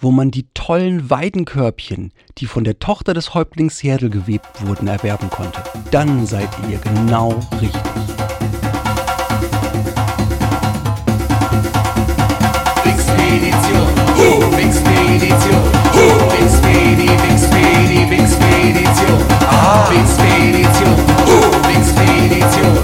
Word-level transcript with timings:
wo 0.00 0.10
man 0.10 0.30
die 0.30 0.46
tollen 0.54 1.10
Weidenkörbchen, 1.10 2.12
die 2.38 2.46
von 2.46 2.64
der 2.64 2.78
Tochter 2.78 3.14
des 3.14 3.34
Häuptlings 3.34 3.78
Seattle 3.78 4.10
gewebt 4.10 4.66
wurden, 4.66 4.88
erwerben 4.88 5.30
konnte, 5.30 5.62
dann 5.90 6.26
seid 6.26 6.48
ihr 6.70 6.78
genau 6.78 7.38
richtig. 7.60 7.80
Ah, 19.52 19.90
Wixpedition, 19.90 20.94
uh, 21.26 21.68
Wixpedition, 21.68 22.78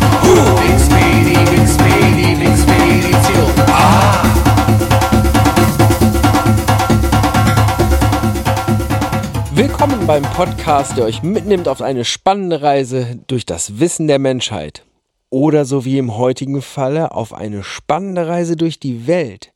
Willkommen 9.68 10.06
beim 10.06 10.22
Podcast, 10.22 10.96
der 10.96 11.06
euch 11.06 11.24
mitnimmt 11.24 11.66
auf 11.66 11.82
eine 11.82 12.04
spannende 12.04 12.62
Reise 12.62 13.18
durch 13.26 13.44
das 13.44 13.80
Wissen 13.80 14.06
der 14.06 14.20
Menschheit. 14.20 14.86
Oder 15.28 15.64
so 15.64 15.84
wie 15.84 15.98
im 15.98 16.16
heutigen 16.16 16.62
Falle 16.62 17.10
auf 17.10 17.34
eine 17.34 17.64
spannende 17.64 18.28
Reise 18.28 18.54
durch 18.54 18.78
die 18.78 19.08
Welt. 19.08 19.52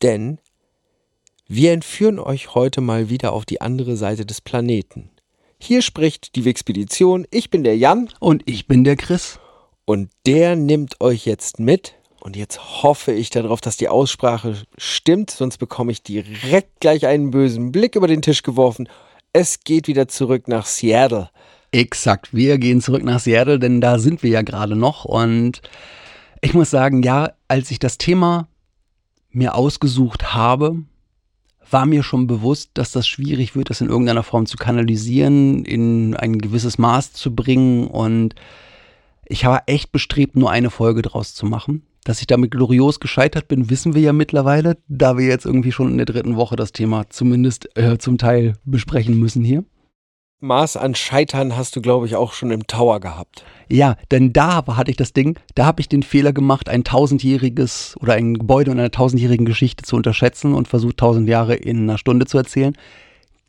Denn 0.00 0.38
wir 1.46 1.72
entführen 1.72 2.18
euch 2.18 2.54
heute 2.54 2.80
mal 2.80 3.10
wieder 3.10 3.34
auf 3.34 3.44
die 3.44 3.60
andere 3.60 3.98
Seite 3.98 4.24
des 4.24 4.40
Planeten. 4.40 5.10
Hier 5.58 5.82
spricht 5.82 6.34
die 6.34 6.46
Wixpedition. 6.46 7.26
Ich 7.30 7.50
bin 7.50 7.64
der 7.64 7.76
Jan 7.76 8.08
Und 8.20 8.42
ich 8.46 8.66
bin 8.66 8.82
der 8.82 8.96
Chris. 8.96 9.38
und 9.84 10.08
der 10.24 10.56
nimmt 10.56 11.02
euch 11.02 11.26
jetzt 11.26 11.60
mit. 11.60 11.96
Und 12.20 12.34
jetzt 12.34 12.82
hoffe 12.82 13.12
ich 13.12 13.28
darauf, 13.28 13.60
dass 13.60 13.76
die 13.76 13.90
Aussprache 13.90 14.56
stimmt, 14.78 15.30
sonst 15.30 15.58
bekomme 15.58 15.92
ich 15.92 16.02
direkt 16.02 16.80
gleich 16.80 17.06
einen 17.06 17.30
bösen 17.30 17.72
Blick 17.72 17.94
über 17.94 18.08
den 18.08 18.22
Tisch 18.22 18.42
geworfen. 18.42 18.88
Es 19.32 19.60
geht 19.60 19.88
wieder 19.88 20.08
zurück 20.08 20.48
nach 20.48 20.66
Seattle. 20.66 21.30
Exakt, 21.70 22.32
wir 22.32 22.58
gehen 22.58 22.80
zurück 22.80 23.04
nach 23.04 23.20
Seattle, 23.20 23.58
denn 23.58 23.80
da 23.80 23.98
sind 23.98 24.22
wir 24.22 24.30
ja 24.30 24.42
gerade 24.42 24.74
noch. 24.74 25.04
Und 25.04 25.60
ich 26.40 26.54
muss 26.54 26.70
sagen, 26.70 27.02
ja, 27.02 27.32
als 27.46 27.70
ich 27.70 27.78
das 27.78 27.98
Thema 27.98 28.48
mir 29.30 29.54
ausgesucht 29.54 30.34
habe, 30.34 30.82
war 31.70 31.84
mir 31.84 32.02
schon 32.02 32.26
bewusst, 32.26 32.70
dass 32.74 32.92
das 32.92 33.06
schwierig 33.06 33.54
wird, 33.54 33.68
das 33.68 33.82
in 33.82 33.90
irgendeiner 33.90 34.22
Form 34.22 34.46
zu 34.46 34.56
kanalisieren, 34.56 35.64
in 35.64 36.16
ein 36.16 36.38
gewisses 36.38 36.78
Maß 36.78 37.12
zu 37.12 37.34
bringen. 37.34 37.86
Und 37.86 38.34
ich 39.26 39.44
war 39.44 39.64
echt 39.66 39.92
bestrebt, 39.92 40.36
nur 40.36 40.50
eine 40.50 40.70
Folge 40.70 41.02
draus 41.02 41.34
zu 41.34 41.44
machen. 41.44 41.82
Dass 42.08 42.22
ich 42.22 42.26
damit 42.26 42.52
glorios 42.52 43.00
gescheitert 43.00 43.48
bin, 43.48 43.68
wissen 43.68 43.94
wir 43.94 44.00
ja 44.00 44.14
mittlerweile, 44.14 44.78
da 44.88 45.18
wir 45.18 45.26
jetzt 45.26 45.44
irgendwie 45.44 45.72
schon 45.72 45.90
in 45.90 45.98
der 45.98 46.06
dritten 46.06 46.36
Woche 46.36 46.56
das 46.56 46.72
Thema 46.72 47.04
zumindest 47.10 47.68
äh, 47.76 47.98
zum 47.98 48.16
Teil 48.16 48.54
besprechen 48.64 49.20
müssen 49.20 49.44
hier. 49.44 49.62
Maß 50.40 50.78
an 50.78 50.94
Scheitern 50.94 51.54
hast 51.54 51.76
du, 51.76 51.82
glaube 51.82 52.06
ich, 52.06 52.16
auch 52.16 52.32
schon 52.32 52.50
im 52.50 52.66
Tower 52.66 53.00
gehabt. 53.00 53.44
Ja, 53.68 53.96
denn 54.10 54.32
da 54.32 54.64
hatte 54.66 54.90
ich 54.90 54.96
das 54.96 55.12
Ding, 55.12 55.38
da 55.54 55.66
habe 55.66 55.82
ich 55.82 55.90
den 55.90 56.02
Fehler 56.02 56.32
gemacht, 56.32 56.70
ein 56.70 56.82
tausendjähriges 56.82 57.98
oder 58.00 58.14
ein 58.14 58.38
Gebäude 58.38 58.70
in 58.70 58.78
einer 58.78 58.90
tausendjährigen 58.90 59.44
Geschichte 59.44 59.84
zu 59.84 59.94
unterschätzen 59.94 60.54
und 60.54 60.66
versucht, 60.66 60.96
tausend 60.96 61.28
Jahre 61.28 61.56
in 61.56 61.82
einer 61.82 61.98
Stunde 61.98 62.24
zu 62.24 62.38
erzählen. 62.38 62.74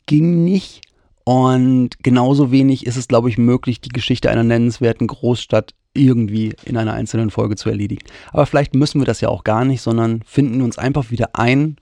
Ging 0.05 0.43
nicht. 0.43 0.81
Und 1.23 2.01
genauso 2.01 2.51
wenig 2.51 2.85
ist 2.85 2.97
es, 2.97 3.07
glaube 3.07 3.29
ich, 3.29 3.37
möglich, 3.37 3.81
die 3.81 3.89
Geschichte 3.89 4.29
einer 4.29 4.43
nennenswerten 4.43 5.07
Großstadt 5.07 5.73
irgendwie 5.93 6.55
in 6.65 6.77
einer 6.77 6.93
einzelnen 6.93 7.29
Folge 7.29 7.55
zu 7.55 7.69
erledigen. 7.69 8.05
Aber 8.31 8.45
vielleicht 8.45 8.75
müssen 8.75 9.01
wir 9.01 9.05
das 9.05 9.21
ja 9.21 9.29
auch 9.29 9.43
gar 9.43 9.65
nicht, 9.65 9.81
sondern 9.81 10.21
finden 10.25 10.61
uns 10.61 10.77
einfach 10.77 11.11
wieder 11.11 11.31
ein 11.33 11.77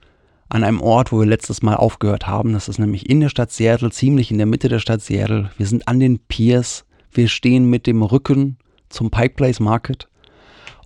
an 0.48 0.64
einem 0.64 0.80
Ort, 0.80 1.12
wo 1.12 1.18
wir 1.20 1.26
letztes 1.26 1.62
Mal 1.62 1.74
aufgehört 1.76 2.26
haben. 2.26 2.54
Das 2.54 2.68
ist 2.68 2.78
nämlich 2.78 3.08
in 3.08 3.20
der 3.20 3.28
Stadt 3.28 3.52
Seattle, 3.52 3.90
ziemlich 3.90 4.30
in 4.30 4.38
der 4.38 4.46
Mitte 4.46 4.68
der 4.68 4.78
Stadt 4.78 5.02
Seattle. 5.02 5.50
Wir 5.58 5.66
sind 5.66 5.86
an 5.88 6.00
den 6.00 6.18
Piers. 6.18 6.84
Wir 7.10 7.28
stehen 7.28 7.68
mit 7.68 7.86
dem 7.86 8.02
Rücken 8.02 8.58
zum 8.88 9.10
Pike 9.10 9.34
Place 9.34 9.60
Market 9.60 10.08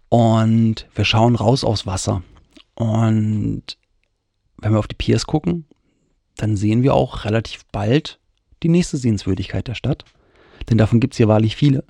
und 0.08 0.86
wir 0.94 1.04
schauen 1.04 1.36
raus 1.36 1.64
aufs 1.64 1.86
Wasser. 1.86 2.22
Und 2.74 3.78
wenn 4.58 4.72
wir 4.72 4.78
auf 4.78 4.88
die 4.88 4.96
Piers 4.96 5.26
gucken, 5.26 5.66
dann 6.36 6.56
sehen 6.56 6.82
wir 6.82 6.94
auch 6.94 7.24
relativ 7.24 7.64
bald 7.70 8.18
die 8.62 8.68
nächste 8.68 8.96
Sehenswürdigkeit 8.96 9.68
der 9.68 9.74
Stadt. 9.74 10.04
Denn 10.68 10.78
davon 10.78 11.00
gibt 11.00 11.14
es 11.14 11.18
hier 11.18 11.28
wahrlich 11.28 11.56
viele. 11.56 11.84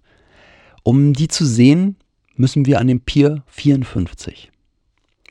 Um 0.83 1.13
die 1.13 1.29
zu 1.29 1.45
sehen, 1.45 1.97
müssen 2.37 2.67
wir 2.67 2.81
an 2.81 2.87
den 2.87 3.01
Pier 3.01 3.43
54. 3.47 4.51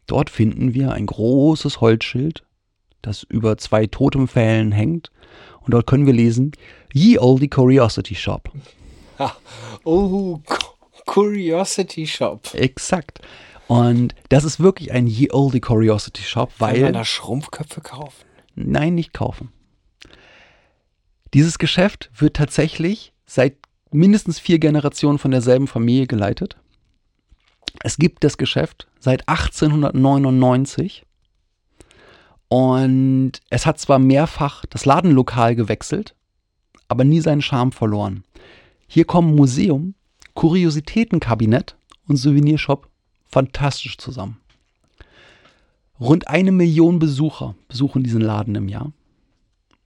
Dort 0.07 0.29
finden 0.29 0.73
wir 0.73 0.91
ein 0.93 1.05
großes 1.05 1.81
Holzschild, 1.81 2.43
das 3.01 3.23
über 3.23 3.57
zwei 3.57 3.87
Totempfählen 3.87 4.71
hängt. 4.71 5.11
Und 5.61 5.73
dort 5.73 5.87
können 5.87 6.05
wir 6.05 6.13
lesen, 6.13 6.51
Ye 6.93 7.19
Olde 7.19 7.47
Curiosity 7.47 8.15
Shop. 8.15 8.51
Oh, 9.83 10.39
Curiosity 11.05 12.07
Shop. 12.07 12.53
Exakt. 12.53 13.19
Und 13.67 14.15
das 14.29 14.43
ist 14.43 14.59
wirklich 14.59 14.91
ein 14.91 15.07
Ye 15.07 15.31
Olde 15.31 15.61
Curiosity 15.61 16.23
Shop, 16.23 16.51
Kann 16.57 16.71
man 16.73 16.81
weil... 16.81 16.91
da 16.91 17.05
Schrumpfköpfe 17.05 17.81
kaufen? 17.81 18.25
Nein, 18.55 18.95
nicht 18.95 19.13
kaufen. 19.13 19.51
Dieses 21.33 21.57
Geschäft 21.57 22.11
wird 22.15 22.35
tatsächlich 22.35 23.13
seit 23.25 23.55
mindestens 23.91 24.39
vier 24.39 24.59
Generationen 24.59 25.17
von 25.17 25.31
derselben 25.31 25.67
Familie 25.67 26.07
geleitet. 26.07 26.57
Es 27.83 27.97
gibt 27.97 28.23
das 28.23 28.37
Geschäft 28.37 28.87
seit 28.99 29.27
1899 29.29 31.05
und 32.49 33.31
es 33.49 33.65
hat 33.65 33.79
zwar 33.79 33.97
mehrfach 33.97 34.65
das 34.65 34.85
Ladenlokal 34.85 35.55
gewechselt, 35.55 36.15
aber 36.89 37.05
nie 37.05 37.21
seinen 37.21 37.41
Charme 37.41 37.71
verloren. 37.71 38.25
Hier 38.87 39.05
kommen 39.05 39.35
Museum, 39.35 39.93
Kuriositätenkabinett 40.33 41.77
und 42.09 42.17
Souvenirshop 42.17 42.89
fantastisch 43.25 43.97
zusammen. 43.97 44.37
Rund 45.97 46.27
eine 46.27 46.51
Million 46.51 46.99
Besucher 46.99 47.55
besuchen 47.69 48.03
diesen 48.03 48.21
Laden 48.21 48.55
im 48.55 48.67
Jahr. 48.67 48.91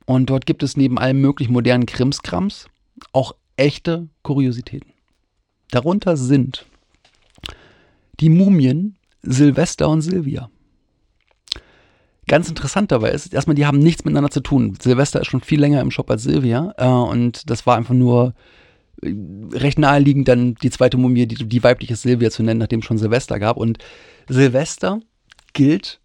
Und 0.06 0.30
dort 0.30 0.46
gibt 0.46 0.64
es 0.64 0.78
neben 0.78 1.00
allem 1.00 1.20
möglichen 1.20 1.54
modernen 1.54 1.86
Krimskrams 1.86 2.68
auch 3.12 3.36
echte 3.58 4.08
Kuriositäten. 4.22 4.92
Darunter 5.72 6.16
sind 6.16 6.66
die 8.20 8.30
Mumien 8.30 8.98
Silvester 9.22 9.90
und 9.90 10.02
Silvia. 10.02 10.50
Ganz 12.28 12.50
interessant 12.50 12.92
dabei 12.92 13.12
ist, 13.12 13.34
erstmal, 13.34 13.56
die 13.56 13.66
haben 13.66 13.80
nichts 13.80 14.04
miteinander 14.04 14.32
zu 14.32 14.42
tun. 14.42 14.78
Silvester 14.82 15.22
ist 15.22 15.28
schon 15.28 15.42
viel 15.42 15.60
länger 15.60 15.82
im 15.82 15.92
Shop 15.92 16.10
als 16.10 16.24
Silvia 16.24 16.74
äh, 16.78 16.88
und 16.88 17.50
das 17.50 17.68
war 17.68 17.78
einfach 17.78 17.94
nur 17.94 18.34
äh, 19.02 19.14
recht 19.54 19.78
naheliegend, 19.78 20.28
dann 20.28 20.56
die 20.56 20.72
zweite 20.72 20.98
Mumie, 20.98 21.28
die, 21.28 21.48
die 21.48 21.64
weibliche 21.64 21.96
Silvia 21.96 22.32
zu 22.32 22.42
nennen, 22.42 22.60
nachdem 22.60 22.80
es 22.80 22.86
schon 22.86 22.98
Silvester 22.98 23.40
gab. 23.40 23.58
Und 23.58 23.78
Silvester 24.28 25.00
gilt 25.54 26.00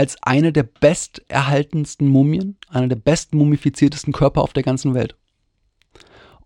als 0.00 0.16
eine 0.22 0.50
der 0.50 0.62
besterhaltensten 0.62 2.08
Mumien, 2.08 2.56
einer 2.70 2.88
der 2.88 2.96
besten 2.96 3.36
mumifiziertesten 3.36 4.14
Körper 4.14 4.40
auf 4.40 4.54
der 4.54 4.62
ganzen 4.62 4.94
Welt. 4.94 5.14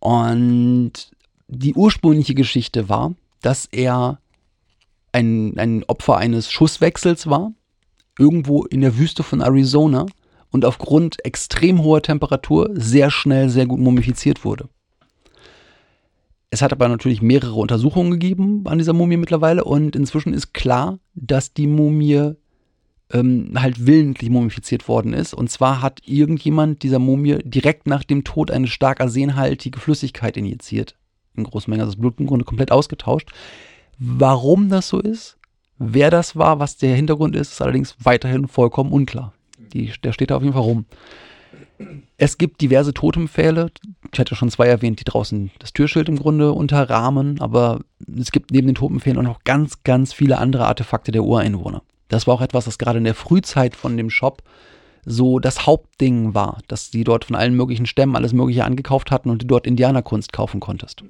Und 0.01 1.13
die 1.47 1.73
ursprüngliche 1.73 2.35
Geschichte 2.35 2.89
war, 2.89 3.15
dass 3.43 3.67
er 3.67 4.19
ein, 5.13 5.57
ein 5.57 5.85
Opfer 5.85 6.17
eines 6.17 6.51
Schusswechsels 6.51 7.29
war, 7.29 7.53
irgendwo 8.19 8.65
in 8.65 8.81
der 8.81 8.99
Wüste 8.99 9.23
von 9.23 9.41
Arizona 9.41 10.07
und 10.51 10.65
aufgrund 10.65 11.25
extrem 11.25 11.85
hoher 11.85 12.03
Temperatur 12.03 12.71
sehr 12.73 13.13
schnell 13.13 13.51
sehr 13.51 13.67
gut 13.67 13.79
mumifiziert 13.79 14.45
wurde. 14.45 14.69
Es 16.51 16.61
hat 16.61 16.73
aber 16.73 16.89
natürlich 16.89 17.23
mehrere 17.23 17.55
Untersuchungen 17.55 18.11
gegeben 18.11 18.65
an 18.67 18.79
dieser 18.79 18.95
Mumie 18.95 19.17
mittlerweile 19.17 19.63
und 19.63 19.95
inzwischen 19.95 20.35
ist 20.35 20.55
klar, 20.55 20.99
dass 21.15 21.53
die 21.55 21.69
Mumie 21.69 22.35
ähm, 23.15 23.53
halt 23.57 23.87
willentlich 23.87 24.29
mumifiziert 24.29 24.89
worden 24.89 25.15
ist. 25.15 25.33
Und 25.33 25.49
zwar 25.49 25.81
hat 25.81 26.01
irgendjemand 26.05 26.83
dieser 26.83 26.99
Mumie 26.99 27.39
direkt 27.45 27.87
nach 27.87 28.03
dem 28.03 28.25
Tod 28.25 28.51
eine 28.51 28.67
stark 28.67 29.01
arsenhaltige 29.01 29.79
Flüssigkeit 29.79 30.37
injiziert. 30.37 30.97
In 31.37 31.45
großen 31.45 31.71
Mengen, 31.71 31.83
also 31.83 31.93
das 31.93 32.01
Blut 32.01 32.19
im 32.19 32.27
Grunde 32.27 32.45
komplett 32.45 32.73
ausgetauscht. 32.73 33.31
Warum 33.99 34.69
das 34.69 34.89
so 34.89 35.01
ist, 35.01 35.39
wer 35.79 36.11
das 36.11 36.37
war, 36.37 36.59
was 36.59 36.77
der 36.77 36.97
Hintergrund 36.97 37.37
ist, 37.37 37.53
ist 37.53 37.63
allerdings 37.63 37.97
weiterhin 38.03 38.49
vollkommen 38.49 38.93
unklar. 38.93 39.33
Die, 39.73 39.93
der 40.03 40.13
steht 40.13 40.31
da 40.31 40.37
auf 40.37 40.43
jeden 40.43 40.55
Fall 40.55 40.63
rum. 40.63 40.85
Es 42.17 42.39
gibt 42.39 42.61
diverse 42.61 42.95
Totempfähle. 42.95 43.71
Ich 44.13 44.19
hatte 44.19 44.37
schon 44.37 44.51
zwei 44.51 44.67
erwähnt, 44.67 45.01
die 45.01 45.05
draußen 45.05 45.51
das 45.59 45.73
Türschild 45.73 46.09
im 46.09 46.19
Grunde 46.19 46.53
unterrahmen, 46.53 47.41
aber 47.41 47.81
es 48.17 48.33
gibt 48.33 48.51
neben 48.51 48.67
den 48.67 48.77
Totempfählen 48.77 49.19
auch 49.19 49.23
noch 49.23 49.45
ganz, 49.45 49.83
ganz 49.83 50.13
viele 50.13 50.39
andere 50.39 50.67
Artefakte 50.67 51.13
der 51.13 51.25
Ureinwohner. 51.25 51.83
Das 52.09 52.27
war 52.27 52.35
auch 52.35 52.41
etwas, 52.41 52.67
das 52.67 52.79
gerade 52.79 52.99
in 52.99 53.05
der 53.05 53.15
Frühzeit 53.15 53.75
von 53.75 53.97
dem 53.97 54.11
Shop 54.11 54.43
so 55.07 55.39
das 55.39 55.67
Hauptding 55.67 56.35
war, 56.35 56.61
dass 56.69 56.91
die 56.91 57.05
dort 57.05 57.27
von 57.27 57.37
allen 57.37 57.55
möglichen 57.55 57.87
Stämmen 57.87 58.17
alles 58.17 58.33
Mögliche 58.33 58.65
angekauft 58.65 59.11
hatten 59.11 59.31
und 59.31 59.43
du 59.43 59.47
dort 59.47 59.67
Indianerkunst 59.67 60.33
kaufen 60.33 60.61
konntest. 60.61 61.05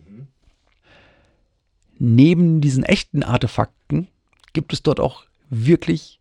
Neben 1.99 2.61
diesen 2.61 2.83
echten 2.83 3.23
Artefakten 3.23 4.09
gibt 4.53 4.73
es 4.73 4.83
dort 4.83 4.99
auch 4.99 5.25
wirklich 5.49 6.21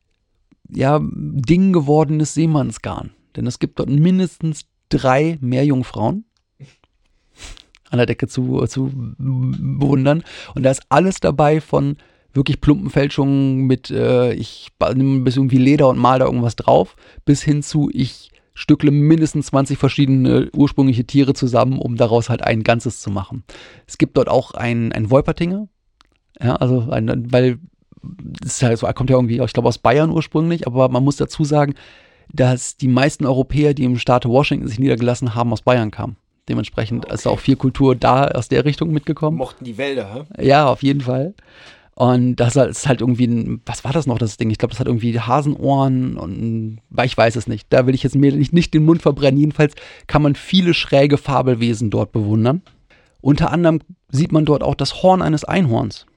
ja, 0.69 0.99
Ding 1.01 1.73
gewordenes 1.73 2.33
Seemannsgarn. 2.33 3.11
Denn 3.35 3.47
es 3.47 3.59
gibt 3.59 3.79
dort 3.79 3.89
mindestens 3.89 4.65
drei 4.89 5.37
Meerjungfrauen 5.41 6.25
an 7.89 7.97
der 7.97 8.05
Decke 8.05 8.27
zu, 8.27 8.65
zu 8.67 8.91
bewundern. 9.17 10.23
Und 10.55 10.63
da 10.63 10.71
ist 10.71 10.83
alles 10.89 11.19
dabei 11.19 11.61
von 11.61 11.97
wirklich 12.33 12.61
plumpen 12.61 12.89
Fälschungen 12.89 13.65
mit, 13.65 13.89
äh, 13.91 14.33
ich 14.33 14.69
nehme 14.95 15.15
ein 15.17 15.23
bisschen 15.23 15.43
irgendwie 15.43 15.57
Leder 15.57 15.89
und 15.89 15.97
mal 15.97 16.19
da 16.19 16.25
irgendwas 16.25 16.55
drauf, 16.55 16.95
bis 17.25 17.43
hin 17.43 17.61
zu, 17.63 17.89
ich 17.93 18.31
stückle 18.55 18.91
mindestens 18.91 19.47
20 19.47 19.77
verschiedene 19.77 20.49
ursprüngliche 20.55 21.05
Tiere 21.05 21.33
zusammen, 21.33 21.79
um 21.79 21.95
daraus 21.95 22.29
halt 22.29 22.43
ein 22.43 22.63
Ganzes 22.63 23.01
zu 23.01 23.09
machen. 23.09 23.43
Es 23.87 23.97
gibt 23.97 24.17
dort 24.17 24.29
auch 24.29 24.53
ein, 24.53 24.91
ein 24.91 25.09
Wolpertinger, 25.09 25.67
ja, 26.41 26.55
also 26.55 26.89
ein, 26.89 27.31
weil 27.31 27.59
das 28.01 28.55
ist 28.55 28.63
halt 28.63 28.77
so, 28.77 28.85
er 28.85 28.93
kommt 28.93 29.09
ja 29.09 29.15
irgendwie, 29.15 29.39
ich 29.41 29.53
glaube, 29.53 29.69
aus 29.69 29.77
Bayern 29.77 30.11
ursprünglich, 30.11 30.67
aber 30.67 30.89
man 30.89 31.03
muss 31.03 31.15
dazu 31.15 31.43
sagen, 31.43 31.73
dass 32.31 32.77
die 32.77 32.87
meisten 32.87 33.25
Europäer, 33.25 33.73
die 33.73 33.83
im 33.83 33.97
Staate 33.97 34.29
Washington 34.29 34.67
sich 34.67 34.79
niedergelassen 34.79 35.35
haben, 35.35 35.53
aus 35.53 35.61
Bayern 35.61 35.91
kamen. 35.91 36.17
Dementsprechend 36.49 37.05
Okay. 37.05 37.13
ist 37.13 37.27
auch 37.27 37.39
viel 37.39 37.55
Kultur 37.55 37.95
da 37.95 38.27
aus 38.27 38.49
der 38.49 38.65
Richtung 38.65 38.91
mitgekommen. 38.91 39.37
Mochten 39.37 39.63
die 39.63 39.77
Wälder, 39.77 40.25
hä? 40.35 40.45
Ja, 40.45 40.67
auf 40.67 40.83
jeden 40.83 41.01
Fall. 41.01 41.33
Und 41.95 42.37
das 42.37 42.55
ist 42.55 42.87
halt 42.87 43.01
irgendwie 43.01 43.27
ein, 43.27 43.61
was 43.65 43.83
war 43.83 43.93
das 43.93 44.07
noch, 44.07 44.17
das 44.17 44.37
Ding? 44.37 44.49
Ich 44.49 44.57
glaube, 44.57 44.71
das 44.71 44.79
hat 44.79 44.87
irgendwie 44.87 45.19
Hasenohren 45.19 46.17
und 46.17 46.79
ich 47.03 47.15
weiß 47.15 47.35
es 47.35 47.47
nicht. 47.47 47.67
Da 47.69 47.85
will 47.85 47.93
ich 47.93 48.03
jetzt 48.03 48.15
mir 48.15 48.31
nicht, 48.31 48.51
nicht 48.51 48.73
den 48.73 48.85
Mund 48.85 49.01
verbrennen. 49.01 49.39
Jedenfalls 49.39 49.75
kann 50.07 50.23
man 50.23 50.35
viele 50.35 50.73
schräge 50.73 51.17
Fabelwesen 51.17 51.91
dort 51.91 52.11
bewundern. 52.11 52.63
Unter 53.21 53.51
anderem 53.51 53.79
sieht 54.09 54.31
man 54.31 54.45
dort 54.45 54.63
auch 54.63 54.75
das 54.75 55.03
Horn 55.03 55.21
eines 55.21 55.43
Einhorns. 55.43 56.07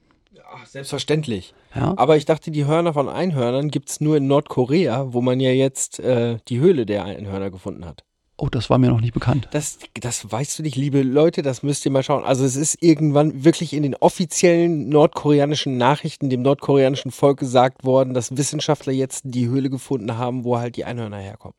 Ach, 0.50 0.64
selbstverständlich. 0.64 1.55
Ja, 1.75 1.93
Aber 1.96 2.17
ich 2.17 2.25
dachte, 2.25 2.50
die 2.50 2.64
Hörner 2.64 2.94
von 2.94 3.08
Einhörnern 3.11 3.69
gibt 3.70 3.90
es 3.90 4.00
nur 4.00 4.17
in 4.17 4.26
Nordkorea, 4.26 5.12
wo 5.12 5.20
man 5.20 5.40
ja 5.40 5.50
jetzt 5.50 6.00
äh, 6.00 6.38
die 6.49 6.58
Höhle 6.58 6.87
der 6.87 7.05
Einhörner 7.05 7.50
gefunden 7.50 7.84
hat. 7.84 8.05
Oh, 8.38 8.49
das 8.49 8.71
war 8.71 8.79
mir 8.79 8.88
noch 8.88 9.00
nicht 9.00 9.15
bekannt. 9.15 9.49
Das, 9.53 9.79
das 9.94 10.31
weißt 10.31 10.59
du 10.59 10.62
nicht, 10.62 10.77
liebe 10.77 11.03
Leute, 11.03 11.43
das 11.43 11.62
müsst 11.62 11.85
ihr 11.85 11.91
mal 11.91 12.03
schauen. 12.03 12.25
Also 12.25 12.44
es 12.44 12.56
ist 12.56 12.83
irgendwann 12.83 13.44
wirklich 13.44 13.73
in 13.73 13.83
den 13.83 13.94
offiziellen 13.94 14.88
nordkoreanischen 14.88 15.77
Nachrichten 15.77 16.31
dem 16.31 16.43
nordkoreanischen 16.43 17.11
Volk 17.11 17.38
gesagt 17.38 17.85
worden, 17.85 18.15
dass 18.15 18.37
Wissenschaftler 18.37 18.93
jetzt 18.93 19.23
die 19.25 19.49
Höhle 19.49 19.71
gefunden 19.71 20.19
haben, 20.19 20.44
wo 20.44 20.59
halt 20.59 20.77
die 20.77 20.85
Einhörner 20.85 21.19
herkommen. 21.19 21.56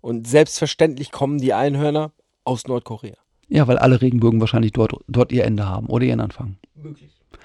Und 0.00 0.26
selbstverständlich 0.26 1.10
kommen 1.10 1.38
die 1.38 1.52
Einhörner 1.52 2.12
aus 2.44 2.66
Nordkorea. 2.66 3.16
Ja, 3.48 3.66
weil 3.68 3.78
alle 3.78 4.00
Regenbögen 4.00 4.40
wahrscheinlich 4.40 4.72
dort, 4.72 4.94
dort 5.08 5.32
ihr 5.32 5.44
Ende 5.44 5.66
haben 5.66 5.86
oder 5.86 6.04
ihren 6.04 6.20
Anfang. 6.20 6.56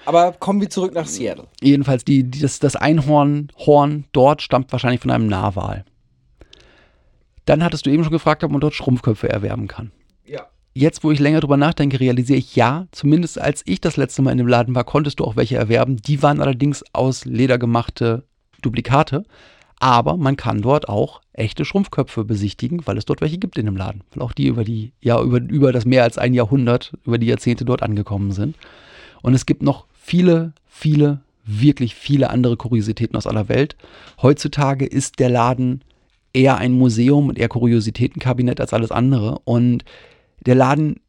Aber 0.06 0.32
kommen 0.34 0.62
wir 0.62 0.70
zurück 0.70 0.94
nach 0.94 1.06
Seattle. 1.06 1.48
Jedenfalls, 1.62 2.06
die, 2.06 2.24
die, 2.24 2.40
das, 2.40 2.60
das 2.60 2.76
Einhornhorn 2.76 4.06
dort 4.12 4.42
stammt 4.42 4.72
wahrscheinlich 4.72 5.02
von 5.02 5.12
einem 5.12 5.28
Narwal. 5.28 5.86
Dann 7.52 7.66
hattest 7.66 7.86
du 7.86 7.90
eben 7.90 8.06
schon 8.06 8.14
gefragt, 8.14 8.46
ob 8.46 8.52
man 8.52 8.62
dort 8.62 8.76
Schrumpfköpfe 8.76 9.28
erwerben 9.28 9.68
kann. 9.68 9.92
Ja. 10.26 10.48
Jetzt, 10.74 11.04
wo 11.04 11.12
ich 11.12 11.20
länger 11.20 11.42
drüber 11.42 11.58
nachdenke, 11.58 12.00
realisiere 12.00 12.40
ich, 12.40 12.56
ja, 12.56 12.88
zumindest 12.92 13.42
als 13.42 13.62
ich 13.66 13.82
das 13.82 13.98
letzte 13.98 14.22
Mal 14.22 14.32
in 14.32 14.38
dem 14.38 14.48
Laden 14.48 14.74
war, 14.74 14.86
konntest 14.86 15.20
du 15.20 15.26
auch 15.26 15.36
welche 15.36 15.58
erwerben. 15.58 15.98
Die 15.98 16.24
waren 16.24 16.40
allerdings 16.40 16.82
aus 16.94 17.26
Leder 17.26 17.58
gemachte 17.58 18.24
Duplikate. 18.62 19.26
Aber 19.82 20.16
man 20.16 20.38
kann 20.38 20.62
dort 20.62 20.88
auch 20.88 21.20
echte 21.34 21.66
Schrumpfköpfe 21.66 22.24
besichtigen, 22.24 22.88
weil 22.88 22.98
es 22.98 23.04
dort 23.04 23.20
welche 23.20 23.38
gibt 23.38 23.58
in 23.58 23.66
dem 23.66 23.76
Laden. 23.76 24.06
Weil 24.14 24.24
auch 24.24 24.32
die 24.32 24.48
über 24.48 24.64
die, 24.64 24.94
ja, 25.02 25.22
über, 25.22 25.42
über 25.42 25.74
das 25.74 25.84
mehr 25.84 26.04
als 26.04 26.18
ein 26.18 26.34
Jahrhundert, 26.34 26.94
über 27.06 27.18
die 27.18 27.28
Jahrzehnte 27.28 27.66
dort 27.66 27.84
angekommen 27.84 28.32
sind. 28.32 28.56
Und 29.24 29.34
es 29.34 29.46
gibt 29.46 29.62
noch 29.62 29.88
viele, 29.92 30.54
viele, 30.68 31.20
wirklich 31.44 31.96
viele 31.96 32.30
andere 32.30 32.56
Kuriositäten 32.56 33.18
aus 33.18 33.28
aller 33.28 33.50
Welt. 33.50 33.76
Heutzutage 34.22 34.86
ist 34.86 35.20
der 35.20 35.30
Laden 35.30 35.82
eher 36.34 36.58
ein 36.58 36.74
Museum 36.74 37.30
und 37.30 37.40
eher 37.40 37.50
Kuriositätenkabinett 37.50 38.62
als 38.62 38.74
alles 38.74 38.92
andere. 38.92 39.40
Und 39.44 39.84
der 40.46 40.56
Laden 40.56 41.00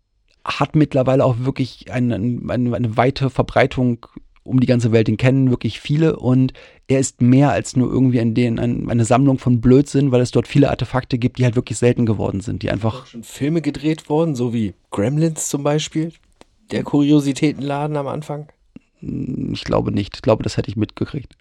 hat 0.45 0.75
mittlerweile 0.75 1.25
auch 1.25 1.37
wirklich 1.41 1.93
eine, 1.93 2.17
eine, 2.17 2.77
eine 2.77 2.97
weite 2.97 3.31
Verbreitung 3.31 4.07
um 4.45 4.61
die 4.61 4.67
ganze 4.67 4.93
Welt. 4.93 5.09
Den 5.09 5.17
kennen 5.17 5.51
wirklich 5.51 5.81
viele 5.81 6.17
und 6.17 6.53
er 6.89 6.99
ist 6.99 7.21
mehr 7.21 7.53
als 7.53 7.77
nur 7.77 7.91
irgendwie 7.91 8.21
ein, 8.21 8.59
ein, 8.59 8.91
eine 8.91 9.05
Sammlung 9.05 9.39
von 9.39 9.61
Blödsinn, 9.61 10.11
weil 10.11 10.21
es 10.21 10.33
dort 10.33 10.49
viele 10.49 10.71
Artefakte 10.71 11.19
gibt, 11.19 11.39
die 11.39 11.45
halt 11.45 11.57
wirklich 11.57 11.79
selten 11.79 12.07
geworden 12.07 12.41
sind, 12.41 12.63
die 12.63 12.71
einfach 12.71 13.07
Schon 13.07 13.23
Filme 13.23 13.63
gedreht 13.63 14.09
worden, 14.09 14.35
so 14.35 14.53
wie 14.53 14.75
Gremlins 14.91 15.49
zum 15.49 15.63
Beispiel. 15.63 16.13
Der 16.71 16.83
Kuriositätenladen 16.83 17.97
am 17.97 18.09
Anfang. 18.09 18.49
Ich 19.01 19.65
glaube 19.65 19.93
nicht. 19.93 20.17
Ich 20.17 20.23
glaube, 20.23 20.43
das 20.43 20.57
hätte 20.57 20.71
ich 20.71 20.77
mitgekriegt. 20.77 21.37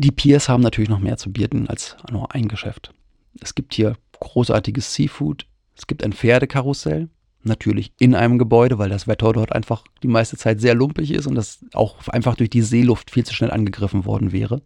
Die 0.00 0.12
Piers 0.12 0.48
haben 0.48 0.62
natürlich 0.62 0.88
noch 0.88 1.00
mehr 1.00 1.16
zu 1.16 1.32
bieten 1.32 1.66
als 1.66 1.96
nur 2.08 2.32
ein 2.32 2.46
Geschäft. 2.46 2.94
Es 3.40 3.56
gibt 3.56 3.74
hier 3.74 3.96
großartiges 4.20 4.94
Seafood. 4.94 5.46
Es 5.76 5.88
gibt 5.88 6.04
ein 6.04 6.12
Pferdekarussell. 6.12 7.08
Natürlich 7.42 7.92
in 7.98 8.14
einem 8.14 8.38
Gebäude, 8.38 8.78
weil 8.78 8.90
das 8.90 9.08
Wetter 9.08 9.32
dort 9.32 9.52
einfach 9.52 9.82
die 10.04 10.08
meiste 10.08 10.36
Zeit 10.36 10.60
sehr 10.60 10.74
lumpig 10.74 11.10
ist 11.10 11.26
und 11.26 11.34
das 11.34 11.64
auch 11.72 12.06
einfach 12.08 12.36
durch 12.36 12.50
die 12.50 12.62
Seeluft 12.62 13.10
viel 13.10 13.24
zu 13.24 13.34
schnell 13.34 13.50
angegriffen 13.50 14.04
worden 14.04 14.30
wäre. 14.30 14.62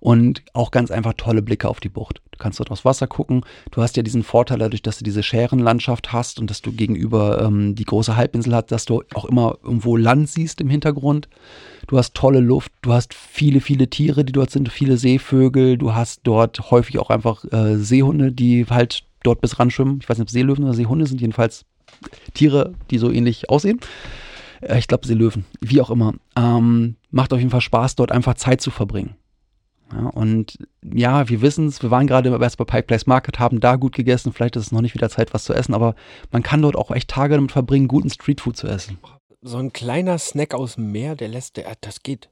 Und 0.00 0.42
auch 0.54 0.70
ganz 0.70 0.90
einfach 0.90 1.12
tolle 1.16 1.42
Blicke 1.42 1.68
auf 1.68 1.78
die 1.78 1.90
Bucht. 1.90 2.22
Du 2.30 2.38
kannst 2.38 2.58
dort 2.58 2.70
aufs 2.70 2.86
Wasser 2.86 3.06
gucken. 3.06 3.42
Du 3.70 3.82
hast 3.82 3.98
ja 3.98 4.02
diesen 4.02 4.22
Vorteil 4.22 4.58
dadurch, 4.58 4.80
dass 4.80 4.96
du 4.96 5.04
diese 5.04 5.22
Schärenlandschaft 5.22 6.10
hast 6.10 6.40
und 6.40 6.48
dass 6.48 6.62
du 6.62 6.72
gegenüber 6.72 7.42
ähm, 7.42 7.74
die 7.74 7.84
große 7.84 8.16
Halbinsel 8.16 8.54
hast, 8.54 8.72
dass 8.72 8.86
du 8.86 9.02
auch 9.12 9.26
immer 9.26 9.58
irgendwo 9.62 9.98
Land 9.98 10.30
siehst 10.30 10.62
im 10.62 10.70
Hintergrund. 10.70 11.28
Du 11.86 11.98
hast 11.98 12.14
tolle 12.14 12.40
Luft, 12.40 12.72
du 12.80 12.94
hast 12.94 13.12
viele, 13.12 13.60
viele 13.60 13.90
Tiere, 13.90 14.24
die 14.24 14.32
dort 14.32 14.50
sind, 14.50 14.70
viele 14.70 14.96
Seevögel. 14.96 15.76
Du 15.76 15.92
hast 15.92 16.20
dort 16.24 16.70
häufig 16.70 16.98
auch 16.98 17.10
einfach 17.10 17.44
äh, 17.52 17.76
Seehunde, 17.76 18.32
die 18.32 18.64
halt 18.70 19.04
dort 19.22 19.42
bis 19.42 19.58
ran 19.58 19.70
schwimmen. 19.70 19.98
Ich 20.00 20.08
weiß 20.08 20.16
nicht, 20.16 20.28
ob 20.28 20.30
Seelöwen 20.30 20.64
oder 20.64 20.72
Seehunde 20.72 21.06
sind, 21.06 21.20
jedenfalls 21.20 21.66
Tiere, 22.32 22.72
die 22.90 22.96
so 22.96 23.10
ähnlich 23.10 23.50
aussehen. 23.50 23.80
Äh, 24.62 24.78
Ich 24.78 24.88
glaube, 24.88 25.06
Seelöwen, 25.06 25.44
wie 25.60 25.82
auch 25.82 25.90
immer. 25.90 26.14
Ähm, 26.36 26.96
macht 27.10 27.34
auf 27.34 27.38
jeden 27.38 27.50
Fall 27.50 27.60
Spaß, 27.60 27.96
dort 27.96 28.12
einfach 28.12 28.34
Zeit 28.34 28.62
zu 28.62 28.70
verbringen. 28.70 29.16
Ja, 29.92 30.06
und 30.06 30.58
ja, 30.84 31.28
wir 31.28 31.42
wissen 31.42 31.66
es, 31.66 31.82
wir 31.82 31.90
waren 31.90 32.06
gerade 32.06 32.36
erst 32.40 32.58
bei 32.58 32.64
Pike 32.64 32.84
Place 32.84 33.06
Market, 33.06 33.38
haben 33.38 33.60
da 33.60 33.76
gut 33.76 33.94
gegessen, 33.94 34.32
vielleicht 34.32 34.56
ist 34.56 34.66
es 34.66 34.72
noch 34.72 34.82
nicht 34.82 34.94
wieder 34.94 35.10
Zeit, 35.10 35.34
was 35.34 35.44
zu 35.44 35.52
essen, 35.52 35.74
aber 35.74 35.94
man 36.30 36.42
kann 36.42 36.62
dort 36.62 36.76
auch 36.76 36.90
echt 36.90 37.08
Tage 37.08 37.34
damit 37.34 37.52
verbringen, 37.52 37.88
guten 37.88 38.10
Streetfood 38.10 38.56
zu 38.56 38.68
essen. 38.68 38.98
So 39.42 39.58
ein 39.58 39.72
kleiner 39.72 40.18
Snack 40.18 40.54
aus 40.54 40.74
dem 40.74 40.92
Meer, 40.92 41.16
der 41.16 41.28
lässt, 41.28 41.56
der, 41.56 41.72
das 41.80 42.02
geht. 42.02 42.28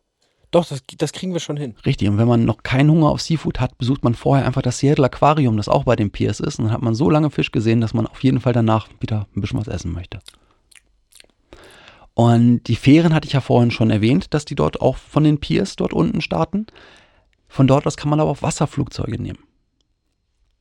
Doch, 0.50 0.66
das, 0.66 0.82
das 0.96 1.12
kriegen 1.12 1.32
wir 1.32 1.40
schon 1.40 1.56
hin. 1.56 1.74
Richtig, 1.84 2.08
und 2.08 2.16
wenn 2.16 2.28
man 2.28 2.44
noch 2.44 2.62
keinen 2.62 2.90
Hunger 2.90 3.10
auf 3.10 3.20
Seafood 3.20 3.60
hat, 3.60 3.76
besucht 3.76 4.02
man 4.02 4.14
vorher 4.14 4.46
einfach 4.46 4.62
das 4.62 4.78
Seattle 4.78 5.04
Aquarium, 5.04 5.56
das 5.56 5.68
auch 5.68 5.84
bei 5.84 5.96
den 5.96 6.10
Piers 6.10 6.40
ist, 6.40 6.58
und 6.58 6.66
dann 6.66 6.74
hat 6.74 6.82
man 6.82 6.94
so 6.94 7.10
lange 7.10 7.30
Fisch 7.30 7.50
gesehen, 7.50 7.80
dass 7.80 7.92
man 7.92 8.06
auf 8.06 8.22
jeden 8.22 8.40
Fall 8.40 8.52
danach 8.52 8.88
wieder 9.00 9.26
ein 9.34 9.40
bisschen 9.40 9.58
was 9.58 9.68
essen 9.68 9.92
möchte. 9.92 10.20
Und 12.14 12.64
die 12.64 12.76
Fähren 12.76 13.14
hatte 13.14 13.28
ich 13.28 13.34
ja 13.34 13.40
vorhin 13.40 13.70
schon 13.70 13.90
erwähnt, 13.90 14.34
dass 14.34 14.44
die 14.44 14.56
dort 14.56 14.80
auch 14.80 14.96
von 14.96 15.22
den 15.22 15.38
Piers 15.38 15.76
dort 15.76 15.92
unten 15.92 16.20
starten. 16.20 16.66
Von 17.48 17.66
dort 17.66 17.86
aus 17.86 17.96
kann 17.96 18.10
man 18.10 18.20
aber 18.20 18.30
auch 18.30 18.42
Wasserflugzeuge 18.42 19.20
nehmen. 19.20 19.38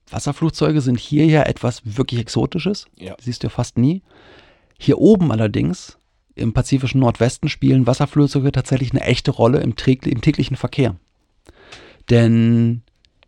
Wasserflugzeuge 0.10 0.82
sind 0.82 1.00
hier 1.00 1.25
ja 1.25 1.44
etwas 1.44 1.82
wirklich 1.84 2.20
Exotisches. 2.22 2.86
Ja. 2.98 3.15
Siehst 3.20 3.44
du 3.44 3.48
ja 3.48 3.50
fast 3.51 3.77
nie. 3.77 4.01
Hier 4.79 5.00
oben 5.00 5.32
allerdings, 5.32 5.98
im 6.36 6.53
pazifischen 6.53 7.01
Nordwesten, 7.01 7.50
spielen 7.50 7.88
Wasserflugzeuge 7.88 8.51
tatsächlich 8.51 8.91
eine 8.91 9.01
echte 9.01 9.32
Rolle 9.32 9.60
im, 9.60 9.74
im 9.86 10.22
täglichen 10.22 10.56
Verkehr. 10.56 10.96
Denn 12.10 12.84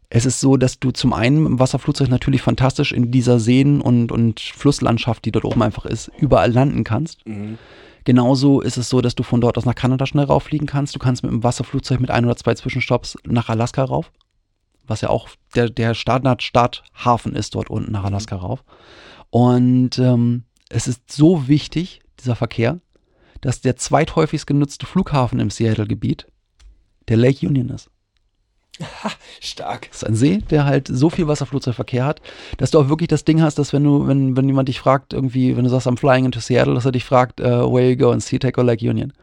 es 0.10 0.26
ist 0.26 0.40
so, 0.40 0.58
dass 0.58 0.80
du 0.80 0.92
zum 0.92 1.14
einen 1.14 1.46
im 1.46 1.60
Wasserflugzeug 1.60 2.10
natürlich 2.10 2.42
fantastisch 2.42 2.92
in 2.92 3.12
dieser 3.12 3.40
Seen- 3.40 3.82
und, 3.82 4.12
und 4.12 4.40
Flusslandschaft, 4.40 5.26
die 5.26 5.32
dort 5.32 5.46
oben 5.46 5.62
einfach 5.62 5.86
ist, 5.86 6.12
überall 6.18 6.52
landen 6.52 6.84
kannst. 6.84 7.26
Mhm. 7.28 7.58
Genauso 8.06 8.62
ist 8.62 8.78
es 8.78 8.90
so, 8.90 9.02
dass 9.02 9.16
du 9.16 9.24
von 9.24 9.42
dort 9.42 9.58
aus 9.58 9.66
nach 9.66 9.76
Kanada 9.76 10.06
schnell 10.06 10.26
rauffliegen 10.26 10.68
kannst. 10.68 10.96
Du 10.96 11.00
kannst 11.00 11.24
mit 11.24 11.32
dem 11.32 11.44
Wasserflugzeug 11.44 12.00
mit 12.00 12.12
ein 12.12 12.26
oder 12.26 12.36
zwei 12.36 12.56
Zwischenstopps 12.56 13.18
nach 13.26 13.50
Alaska 13.50 13.84
rauf. 13.84 14.12
Was 14.88 15.02
ja 15.02 15.10
auch 15.10 15.30
der, 15.56 15.70
der 15.70 15.94
Standard-Starthafen 15.94 17.36
ist 17.36 17.56
dort 17.56 17.70
unten 17.70 17.92
nach 17.92 18.04
Alaska 18.04 18.36
rauf. 18.36 18.64
Und 19.30 20.00
ähm, 20.00 20.44
es 20.70 20.88
ist 20.88 21.12
so 21.12 21.48
wichtig, 21.48 22.02
dieser 22.20 22.36
Verkehr, 22.36 22.80
dass 23.42 23.62
der 23.62 23.76
zweithäufigst 23.76 24.48
genutzte 24.48 24.86
Flughafen 24.86 25.40
im 25.40 25.50
Seattle-Gebiet 25.50 26.28
der 27.08 27.18
Lake 27.18 27.48
Union 27.48 27.70
ist. 27.70 27.90
Stark. 29.40 29.88
Das 29.90 30.04
ist 30.04 30.08
ein 30.08 30.16
See, 30.16 30.38
der 30.50 30.66
halt 30.66 30.88
so 30.88 31.10
viel 31.10 31.28
Wasserflugzeugverkehr 31.28 32.06
hat, 32.06 32.22
dass 32.58 32.72
du 32.72 32.80
auch 32.80 32.90
wirklich 32.90 33.08
das 33.08 33.26
Ding 33.26 33.42
hast, 33.42 33.60
dass 33.60 33.74
wenn 33.74 33.84
du, 33.84 34.08
wenn, 34.08 34.38
wenn 34.38 34.48
jemand 34.48 34.70
dich 34.70 34.80
fragt, 34.80 35.14
irgendwie, 35.14 35.58
wenn 35.58 35.64
du 35.64 35.70
sagst, 35.70 35.88
I'm 35.88 35.98
flying 35.98 36.26
into 36.26 36.40
Seattle, 36.40 36.74
dass 36.74 36.86
er 36.86 36.92
dich 36.92 37.06
fragt, 37.06 37.42
uh, 37.42 37.72
where 37.72 37.90
you 37.90 37.98
go 37.98 38.12
in 38.12 38.20
SeaTac 38.20 38.58
or 38.58 38.64
Lake 38.64 38.88
Union. 38.88 39.14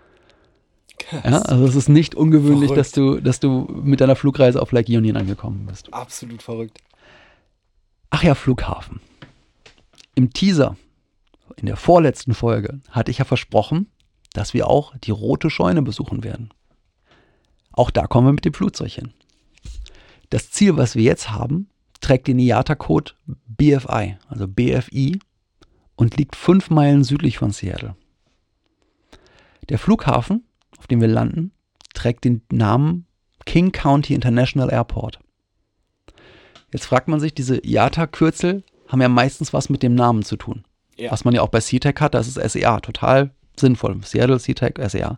Ja, 1.13 1.43
also 1.43 1.65
es 1.67 1.75
ist 1.75 1.89
nicht 1.89 2.15
ungewöhnlich, 2.15 2.69
Verrückt. 2.69 2.79
dass 2.79 2.93
du, 2.93 3.21
dass 3.21 3.41
du 3.41 3.67
mit 3.83 4.01
deiner 4.01 4.17
Flugreise 4.17 4.61
auf 4.61 4.73
Lake 4.73 4.97
Union 4.97 5.17
angekommen 5.17 5.67
bist. 5.67 5.93
Absolut 5.93 6.43
verrückt. 6.43 6.79
Ach 8.11 8.23
ja, 8.23 8.35
Flughafen. 8.35 9.01
Im 10.15 10.33
Teaser, 10.33 10.77
in 11.57 11.67
der 11.67 11.77
vorletzten 11.77 12.35
Folge, 12.35 12.81
hatte 12.91 13.11
ich 13.11 13.19
ja 13.19 13.25
versprochen, 13.25 13.91
dass 14.33 14.55
wir 14.55 14.69
auch 14.69 14.97
die 14.97 15.11
rote 15.11 15.51
Scheune 15.51 15.83
besuchen 15.83 16.25
werden. 16.25 16.51
Auch 17.73 17.91
da 17.91 18.07
kommen 18.07 18.27
wir 18.27 18.33
mit 18.33 18.45
dem 18.45 18.55
Flugzeug 18.55 18.93
hin. 18.93 19.13
Das 20.31 20.51
Ziel, 20.51 20.77
was 20.77 20.97
wir 20.97 21.03
jetzt 21.03 21.31
haben, 21.31 21.69
trägt 22.01 22.27
den 22.27 22.39
IATA-Code 22.39 23.13
BFI, 23.47 24.17
also 24.29 24.47
BFI, 24.49 25.19
und 25.97 26.17
liegt 26.17 26.37
fünf 26.37 26.71
Meilen 26.71 27.05
südlich 27.05 27.39
von 27.39 27.53
Seattle. 27.53 27.97
Der 29.69 29.79
Flughafen, 29.79 30.45
auf 30.79 30.87
dem 30.87 31.01
wir 31.01 31.09
landen, 31.09 31.53
trägt 31.95 32.25
den 32.25 32.43
Namen 32.53 33.07
King 33.47 33.73
County 33.73 34.15
International 34.15 34.71
Airport. 34.71 35.21
Jetzt 36.73 36.87
fragt 36.87 37.09
man 37.09 37.21
sich, 37.21 37.33
diese 37.35 37.65
IATA-Kürzel 37.65 38.63
haben 38.89 39.01
ja 39.01 39.09
meistens 39.09 39.53
was 39.53 39.69
mit 39.69 39.83
dem 39.83 39.95
Namen 39.95 40.23
zu 40.23 40.37
tun. 40.37 40.65
Ja. 40.97 41.11
Was 41.11 41.25
man 41.25 41.35
ja 41.35 41.43
auch 41.43 41.49
bei 41.49 41.61
SeaTac 41.61 42.01
hat, 42.01 42.15
das 42.15 42.29
ist 42.29 42.53
SEA, 42.53 42.81
total 42.81 43.31
sinnvoll. 43.59 43.99
Seattle, 44.03 44.39
SeaTac, 44.39 44.79
SEA. 44.91 45.17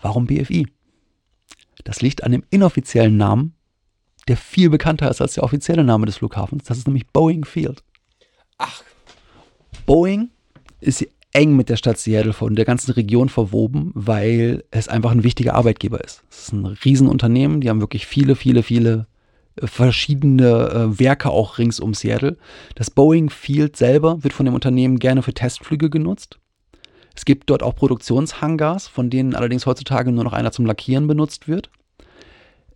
Warum 0.00 0.26
BFI? 0.26 0.66
Das 1.84 2.00
liegt 2.02 2.24
an 2.24 2.32
dem 2.32 2.44
inoffiziellen 2.50 3.16
Namen, 3.16 3.54
der 4.28 4.36
viel 4.36 4.70
bekannter 4.70 5.10
ist 5.10 5.20
als 5.20 5.34
der 5.34 5.44
offizielle 5.44 5.84
Name 5.84 6.06
des 6.06 6.16
Flughafens. 6.16 6.64
Das 6.64 6.78
ist 6.78 6.86
nämlich 6.86 7.06
Boeing 7.08 7.44
Field. 7.44 7.82
Ach, 8.58 8.82
Boeing 9.86 10.30
ist 10.80 11.06
eng 11.32 11.56
mit 11.56 11.68
der 11.68 11.76
Stadt 11.76 11.98
Seattle 11.98 12.34
und 12.40 12.56
der 12.56 12.64
ganzen 12.64 12.92
Region 12.92 13.28
verwoben, 13.28 13.92
weil 13.94 14.64
es 14.70 14.88
einfach 14.88 15.12
ein 15.12 15.22
wichtiger 15.22 15.54
Arbeitgeber 15.54 16.02
ist. 16.02 16.24
Es 16.30 16.44
ist 16.44 16.52
ein 16.52 16.66
Riesenunternehmen, 16.66 17.60
die 17.60 17.70
haben 17.70 17.80
wirklich 17.80 18.06
viele, 18.06 18.34
viele, 18.34 18.62
viele 18.62 19.06
äh, 19.56 19.66
verschiedene 19.66 20.70
äh, 20.70 20.98
Werke 20.98 21.30
auch 21.30 21.58
rings 21.58 21.80
um 21.80 21.94
Seattle. 21.94 22.36
Das 22.74 22.90
Boeing 22.90 23.30
Field 23.30 23.76
selber 23.76 24.22
wird 24.24 24.34
von 24.34 24.46
dem 24.46 24.54
Unternehmen 24.54 24.98
gerne 24.98 25.22
für 25.22 25.34
Testflüge 25.34 25.90
genutzt. 25.90 26.38
Es 27.14 27.24
gibt 27.24 27.50
dort 27.50 27.62
auch 27.62 27.74
Produktionshangars, 27.74 28.88
von 28.88 29.10
denen 29.10 29.34
allerdings 29.34 29.66
heutzutage 29.66 30.12
nur 30.12 30.24
noch 30.24 30.32
einer 30.32 30.52
zum 30.52 30.66
Lackieren 30.66 31.06
benutzt 31.06 31.48
wird. 31.48 31.70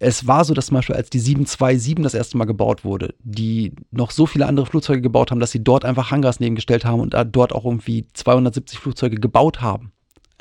Es 0.04 0.26
war 0.26 0.44
so, 0.44 0.52
dass 0.52 0.66
zum 0.66 0.76
Beispiel, 0.76 0.96
als 0.96 1.08
die 1.08 1.18
727 1.18 1.94
das 2.02 2.12
erste 2.12 2.36
Mal 2.36 2.44
gebaut 2.44 2.84
wurde, 2.84 3.14
die 3.20 3.72
noch 3.90 4.10
so 4.10 4.26
viele 4.26 4.46
andere 4.46 4.66
Flugzeuge 4.66 5.00
gebaut 5.00 5.30
haben, 5.30 5.40
dass 5.40 5.50
sie 5.50 5.64
dort 5.64 5.84
einfach 5.84 6.10
Hangars 6.10 6.40
nebengestellt 6.40 6.84
haben 6.84 7.00
und 7.00 7.16
dort 7.32 7.54
auch 7.54 7.64
irgendwie 7.64 8.06
270 8.12 8.78
Flugzeuge 8.78 9.16
gebaut 9.16 9.62
haben. 9.62 9.92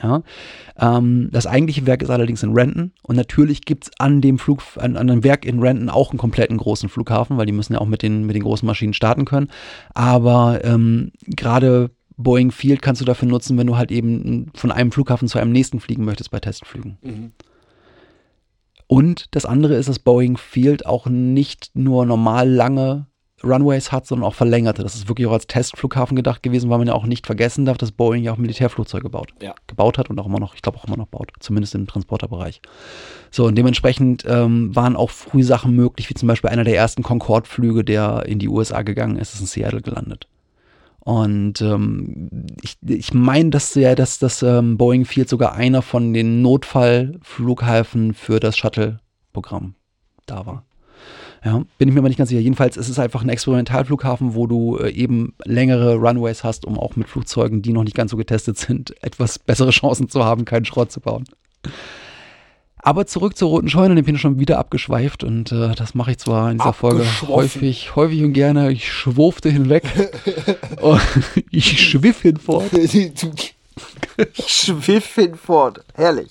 Ja? 0.01 0.23
Ähm, 0.77 1.29
das 1.31 1.47
eigentliche 1.47 1.85
Werk 1.85 2.01
ist 2.01 2.09
allerdings 2.09 2.43
in 2.43 2.51
Renton 2.51 2.91
und 3.03 3.15
natürlich 3.15 3.61
gibt 3.61 3.85
es 3.85 3.91
an 3.99 4.19
dem 4.19 4.37
an, 4.75 4.97
an 4.97 5.07
dem 5.07 5.23
Werk 5.23 5.45
in 5.45 5.59
Renton 5.61 5.89
auch 5.89 6.11
einen 6.11 6.19
kompletten 6.19 6.57
großen 6.57 6.89
Flughafen, 6.89 7.37
weil 7.37 7.45
die 7.45 7.53
müssen 7.53 7.73
ja 7.73 7.79
auch 7.79 7.87
mit 7.87 8.01
den, 8.01 8.25
mit 8.25 8.35
den 8.35 8.43
großen 8.43 8.65
Maschinen 8.65 8.93
starten 8.93 9.23
können. 9.23 9.47
Aber 9.93 10.59
ähm, 10.65 11.13
gerade 11.25 11.91
Boeing 12.17 12.51
Field 12.51 12.81
kannst 12.81 13.01
du 13.01 13.05
dafür 13.05 13.29
nutzen, 13.29 13.57
wenn 13.57 13.67
du 13.67 13.77
halt 13.77 13.91
eben 13.91 14.51
von 14.55 14.71
einem 14.71 14.91
Flughafen 14.91 15.29
zu 15.29 15.39
einem 15.39 15.53
nächsten 15.53 15.79
fliegen 15.79 16.03
möchtest 16.03 16.31
bei 16.31 16.39
Testflügen. 16.39 16.97
Und 18.93 19.25
das 19.31 19.47
andere 19.47 19.73
ist, 19.73 19.89
dass 19.89 19.97
Boeing 19.97 20.37
Field 20.37 20.85
auch 20.85 21.07
nicht 21.07 21.71
nur 21.73 22.05
normal 22.05 22.47
lange 22.47 23.07
Runways 23.43 23.91
hat, 23.91 24.05
sondern 24.05 24.27
auch 24.27 24.35
verlängerte. 24.35 24.83
Das 24.83 24.93
ist 24.93 25.07
wirklich 25.07 25.25
auch 25.25 25.31
als 25.31 25.47
Testflughafen 25.47 26.15
gedacht 26.15 26.43
gewesen, 26.43 26.69
weil 26.69 26.77
man 26.77 26.85
ja 26.85 26.93
auch 26.93 27.07
nicht 27.07 27.25
vergessen 27.25 27.65
darf, 27.65 27.79
dass 27.79 27.91
Boeing 27.91 28.23
ja 28.23 28.31
auch 28.31 28.37
Militärflugzeuge 28.37 29.09
baut. 29.09 29.33
Ja. 29.41 29.55
Gebaut 29.65 29.97
hat 29.97 30.11
und 30.11 30.19
auch 30.19 30.27
immer 30.27 30.39
noch, 30.39 30.53
ich 30.53 30.61
glaube 30.61 30.77
auch 30.77 30.85
immer 30.85 30.95
noch 30.95 31.07
baut, 31.07 31.31
zumindest 31.39 31.73
im 31.73 31.87
Transporterbereich. 31.87 32.61
So, 33.31 33.47
und 33.47 33.55
dementsprechend 33.55 34.25
ähm, 34.27 34.75
waren 34.75 34.95
auch 34.95 35.09
früh 35.09 35.41
Sachen 35.41 35.75
möglich, 35.75 36.11
wie 36.11 36.13
zum 36.13 36.27
Beispiel 36.27 36.51
einer 36.51 36.63
der 36.63 36.75
ersten 36.75 37.01
Concorde-Flüge, 37.01 37.83
der 37.83 38.27
in 38.27 38.37
die 38.37 38.47
USA 38.47 38.83
gegangen 38.83 39.17
ist, 39.17 39.33
ist 39.33 39.41
in 39.41 39.47
Seattle 39.47 39.81
gelandet. 39.81 40.27
Und 41.05 41.61
ähm, 41.61 42.29
ich, 42.61 42.77
ich 42.81 43.13
meine, 43.13 43.49
dass 43.49 43.75
ja, 43.75 43.93
dass 43.93 44.19
das 44.19 44.41
ähm, 44.41 44.77
Boeing 44.77 45.03
Field 45.03 45.27
sogar 45.27 45.53
einer 45.53 45.81
von 45.81 46.13
den 46.13 46.41
Notfallflughäfen 46.41 48.13
für 48.13 48.39
das 48.39 48.55
Shuttle-Programm 48.55 49.75
da 50.25 50.45
war. 50.45 50.63
Ja, 51.43 51.61
bin 51.77 51.89
ich 51.89 51.93
mir 51.93 51.99
aber 51.99 52.07
nicht 52.07 52.17
ganz 52.17 52.29
sicher. 52.29 52.39
Jedenfalls 52.39 52.77
ist 52.77 52.87
es 52.87 52.99
einfach 52.99 53.21
ein 53.21 53.27
Experimentalflughafen, 53.27 54.33
wo 54.33 54.47
du 54.47 54.77
äh, 54.77 54.91
eben 54.91 55.33
längere 55.43 55.95
Runways 55.95 56.45
hast, 56.45 56.63
um 56.63 56.79
auch 56.79 56.95
mit 56.95 57.09
Flugzeugen, 57.09 57.61
die 57.61 57.73
noch 57.73 57.83
nicht 57.83 57.97
ganz 57.97 58.11
so 58.11 58.17
getestet 58.17 58.57
sind, 58.57 58.95
etwas 59.03 59.39
bessere 59.39 59.71
Chancen 59.71 60.07
zu 60.07 60.23
haben, 60.23 60.45
keinen 60.45 60.63
Schrott 60.63 60.91
zu 60.91 61.01
bauen. 61.01 61.25
Aber 62.85 63.07
zurück 63.07 63.37
zur 63.37 63.47
roten 63.47 63.69
Scheune, 63.69 63.95
den 63.95 64.03
bin 64.03 64.15
ich 64.15 64.21
schon 64.21 64.39
wieder 64.39 64.59
abgeschweift 64.59 65.23
und 65.23 65.53
äh, 65.53 65.73
das 65.73 65.95
mache 65.95 66.11
ich 66.11 66.17
zwar 66.17 66.51
in 66.51 66.57
dieser 66.57 66.73
Folge 66.73 67.05
häufig, 67.27 67.95
häufig 67.95 68.21
und 68.23 68.33
gerne. 68.33 68.73
Ich 68.73 68.91
schwurfte 68.91 69.49
hinweg. 69.49 69.85
und 70.81 71.01
ich 71.49 71.79
schwiff 71.89 72.21
hinfort. 72.21 72.71
Schwiff 74.33 75.15
hinfort. 75.15 75.85
Herrlich. 75.93 76.29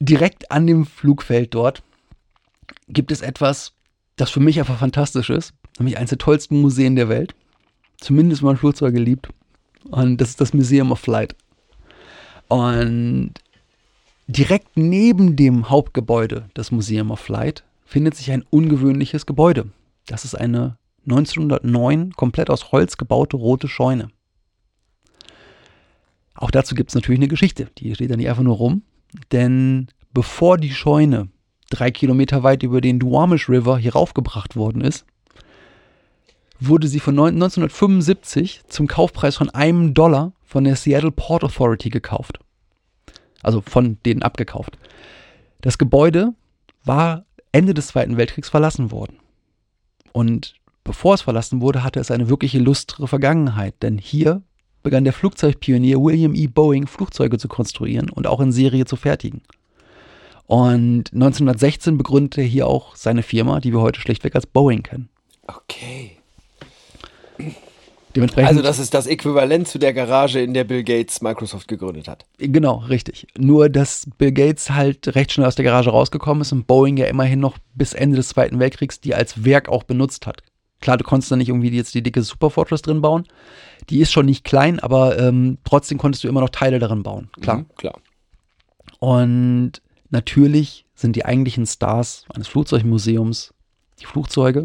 direkt 0.00 0.50
an 0.50 0.66
dem 0.66 0.84
Flugfeld 0.84 1.54
dort 1.54 1.82
gibt 2.88 3.10
es 3.10 3.22
etwas, 3.22 3.72
das 4.16 4.28
für 4.28 4.40
mich 4.40 4.58
einfach 4.58 4.78
fantastisch 4.78 5.30
ist, 5.30 5.54
nämlich 5.78 5.96
eines 5.96 6.10
der 6.10 6.18
tollsten 6.18 6.60
Museen 6.60 6.94
der 6.94 7.08
Welt. 7.08 7.34
Zumindest 8.02 8.42
wenn 8.42 8.48
man 8.48 8.56
Flugzeuge 8.58 8.98
liebt. 8.98 9.30
Und 9.84 10.18
das 10.20 10.28
ist 10.28 10.42
das 10.42 10.52
Museum 10.52 10.92
of 10.92 11.00
Flight. 11.00 11.34
Und 12.48 13.32
direkt 14.26 14.76
neben 14.76 15.36
dem 15.36 15.68
Hauptgebäude 15.68 16.48
des 16.56 16.70
Museum 16.70 17.10
of 17.10 17.20
Flight 17.20 17.64
findet 17.84 18.14
sich 18.14 18.30
ein 18.30 18.44
ungewöhnliches 18.50 19.26
Gebäude. 19.26 19.70
Das 20.06 20.24
ist 20.24 20.34
eine 20.34 20.78
1909 21.04 22.12
komplett 22.12 22.50
aus 22.50 22.72
Holz 22.72 22.96
gebaute 22.96 23.36
rote 23.36 23.68
Scheune. 23.68 24.08
Auch 26.34 26.50
dazu 26.50 26.74
gibt 26.74 26.90
es 26.90 26.94
natürlich 26.94 27.18
eine 27.18 27.28
Geschichte. 27.28 27.68
Die 27.78 27.94
steht 27.94 28.10
da 28.10 28.16
nicht 28.16 28.28
einfach 28.28 28.42
nur 28.42 28.56
rum. 28.56 28.82
Denn 29.30 29.88
bevor 30.12 30.56
die 30.56 30.72
Scheune 30.72 31.28
drei 31.70 31.90
Kilometer 31.90 32.42
weit 32.42 32.62
über 32.62 32.80
den 32.80 32.98
Duwamish 32.98 33.48
River 33.48 33.78
hier 33.78 33.92
raufgebracht 33.92 34.56
worden 34.56 34.80
ist, 34.80 35.04
wurde 36.60 36.88
sie 36.88 37.00
von 37.00 37.14
neun- 37.14 37.34
1975 37.34 38.62
zum 38.68 38.86
Kaufpreis 38.86 39.36
von 39.36 39.50
einem 39.50 39.94
Dollar 39.94 40.32
von 40.42 40.64
der 40.64 40.76
Seattle 40.76 41.10
Port 41.10 41.44
Authority 41.44 41.90
gekauft. 41.90 42.38
Also 43.42 43.60
von 43.60 43.98
denen 44.04 44.22
abgekauft. 44.22 44.78
Das 45.60 45.78
Gebäude 45.78 46.34
war 46.84 47.24
Ende 47.52 47.74
des 47.74 47.88
Zweiten 47.88 48.16
Weltkriegs 48.16 48.48
verlassen 48.48 48.90
worden. 48.90 49.18
Und 50.12 50.54
bevor 50.84 51.14
es 51.14 51.22
verlassen 51.22 51.60
wurde, 51.60 51.84
hatte 51.84 52.00
es 52.00 52.10
eine 52.10 52.28
wirklich 52.28 52.54
illustre 52.54 53.06
Vergangenheit, 53.08 53.74
denn 53.82 53.98
hier 53.98 54.42
begann 54.82 55.04
der 55.04 55.12
Flugzeugpionier 55.12 56.00
William 56.00 56.34
E. 56.34 56.46
Boeing 56.46 56.86
Flugzeuge 56.86 57.38
zu 57.38 57.48
konstruieren 57.48 58.10
und 58.10 58.26
auch 58.26 58.40
in 58.40 58.52
Serie 58.52 58.84
zu 58.84 58.96
fertigen. 58.96 59.42
Und 60.46 61.12
1916 61.12 61.96
begründete 61.96 62.42
er 62.42 62.46
hier 62.46 62.66
auch 62.66 62.96
seine 62.96 63.22
Firma, 63.22 63.60
die 63.60 63.72
wir 63.72 63.80
heute 63.80 64.00
schlichtweg 64.00 64.34
als 64.34 64.46
Boeing 64.46 64.82
kennen. 64.82 65.08
Okay. 65.46 66.18
Dementsprechend, 68.14 68.48
Also 68.50 68.62
das 68.62 68.78
ist 68.78 68.92
das 68.92 69.06
Äquivalent 69.06 69.68
zu 69.68 69.78
der 69.78 69.94
Garage, 69.94 70.40
in 70.40 70.52
der 70.54 70.64
Bill 70.64 70.84
Gates 70.84 71.22
Microsoft 71.22 71.68
gegründet 71.68 72.08
hat. 72.08 72.26
Genau, 72.38 72.76
richtig. 72.88 73.26
Nur, 73.38 73.68
dass 73.68 74.06
Bill 74.18 74.32
Gates 74.32 74.70
halt 74.70 75.14
recht 75.14 75.32
schnell 75.32 75.46
aus 75.46 75.54
der 75.54 75.64
Garage 75.64 75.90
rausgekommen 75.90 76.42
ist 76.42 76.52
und 76.52 76.66
Boeing 76.66 76.96
ja 76.96 77.06
immerhin 77.06 77.40
noch 77.40 77.56
bis 77.74 77.94
Ende 77.94 78.16
des 78.16 78.28
Zweiten 78.28 78.58
Weltkriegs 78.58 79.00
die 79.00 79.14
als 79.14 79.44
Werk 79.44 79.68
auch 79.68 79.84
benutzt 79.84 80.26
hat. 80.26 80.42
Klar, 80.80 80.98
du 80.98 81.04
konntest 81.04 81.30
da 81.30 81.36
nicht 81.36 81.48
irgendwie 81.48 81.70
jetzt 81.70 81.94
die 81.94 82.02
dicke 82.02 82.22
Superfortress 82.22 82.82
drin 82.82 83.00
bauen. 83.00 83.24
Die 83.88 84.00
ist 84.00 84.12
schon 84.12 84.26
nicht 84.26 84.44
klein, 84.44 84.80
aber 84.80 85.18
ähm, 85.18 85.58
trotzdem 85.64 85.96
konntest 85.96 86.24
du 86.24 86.28
immer 86.28 86.40
noch 86.40 86.50
Teile 86.50 86.78
darin 86.78 87.02
bauen. 87.02 87.30
Klar. 87.40 87.58
Mhm, 87.58 87.66
klar. 87.76 88.00
Und 88.98 89.72
natürlich 90.10 90.84
sind 90.94 91.16
die 91.16 91.24
eigentlichen 91.24 91.66
Stars 91.66 92.26
eines 92.34 92.48
Flugzeugmuseums 92.48 93.54
die 94.02 94.06
Flugzeuge. 94.06 94.64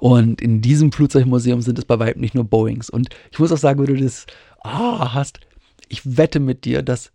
Und 0.00 0.40
in 0.40 0.60
diesem 0.60 0.92
Flugzeugmuseum 0.92 1.62
sind 1.62 1.78
es 1.78 1.84
bei 1.84 1.98
weitem 1.98 2.20
nicht 2.20 2.34
nur 2.34 2.44
Boeings. 2.44 2.90
Und 2.90 3.08
ich 3.30 3.38
muss 3.38 3.52
auch 3.52 3.58
sagen, 3.58 3.80
wenn 3.80 3.94
du 3.94 4.02
das 4.02 4.26
ah, 4.62 5.14
hast, 5.14 5.40
ich 5.88 6.16
wette 6.16 6.40
mit 6.40 6.64
dir, 6.64 6.82
dass 6.82 7.12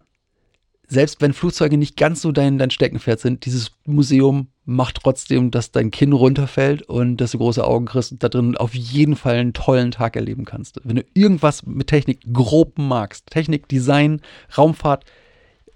selbst 0.87 1.19
wenn 1.19 1.33
Flugzeuge 1.33 1.77
nicht 1.77 1.97
ganz 1.97 2.21
so 2.21 2.31
dein, 2.31 2.57
dein 2.57 2.71
Steckenpferd 2.71 3.19
sind, 3.19 3.45
dieses 3.45 3.71
Museum 3.85 4.47
macht 4.63 4.99
trotzdem, 5.01 5.51
dass 5.51 5.71
dein 5.71 5.91
Kinn 5.91 6.13
runterfällt 6.13 6.83
und 6.83 7.17
dass 7.17 7.31
du 7.31 7.39
große 7.39 7.63
Augen 7.63 7.87
kriegst 7.87 8.13
und 8.13 8.23
da 8.23 8.29
drin 8.29 8.55
auf 8.55 8.73
jeden 8.73 9.17
Fall 9.17 9.35
einen 9.35 9.53
tollen 9.53 9.91
Tag 9.91 10.15
erleben 10.15 10.45
kannst. 10.45 10.79
Wenn 10.83 10.97
du 10.97 11.05
irgendwas 11.13 11.65
mit 11.65 11.87
Technik 11.87 12.21
grob 12.31 12.77
magst, 12.77 13.27
Technik, 13.29 13.67
Design, 13.67 14.21
Raumfahrt, 14.57 15.03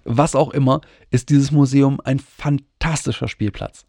was 0.03 0.35
auch 0.35 0.51
immer, 0.51 0.81
ist 1.09 1.29
dieses 1.29 1.51
Museum 1.51 1.99
ein 2.03 2.19
fantastischer 2.19 3.27
Spielplatz. 3.27 3.85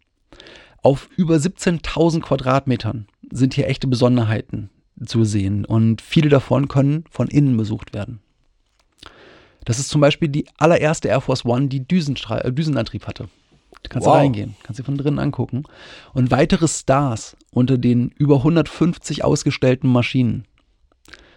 Auf 0.83 1.09
über 1.15 1.35
17.000 1.37 2.21
Quadratmetern 2.21 3.07
sind 3.31 3.53
hier 3.55 3.67
echte 3.67 3.87
Besonderheiten 3.87 4.69
zu 5.03 5.23
sehen 5.23 5.65
und 5.65 6.01
viele 6.01 6.29
davon 6.29 6.67
können 6.67 7.05
von 7.09 7.27
innen 7.29 7.57
besucht 7.57 7.93
werden. 7.93 8.19
Das 9.65 9.79
ist 9.79 9.89
zum 9.89 10.01
Beispiel 10.01 10.27
die 10.27 10.45
allererste 10.57 11.07
Air 11.07 11.21
Force 11.21 11.45
One, 11.45 11.67
die 11.69 11.87
Düsenstra 11.87 12.39
äh, 12.41 12.51
Düsenantrieb 12.51 13.07
hatte. 13.07 13.29
Da 13.81 13.89
kannst 13.89 14.05
Wow. 14.05 14.15
du 14.15 14.19
reingehen, 14.19 14.55
kannst 14.63 14.79
du 14.79 14.83
von 14.83 14.97
drinnen 14.97 15.19
angucken. 15.19 15.63
Und 16.13 16.31
weitere 16.31 16.67
Stars 16.67 17.35
unter 17.51 17.77
den 17.77 18.09
über 18.17 18.37
150 18.37 19.23
ausgestellten 19.23 19.89
Maschinen 19.89 20.45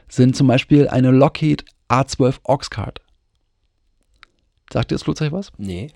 sind 0.09 0.37
zum 0.37 0.49
Beispiel 0.49 0.88
eine 0.88 1.12
Lockheed 1.12 1.65
A12 1.88 2.38
Oxcart. 2.45 3.00
Sagt 4.73 4.91
dir 4.91 4.97
das 4.97 5.05
Flugzeug 5.05 5.33
was? 5.33 5.53
Nee. 5.57 5.93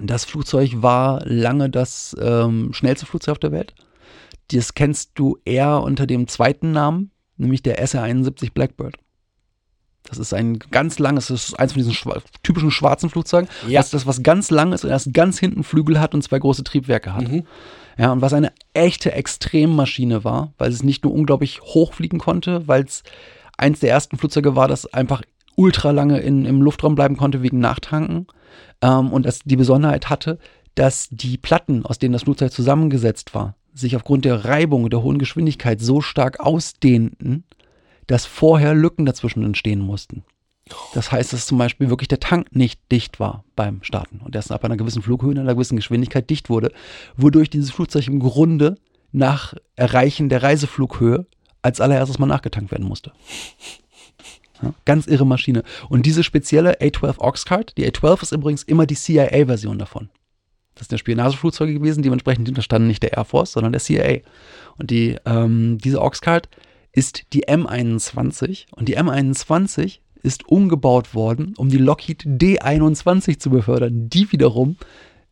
Das 0.00 0.24
Flugzeug 0.24 0.82
war 0.82 1.24
lange 1.24 1.70
das 1.70 2.16
ähm, 2.20 2.72
schnellste 2.72 3.06
Flugzeug 3.06 3.32
auf 3.32 3.38
der 3.38 3.52
Welt. 3.52 3.74
Das 4.50 4.74
kennst 4.74 5.12
du 5.14 5.38
eher 5.44 5.82
unter 5.82 6.06
dem 6.06 6.26
zweiten 6.26 6.72
Namen, 6.72 7.10
nämlich 7.36 7.62
der 7.62 7.80
SR-71 7.80 8.52
Blackbird. 8.52 8.96
Das 10.02 10.18
ist 10.18 10.34
ein 10.34 10.58
ganz 10.58 10.98
langes, 10.98 11.28
das 11.28 11.48
ist 11.48 11.58
eins 11.58 11.72
von 11.72 11.80
diesen 11.80 11.94
schwa 11.94 12.18
typischen 12.42 12.70
schwarzen 12.70 13.08
Flugzeugen. 13.08 13.48
Ja. 13.66 13.80
Das 13.80 13.86
ist 13.86 13.94
das, 13.94 14.06
was 14.06 14.22
ganz 14.22 14.50
lang 14.50 14.72
ist 14.72 14.84
und 14.84 14.90
erst 14.90 15.14
ganz 15.14 15.38
hinten 15.38 15.64
Flügel 15.64 15.98
hat 15.98 16.14
und 16.14 16.22
zwei 16.22 16.38
große 16.38 16.62
Triebwerke 16.62 17.14
hat. 17.14 17.26
Mhm. 17.26 17.44
Ja, 17.96 18.12
und 18.12 18.20
was 18.20 18.34
eine 18.34 18.52
echte 18.74 19.12
Extremmaschine 19.12 20.22
war, 20.22 20.52
weil 20.58 20.70
es 20.70 20.82
nicht 20.82 21.04
nur 21.04 21.14
unglaublich 21.14 21.62
hoch 21.62 21.94
fliegen 21.94 22.18
konnte, 22.18 22.68
weil 22.68 22.84
es 22.84 23.02
eins 23.56 23.80
der 23.80 23.90
ersten 23.90 24.18
Flugzeuge 24.18 24.54
war, 24.54 24.68
das 24.68 24.92
einfach 24.92 25.22
ultra 25.56 25.90
lange 25.90 26.20
in, 26.20 26.44
im 26.44 26.60
Luftraum 26.60 26.96
bleiben 26.96 27.16
konnte 27.16 27.42
wegen 27.42 27.60
Nachtanken. 27.60 28.26
Ähm, 28.84 29.12
und 29.12 29.24
das 29.26 29.40
die 29.44 29.56
Besonderheit 29.56 30.10
hatte, 30.10 30.38
dass 30.74 31.08
die 31.10 31.38
Platten, 31.38 31.86
aus 31.86 31.98
denen 31.98 32.12
das 32.12 32.24
Flugzeug 32.24 32.52
zusammengesetzt 32.52 33.34
war, 33.34 33.56
sich 33.72 33.96
aufgrund 33.96 34.24
der 34.24 34.44
Reibung 34.44 34.84
und 34.84 34.92
der 34.92 35.02
hohen 35.02 35.18
Geschwindigkeit 35.18 35.80
so 35.80 36.00
stark 36.00 36.38
ausdehnten, 36.40 37.44
dass 38.06 38.26
vorher 38.26 38.74
Lücken 38.74 39.06
dazwischen 39.06 39.42
entstehen 39.42 39.80
mussten. 39.80 40.24
Das 40.94 41.12
heißt, 41.12 41.32
dass 41.32 41.46
zum 41.46 41.58
Beispiel 41.58 41.90
wirklich 41.90 42.08
der 42.08 42.20
Tank 42.20 42.54
nicht 42.54 42.80
dicht 42.90 43.20
war 43.20 43.44
beim 43.56 43.82
Starten 43.82 44.20
und 44.24 44.34
erst 44.34 44.52
ab 44.52 44.64
einer 44.64 44.76
gewissen 44.76 45.02
Flughöhe 45.02 45.30
und 45.30 45.38
einer 45.38 45.54
gewissen 45.54 45.76
Geschwindigkeit 45.76 46.28
dicht 46.28 46.48
wurde, 46.48 46.70
wodurch 47.16 47.50
dieses 47.50 47.70
Flugzeug 47.70 48.06
im 48.06 48.20
Grunde 48.20 48.76
nach 49.12 49.54
Erreichen 49.76 50.28
der 50.28 50.42
Reiseflughöhe 50.42 51.26
als 51.62 51.80
allererstes 51.80 52.18
mal 52.18 52.26
nachgetankt 52.26 52.70
werden 52.70 52.86
musste. 52.86 53.12
Ganz 54.84 55.06
irre 55.06 55.26
Maschine. 55.26 55.62
Und 55.88 56.06
diese 56.06 56.22
spezielle 56.22 56.80
A12 56.80 57.18
Oxcart, 57.18 57.76
die 57.76 57.86
A12 57.90 58.22
ist 58.22 58.32
übrigens 58.32 58.62
immer 58.62 58.86
die 58.86 58.96
CIA-Version 58.96 59.78
davon. 59.78 60.08
Das 60.74 60.88
sind 60.88 60.92
ja 60.92 60.98
Spionageflugzeuge 60.98 61.74
gewesen, 61.74 62.02
dementsprechend 62.02 62.48
unterstanden 62.48 62.88
nicht 62.88 63.02
der 63.02 63.12
Air 63.12 63.24
Force, 63.24 63.52
sondern 63.52 63.72
der 63.72 63.80
CIA. 63.80 64.20
Und 64.76 64.90
die, 64.90 65.16
ähm, 65.24 65.78
diese 65.78 66.00
Oxcart 66.00 66.48
ist 66.92 67.24
die 67.32 67.46
M21 67.46 68.66
und 68.72 68.88
die 68.88 68.98
M21 68.98 69.98
ist 70.22 70.48
umgebaut 70.48 71.14
worden, 71.14 71.54
um 71.58 71.68
die 71.68 71.78
Lockheed 71.78 72.24
D21 72.24 73.38
zu 73.38 73.50
befördern. 73.50 74.08
Die 74.08 74.30
wiederum 74.32 74.76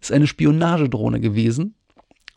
ist 0.01 0.12
eine 0.12 0.27
Spionagedrohne 0.27 1.19
gewesen 1.19 1.75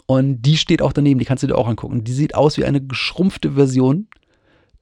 und 0.08 0.44
die 0.44 0.58
steht 0.58 0.82
auch 0.82 0.94
daneben, 0.94 1.20
die 1.20 1.26
kannst 1.26 1.44
du 1.44 1.48
dir 1.48 1.58
auch 1.58 1.68
angucken. 1.68 2.04
Die 2.04 2.14
sieht 2.14 2.36
aus 2.36 2.58
wie 2.58 2.66
eine 2.66 2.82
geschrumpfte 2.82 3.54
Version 3.54 4.08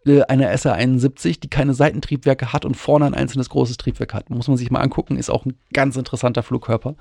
einer 0.05 0.49
SR-71, 0.49 1.39
die 1.39 1.49
keine 1.49 1.73
Seitentriebwerke 1.73 2.53
hat 2.53 2.65
und 2.65 2.75
vorne 2.75 3.05
ein 3.05 3.13
einzelnes 3.13 3.49
großes 3.49 3.77
Triebwerk 3.77 4.13
hat. 4.13 4.29
Muss 4.29 4.47
man 4.47 4.57
sich 4.57 4.71
mal 4.71 4.81
angucken, 4.81 5.17
ist 5.17 5.29
auch 5.29 5.45
ein 5.45 5.55
ganz 5.71 5.95
interessanter 5.95 6.43
Flugkörper. 6.43 6.95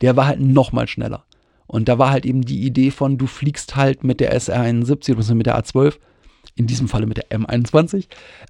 Der 0.00 0.16
war 0.16 0.26
halt 0.26 0.40
noch 0.40 0.72
mal 0.72 0.86
schneller. 0.86 1.24
Und 1.66 1.88
da 1.88 1.98
war 1.98 2.10
halt 2.10 2.26
eben 2.26 2.42
die 2.42 2.64
Idee 2.64 2.90
von, 2.90 3.16
du 3.16 3.26
fliegst 3.26 3.76
halt 3.76 4.04
mit 4.04 4.20
der 4.20 4.34
SR-71 4.34 5.16
oder 5.16 5.34
mit 5.34 5.46
der 5.46 5.58
A12, 5.58 5.94
in 6.54 6.66
diesem 6.66 6.88
Falle 6.88 7.06
mit 7.06 7.16
der 7.16 7.30
M21, 7.30 8.06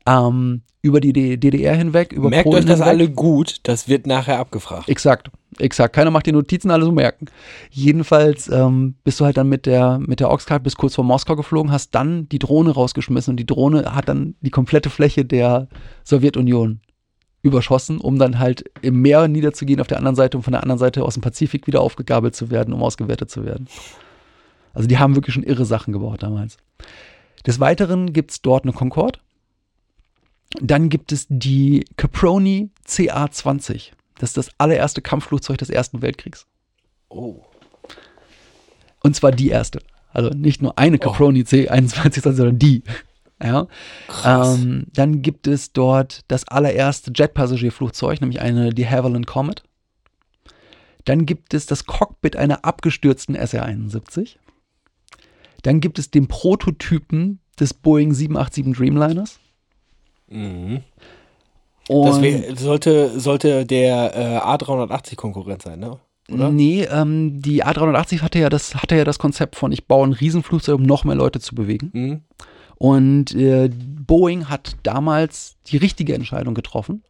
ähm, 0.07 0.63
über 0.83 1.01
die 1.01 1.13
DDR 1.13 1.77
hinweg, 1.77 2.13
über 2.13 2.29
Merkt 2.29 2.45
Polen 2.45 2.59
euch 2.59 2.65
das 2.67 2.81
hinweg. 2.81 2.89
alle 2.89 3.11
gut, 3.11 3.61
das 3.63 3.89
wird 3.89 4.07
nachher 4.07 4.39
abgefragt. 4.41 4.89
Exakt, 4.89 5.31
exakt. 5.59 5.95
Keiner 5.95 6.11
macht 6.11 6.27
die 6.27 6.33
Notizen, 6.33 6.73
alle 6.73 6.85
so 6.85 6.91
merken. 6.91 7.27
Jedenfalls 7.71 8.49
ähm, 8.49 8.97
bist 9.05 9.21
du 9.21 9.25
halt 9.25 9.37
dann 9.37 9.49
mit 9.49 9.67
der, 9.67 9.99
mit 10.01 10.19
der 10.19 10.31
Oxcart 10.31 10.65
bis 10.65 10.77
kurz 10.77 10.97
vor 10.97 11.05
Moskau 11.05 11.37
geflogen, 11.37 11.71
hast 11.71 11.95
dann 11.95 12.29
die 12.29 12.41
Drohne 12.41 12.73
rausgeschmissen 12.73 13.33
und 13.33 13.37
die 13.37 13.47
Drohne 13.47 13.95
hat 13.95 14.09
dann 14.09 14.35
die 14.41 14.51
komplette 14.51 14.91
Fläche 14.91 15.25
der 15.25 15.69
Sowjetunion 16.03 16.81
überschossen, 17.43 17.99
um 17.99 18.19
dann 18.19 18.39
halt 18.39 18.65
im 18.83 19.01
Meer 19.03 19.29
niederzugehen 19.29 19.81
auf 19.81 19.89
der 19.89 19.99
anderen 19.99 20.17
Seite 20.17 20.37
und 20.37 20.43
von 20.43 20.53
der 20.53 20.63
anderen 20.63 20.79
Seite 20.79 21.05
aus 21.05 21.15
dem 21.15 21.23
Pazifik 21.23 21.67
wieder 21.67 21.81
aufgegabelt 21.81 22.35
zu 22.35 22.51
werden, 22.51 22.73
um 22.73 22.83
ausgewertet 22.83 23.31
zu 23.31 23.45
werden. 23.45 23.69
Also 24.75 24.89
die 24.89 24.99
haben 24.99 25.15
wirklich 25.15 25.35
schon 25.35 25.43
irre 25.43 25.65
Sachen 25.65 25.93
gebaut 25.93 26.23
damals. 26.23 26.57
Des 27.47 27.61
Weiteren 27.61 28.13
gibt 28.13 28.31
es 28.31 28.43
dort 28.43 28.65
eine 28.65 28.73
Concorde. 28.73 29.19
Dann 30.61 30.89
gibt 30.89 31.13
es 31.13 31.27
die 31.29 31.85
Caproni 31.97 32.71
CA-20. 32.87 33.93
Das 34.19 34.31
ist 34.31 34.37
das 34.37 34.51
allererste 34.59 35.01
Kampfflugzeug 35.01 35.59
des 35.59 35.71
Ersten 35.71 36.03
Weltkriegs. 36.03 36.47
Oh. 37.09 37.43
Und 39.03 39.17
zwar 39.17 39.33
die 39.33 39.49
erste. 39.49 39.81
Also 40.13 40.31
nicht 40.31 40.63
nur 40.63 40.79
eine 40.79 40.99
Caproni 40.99 41.43
C21, 41.43 42.23
sondern 42.23 42.59
die. 42.59 42.83
Ja. 43.43 43.67
Ähm, 44.25 44.87
dann 44.93 45.23
gibt 45.23 45.49
es 45.49 45.73
dort 45.73 46.21
das 46.29 46.47
allererste 46.47 47.13
Jetpassagierflugzeug, 47.15 48.21
nämlich 48.21 48.41
eine 48.41 48.71
de 48.71 48.87
Havilland 48.87 49.27
Comet. 49.27 49.65
Dann 51.05 51.27
gibt 51.27 51.53
es 51.55 51.67
das 51.67 51.87
Cockpit 51.87 52.37
einer 52.37 52.65
abgestürzten 52.65 53.35
SR-71. 53.35 54.37
Dann 55.63 55.81
gibt 55.81 55.99
es 55.99 56.11
den 56.11 56.29
Prototypen 56.29 57.41
des 57.59 57.75
Boeing 57.75 58.13
787 58.13 58.77
Dreamliners. 58.77 59.39
Mhm. 60.29 60.81
Und 61.89 62.07
Das 62.07 62.21
wär, 62.23 62.57
sollte, 62.57 63.19
sollte 63.21 63.67
der 63.67 64.17
äh, 64.17 64.39
A380 64.39 65.17
Konkurrent 65.17 65.63
sein, 65.63 65.81
ne? 65.81 65.99
Oder? 66.31 66.51
Nee, 66.51 66.85
ähm, 66.85 67.43
die 67.43 67.65
A380 67.65 68.23
hatte 68.23 68.39
ja, 68.39 68.49
das, 68.49 68.77
hatte 68.77 68.97
ja 68.97 69.05
das 69.05 69.19
Konzept 69.19 69.57
von, 69.57 69.73
ich 69.73 69.87
baue 69.87 70.07
ein 70.07 70.13
Riesenflugzeug, 70.13 70.77
um 70.77 70.83
noch 70.83 71.05
mehr 71.05 71.17
Leute 71.17 71.41
zu 71.41 71.55
bewegen. 71.55 71.91
Mhm. 71.93 72.21
Und 72.77 73.35
äh, 73.35 73.69
Boeing 73.69 74.49
hat 74.49 74.77
damals 74.83 75.57
die 75.67 75.77
richtige 75.77 76.15
Entscheidung 76.15 76.55
getroffen, 76.55 77.03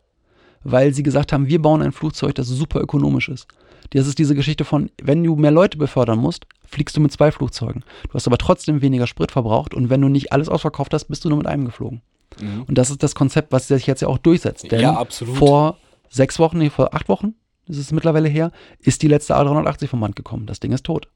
weil 0.64 0.92
sie 0.94 1.02
gesagt 1.02 1.32
haben, 1.32 1.46
wir 1.46 1.62
bauen 1.62 1.82
ein 1.82 1.92
Flugzeug, 1.92 2.34
das 2.34 2.48
super 2.48 2.80
ökonomisch 2.80 3.28
ist. 3.28 3.46
Das 3.90 4.06
ist 4.06 4.18
diese 4.18 4.34
Geschichte 4.34 4.64
von, 4.64 4.90
wenn 5.02 5.22
du 5.22 5.36
mehr 5.36 5.50
Leute 5.50 5.78
befördern 5.78 6.18
musst, 6.18 6.46
fliegst 6.72 6.96
du 6.96 7.00
mit 7.00 7.12
zwei 7.12 7.30
Flugzeugen. 7.30 7.84
Du 8.08 8.14
hast 8.14 8.26
aber 8.26 8.38
trotzdem 8.38 8.82
weniger 8.82 9.06
Sprit 9.06 9.30
verbraucht 9.30 9.74
und 9.74 9.90
wenn 9.90 10.00
du 10.00 10.08
nicht 10.08 10.32
alles 10.32 10.48
ausverkauft 10.48 10.94
hast, 10.94 11.04
bist 11.04 11.24
du 11.24 11.28
nur 11.28 11.38
mit 11.38 11.46
einem 11.46 11.64
geflogen. 11.66 12.02
Mhm. 12.40 12.64
Und 12.64 12.78
das 12.78 12.90
ist 12.90 13.02
das 13.02 13.14
Konzept, 13.14 13.52
was 13.52 13.68
sich 13.68 13.86
jetzt 13.86 14.02
ja 14.02 14.08
auch 14.08 14.18
durchsetzt. 14.18 14.70
Denn 14.70 14.80
Ja, 14.80 14.94
absolut. 14.94 15.36
vor 15.36 15.76
sechs 16.08 16.38
Wochen, 16.38 16.58
nee, 16.58 16.70
vor 16.70 16.94
acht 16.94 17.08
Wochen, 17.08 17.34
ist 17.66 17.78
es 17.78 17.92
mittlerweile 17.92 18.28
her, 18.28 18.50
ist 18.80 19.02
die 19.02 19.08
letzte 19.08 19.36
A380 19.36 19.88
vom 19.88 20.00
Band 20.00 20.16
gekommen. 20.16 20.46
Das 20.46 20.60
Ding 20.60 20.72
ist 20.72 20.84
tot. 20.84 21.08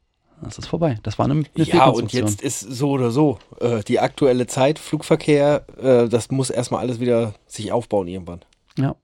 Das 0.43 0.59
ist 0.59 0.67
vorbei. 0.67 0.99
Das 1.03 1.19
war 1.19 1.25
eine, 1.25 1.45
eine 1.55 1.65
Ja, 1.65 1.87
und 1.87 2.13
jetzt 2.13 2.43
ist 2.43 2.61
so 2.61 2.91
oder 2.91 3.11
so. 3.11 3.39
Äh, 3.59 3.83
die 3.85 4.01
aktuelle 4.01 4.47
Zeit, 4.47 4.79
Flugverkehr, 4.79 5.65
äh, 5.79 6.09
das 6.09 6.31
muss 6.31 6.51
erstmal 6.51 6.81
alles 6.81 7.01
wieder 7.01 7.35
sich 7.47 7.73
aufbauen 7.73 8.07
irgendwann. 8.07 8.41
Ja. 8.79 8.97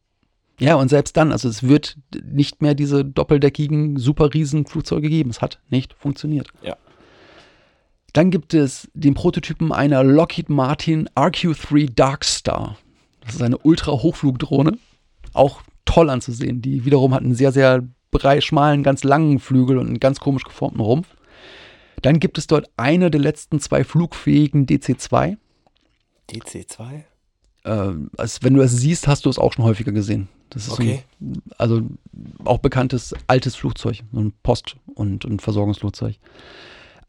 Ja, 0.62 0.77
und 0.77 0.88
selbst 0.88 1.16
dann, 1.16 1.33
also 1.33 1.48
es 1.48 1.64
wird 1.64 1.98
nicht 2.25 2.62
mehr 2.62 2.77
diese 2.77 3.05
doppeldeckigen, 3.05 3.96
super 3.96 4.33
riesen 4.33 4.64
Flugzeuge 4.64 5.09
geben. 5.09 5.31
Es 5.31 5.42
hat 5.42 5.59
nicht 5.70 5.92
funktioniert. 5.94 6.48
Ja. 6.62 6.77
Dann 8.12 8.31
gibt 8.31 8.55
es 8.55 8.88
den 8.94 9.14
Prototypen 9.14 9.72
einer 9.72 10.05
Lockheed 10.05 10.51
Martin 10.51 11.09
RQ-3 11.16 11.92
Darkstar. 11.92 12.77
Das 13.25 13.35
ist 13.35 13.42
eine 13.42 13.59
Ultra-Hochflugdrohne. 13.59 14.79
Auch 15.33 15.62
toll 15.85 16.11
anzusehen. 16.11 16.62
Die 16.62 16.85
wiederum 16.85 17.12
hat 17.12 17.22
einen 17.22 17.35
sehr, 17.35 17.51
sehr 17.51 17.83
brei, 18.12 18.40
schmalen, 18.40 18.85
ganz 18.85 19.03
langen 19.03 19.40
Flügel 19.40 19.79
und 19.79 19.88
einen 19.88 20.01
ganz 20.01 20.20
komisch 20.20 20.44
geformten 20.44 20.81
Rumpf. 20.81 21.09
Dann 22.03 22.20
gibt 22.20 22.38
es 22.38 22.46
dort 22.46 22.70
eine 22.77 23.11
der 23.11 23.20
letzten 23.20 23.59
zwei 23.59 23.83
flugfähigen 23.83 24.66
DC-2. 24.66 25.38
DC2? 26.31 27.03
Äh, 27.64 27.94
also 28.16 28.38
wenn 28.42 28.55
du 28.55 28.61
es 28.61 28.77
siehst, 28.77 29.09
hast 29.09 29.25
du 29.25 29.31
es 29.31 29.38
auch 29.38 29.55
schon 29.55 29.64
häufiger 29.64 29.90
gesehen. 29.90 30.29
Das 30.53 30.67
ist 30.67 30.73
Okay. 30.73 31.03
ein, 31.21 31.43
also 31.57 31.81
auch 32.45 32.59
bekanntes 32.59 33.15
altes 33.27 33.57
Flugzeug, 33.57 34.03
so 34.12 34.21
ein 34.21 34.33
Post- 34.43 34.77
und, 34.95 35.25
und 35.25 35.41
Versorgungsflugzeug. 35.41 36.17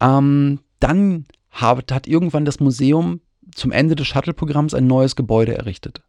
Ähm, 0.00 0.60
dann 0.80 1.26
hat, 1.50 1.92
hat 1.92 2.06
irgendwann 2.06 2.44
das 2.44 2.58
Museum 2.58 3.20
zum 3.54 3.70
Ende 3.70 3.96
des 3.96 4.06
Shuttle-Programms 4.06 4.74
ein 4.74 4.86
neues 4.86 5.14
Gebäude 5.14 5.56
errichtet. 5.56 6.02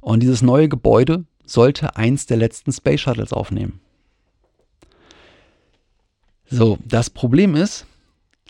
Und 0.00 0.20
dieses 0.20 0.42
neue 0.42 0.68
Gebäude 0.68 1.24
sollte 1.44 1.96
eins 1.96 2.26
der 2.26 2.36
letzten 2.36 2.72
Space 2.72 3.00
Shuttles 3.00 3.32
aufnehmen. 3.32 3.80
So, 6.48 6.78
das 6.84 7.10
Problem 7.10 7.54
ist, 7.54 7.86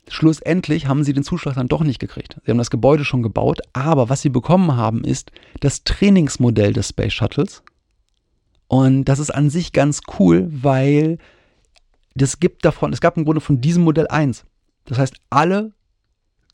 schlussendlich 0.09 0.87
haben 0.87 1.05
sie 1.05 1.13
den 1.13 1.25
Zuschlag 1.25 1.55
dann 1.55 1.69
doch 1.69 1.83
nicht 1.83 1.99
gekriegt. 1.99 2.37
Sie 2.45 2.51
haben 2.51 2.59
das 2.59 2.71
Gebäude 2.71 3.05
schon 3.05 3.23
gebaut, 3.23 3.61
aber 3.73 4.09
was 4.09 4.23
sie 4.23 4.29
bekommen 4.29 4.77
haben, 4.77 5.05
ist 5.05 5.31
das 5.61 5.85
Trainingsmodell 5.85 6.73
des 6.73 6.89
Space 6.91 7.13
Shuttles 7.13 7.63
Und 8.69 9.05
das 9.05 9.19
ist 9.19 9.31
an 9.31 9.51
sich 9.51 9.73
ganz 9.73 10.01
cool, 10.19 10.49
weil 10.51 11.19
das 12.15 12.41
gibt 12.41 12.65
davon, 12.65 12.93
es 12.93 13.01
gab 13.01 13.17
im 13.17 13.25
Grunde 13.25 13.41
von 13.41 13.61
diesem 13.61 13.85
Modell 13.85 14.09
eins. 14.09 14.45
Das 14.87 14.99
heißt, 14.99 15.15
alle 15.31 15.73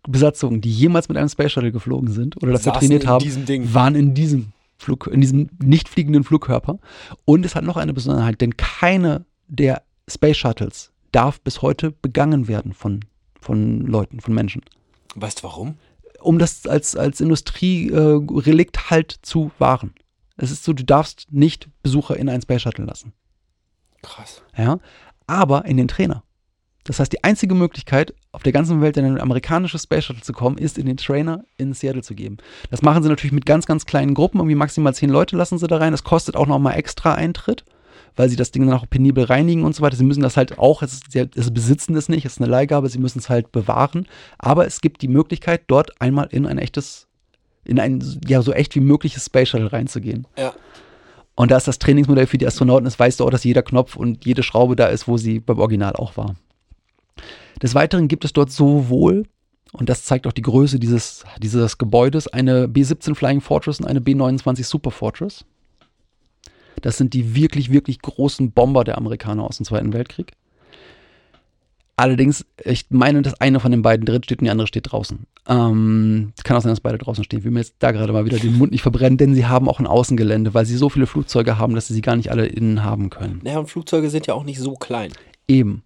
Besatzungen, 0.08 0.60
die 0.60 0.70
jemals 0.70 1.08
mit 1.08 1.16
einem 1.16 1.28
Space 1.28 1.52
Shuttle 1.52 1.72
geflogen 1.72 2.10
sind 2.10 2.36
oder 2.36 2.52
dafür 2.52 2.72
Saßen 2.72 2.80
trainiert 2.80 3.04
in 3.04 3.08
haben, 3.08 3.74
waren 3.74 3.94
in 3.94 4.14
diesem 4.14 4.52
Flug, 4.78 5.06
in 5.06 5.20
diesem 5.20 5.48
nicht 5.62 5.88
fliegenden 5.88 6.24
Flugkörper. 6.24 6.78
Und 7.24 7.46
es 7.46 7.54
hat 7.54 7.64
noch 7.64 7.76
eine 7.76 7.92
Besonderheit, 7.92 8.40
denn 8.40 8.56
keine 8.56 9.24
der 9.46 9.82
Space 10.08 10.36
Shuttles 10.36 10.92
darf 11.12 11.40
bis 11.40 11.62
heute 11.62 11.92
begangen 11.92 12.48
werden 12.48 12.72
von, 12.72 13.00
von 13.40 13.86
Leuten, 13.86 14.20
von 14.20 14.34
Menschen. 14.34 14.62
Weißt 15.14 15.40
du 15.40 15.42
warum? 15.44 15.74
Um 16.20 16.38
das 16.38 16.66
als, 16.66 16.96
als 16.96 17.20
Industrierelikt 17.20 18.90
halt 18.90 19.18
zu 19.22 19.52
wahren. 19.58 19.92
Es 20.36 20.50
ist 20.50 20.64
so, 20.64 20.72
du 20.72 20.84
darfst 20.84 21.26
nicht 21.30 21.68
Besucher 21.82 22.16
in 22.16 22.28
einen 22.28 22.42
Space 22.42 22.62
Shuttle 22.62 22.84
lassen. 22.84 23.12
Krass. 24.02 24.42
Ja, 24.56 24.78
aber 25.26 25.64
in 25.64 25.76
den 25.76 25.88
Trainer. 25.88 26.24
Das 26.84 26.98
heißt, 26.98 27.12
die 27.12 27.22
einzige 27.22 27.54
Möglichkeit, 27.54 28.12
auf 28.32 28.42
der 28.42 28.52
ganzen 28.52 28.80
Welt 28.80 28.96
in 28.96 29.04
ein 29.04 29.20
amerikanisches 29.20 29.84
Space 29.84 30.04
Shuttle 30.04 30.22
zu 30.22 30.32
kommen, 30.32 30.58
ist 30.58 30.78
in 30.78 30.86
den 30.86 30.96
Trainer 30.96 31.44
in 31.56 31.74
Seattle 31.74 32.02
zu 32.02 32.14
geben. 32.14 32.38
Das 32.70 32.82
machen 32.82 33.02
sie 33.02 33.08
natürlich 33.08 33.32
mit 33.32 33.46
ganz, 33.46 33.66
ganz 33.66 33.86
kleinen 33.86 34.14
Gruppen, 34.14 34.38
irgendwie 34.40 34.56
maximal 34.56 34.94
zehn 34.94 35.10
Leute 35.10 35.36
lassen 35.36 35.58
sie 35.58 35.68
da 35.68 35.76
rein. 35.76 35.92
Das 35.92 36.02
kostet 36.02 36.34
auch 36.34 36.46
nochmal 36.46 36.76
extra 36.76 37.14
Eintritt, 37.14 37.64
weil 38.16 38.28
sie 38.28 38.36
das 38.36 38.50
Ding 38.50 38.66
dann 38.66 38.76
auch 38.76 38.90
penibel 38.90 39.24
reinigen 39.24 39.64
und 39.64 39.76
so 39.76 39.82
weiter. 39.82 39.96
Sie 39.96 40.04
müssen 40.04 40.22
das 40.22 40.36
halt 40.36 40.58
auch, 40.58 40.82
es 40.82 40.94
ist, 40.94 41.12
sie 41.12 41.20
es 41.20 41.54
besitzen 41.54 41.94
es 41.94 42.08
nicht, 42.08 42.24
es 42.24 42.32
ist 42.32 42.42
eine 42.42 42.50
Leihgabe, 42.50 42.88
sie 42.88 42.98
müssen 42.98 43.20
es 43.20 43.30
halt 43.30 43.52
bewahren. 43.52 44.08
Aber 44.38 44.66
es 44.66 44.80
gibt 44.80 45.02
die 45.02 45.08
Möglichkeit, 45.08 45.62
dort 45.68 46.00
einmal 46.00 46.28
in 46.32 46.46
ein 46.46 46.58
echtes, 46.58 47.06
in 47.64 47.78
ein 47.78 48.02
ja 48.26 48.42
so 48.42 48.52
echt 48.52 48.74
wie 48.74 48.80
mögliches 48.80 49.26
Space 49.26 49.50
Shuttle 49.50 49.72
reinzugehen. 49.72 50.26
Ja. 50.36 50.52
Und 51.34 51.50
da 51.50 51.56
ist 51.56 51.68
das 51.68 51.78
Trainingsmodell 51.78 52.26
für 52.26 52.38
die 52.38 52.46
Astronauten, 52.46 52.84
das 52.84 52.98
weißt 52.98 53.20
du 53.20 53.24
auch, 53.24 53.30
dass 53.30 53.44
jeder 53.44 53.62
Knopf 53.62 53.96
und 53.96 54.24
jede 54.24 54.42
Schraube 54.42 54.76
da 54.76 54.86
ist, 54.86 55.08
wo 55.08 55.16
sie 55.16 55.40
beim 55.40 55.58
Original 55.58 55.94
auch 55.96 56.16
war. 56.16 56.36
Des 57.62 57.74
Weiteren 57.74 58.08
gibt 58.08 58.24
es 58.24 58.32
dort 58.32 58.50
sowohl, 58.50 59.24
und 59.72 59.88
das 59.88 60.04
zeigt 60.04 60.26
auch 60.26 60.32
die 60.32 60.42
Größe 60.42 60.78
dieses, 60.78 61.24
dieses 61.38 61.78
Gebäudes, 61.78 62.28
eine 62.28 62.68
B-17 62.68 63.14
Flying 63.14 63.40
Fortress 63.40 63.80
und 63.80 63.86
eine 63.86 64.00
B-29 64.00 64.64
Super 64.64 64.90
Fortress. 64.90 65.44
Das 66.82 66.98
sind 66.98 67.14
die 67.14 67.34
wirklich, 67.34 67.70
wirklich 67.70 68.02
großen 68.02 68.52
Bomber 68.52 68.84
der 68.84 68.98
Amerikaner 68.98 69.44
aus 69.44 69.56
dem 69.56 69.64
Zweiten 69.64 69.92
Weltkrieg. 69.92 70.32
Allerdings, 71.96 72.44
ich 72.64 72.86
meine, 72.88 73.22
dass 73.22 73.40
eine 73.40 73.60
von 73.60 73.70
den 73.70 73.82
beiden 73.82 74.06
drin 74.06 74.22
steht 74.22 74.40
und 74.40 74.46
die 74.46 74.50
andere 74.50 74.66
steht 74.66 74.90
draußen. 74.90 75.26
Ähm, 75.46 76.32
es 76.36 76.42
kann 76.42 76.56
auch 76.56 76.62
sein, 76.62 76.72
dass 76.72 76.80
beide 76.80 76.98
draußen 76.98 77.22
stehen. 77.22 77.40
Ich 77.40 77.44
will 77.44 77.52
mir 77.52 77.60
jetzt 77.60 77.76
da 77.80 77.92
gerade 77.92 78.12
mal 78.12 78.24
wieder 78.24 78.38
den 78.38 78.56
Mund 78.56 78.72
nicht 78.72 78.82
verbrennen, 78.82 79.18
denn 79.18 79.34
sie 79.34 79.46
haben 79.46 79.68
auch 79.68 79.78
ein 79.78 79.86
Außengelände, 79.86 80.54
weil 80.54 80.64
sie 80.64 80.76
so 80.76 80.88
viele 80.88 81.06
Flugzeuge 81.06 81.58
haben, 81.58 81.74
dass 81.74 81.88
sie 81.88 81.94
sie 81.94 82.00
gar 82.00 82.16
nicht 82.16 82.30
alle 82.30 82.46
innen 82.46 82.82
haben 82.82 83.10
können. 83.10 83.40
Naja, 83.44 83.58
und 83.58 83.68
Flugzeuge 83.68 84.08
sind 84.08 84.26
ja 84.26 84.34
auch 84.34 84.44
nicht 84.44 84.58
so 84.58 84.74
klein. 84.74 85.12
Eben. 85.46 85.82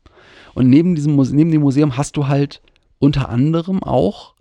Und 0.54 0.70
neben 0.70 0.94
diesem 0.94 1.14
Muse 1.14 1.34
neben 1.34 1.50
dem 1.50 1.62
Museum 1.62 1.96
hast 1.96 2.16
du 2.16 2.28
halt 2.28 2.62
unter 2.98 3.28
anderem 3.28 3.82
auch 3.82 4.34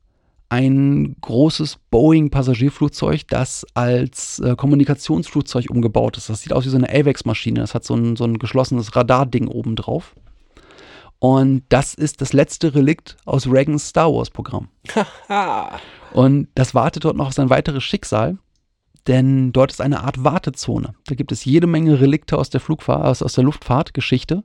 ein 0.50 1.16
großes 1.22 1.80
Boeing-Passagierflugzeug, 1.90 3.28
das 3.28 3.66
als 3.74 4.40
äh, 4.40 4.56
Kommunikationsflugzeug 4.56 5.70
umgebaut 5.70 6.18
ist. 6.18 6.30
Das 6.30 6.42
sieht 6.42 6.54
aus 6.54 6.66
wie 6.66 6.70
so 6.70 6.78
eine 6.78 6.90
AVEX-Maschine. 6.90 7.60
Das 7.60 7.74
hat 7.74 7.84
so 7.84 7.96
ein, 7.96 8.16
so 8.16 8.24
ein 8.26 8.38
geschlossenes 8.38 8.96
Radarding 8.96 9.48
oben 9.48 9.76
drauf. 9.76 10.16
Und 11.28 11.64
das 11.70 11.96
ist 11.96 12.22
das 12.22 12.34
letzte 12.34 12.76
Relikt 12.76 13.18
aus 13.26 13.48
Reagans 13.48 13.88
Star 13.88 14.14
Wars-Programm. 14.14 14.68
Ha! 15.28 15.80
Und 16.14 16.50
das 16.54 16.76
wartet 16.76 17.04
dort 17.04 17.18
noch 17.18 17.30
auf 17.30 17.34
sein 17.34 17.50
weiteres 17.50 17.84
Schicksal, 17.84 18.38
denn 19.08 19.52
dort 19.52 19.72
ist 19.72 19.82
eine 19.82 20.04
Art 20.04 20.24
Wartezone. 20.24 20.94
Da 21.08 21.16
gibt 21.16 21.32
es 21.32 21.44
jede 21.44 21.66
Menge 21.66 22.00
Relikte 22.00 22.38
aus 22.38 22.52
der 22.52 22.62
Flugfahrt, 22.62 23.04
aus, 23.04 23.24
aus 23.24 23.34
der 23.34 23.44
Luftfahrtgeschichte, 23.44 24.44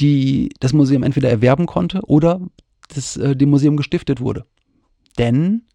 die 0.00 0.48
das 0.58 0.72
Museum 0.72 1.02
entweder 1.02 1.28
erwerben 1.28 1.66
konnte 1.66 2.00
oder 2.06 2.40
das, 2.94 3.18
äh, 3.18 3.36
dem 3.36 3.50
Museum 3.50 3.76
gestiftet 3.76 4.18
wurde. 4.18 4.46
Denn 5.18 5.66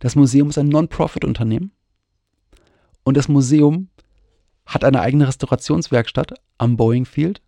das 0.00 0.16
Museum 0.16 0.50
ist 0.50 0.58
ein 0.58 0.68
Non-Profit-Unternehmen 0.68 1.72
und 3.04 3.16
das 3.16 3.28
Museum 3.28 3.88
hat 4.66 4.84
eine 4.84 5.00
eigene 5.00 5.26
Restaurationswerkstatt 5.28 6.34
am 6.58 6.76
Boeing 6.76 7.06
Field, 7.06 7.40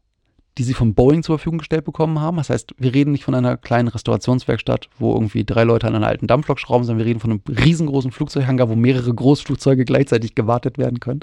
die 0.58 0.62
sie 0.64 0.74
vom 0.74 0.94
Boeing 0.94 1.22
zur 1.22 1.38
Verfügung 1.38 1.58
gestellt 1.58 1.84
bekommen 1.84 2.20
haben. 2.20 2.36
Das 2.36 2.50
heißt, 2.50 2.74
wir 2.76 2.92
reden 2.92 3.12
nicht 3.12 3.24
von 3.24 3.34
einer 3.34 3.56
kleinen 3.56 3.88
Restaurationswerkstatt, 3.88 4.88
wo 4.98 5.14
irgendwie 5.14 5.44
drei 5.44 5.64
Leute 5.64 5.86
an 5.86 5.94
einer 5.94 6.06
alten 6.06 6.26
Dampflok 6.26 6.58
schrauben, 6.58 6.84
sondern 6.84 7.04
wir 7.04 7.10
reden 7.10 7.20
von 7.20 7.30
einem 7.30 7.42
riesengroßen 7.48 8.10
Flugzeughangar, 8.10 8.68
wo 8.68 8.76
mehrere 8.76 9.14
Großflugzeuge 9.14 9.84
gleichzeitig 9.86 10.34
gewartet 10.34 10.78
werden 10.78 11.00
können. 11.00 11.20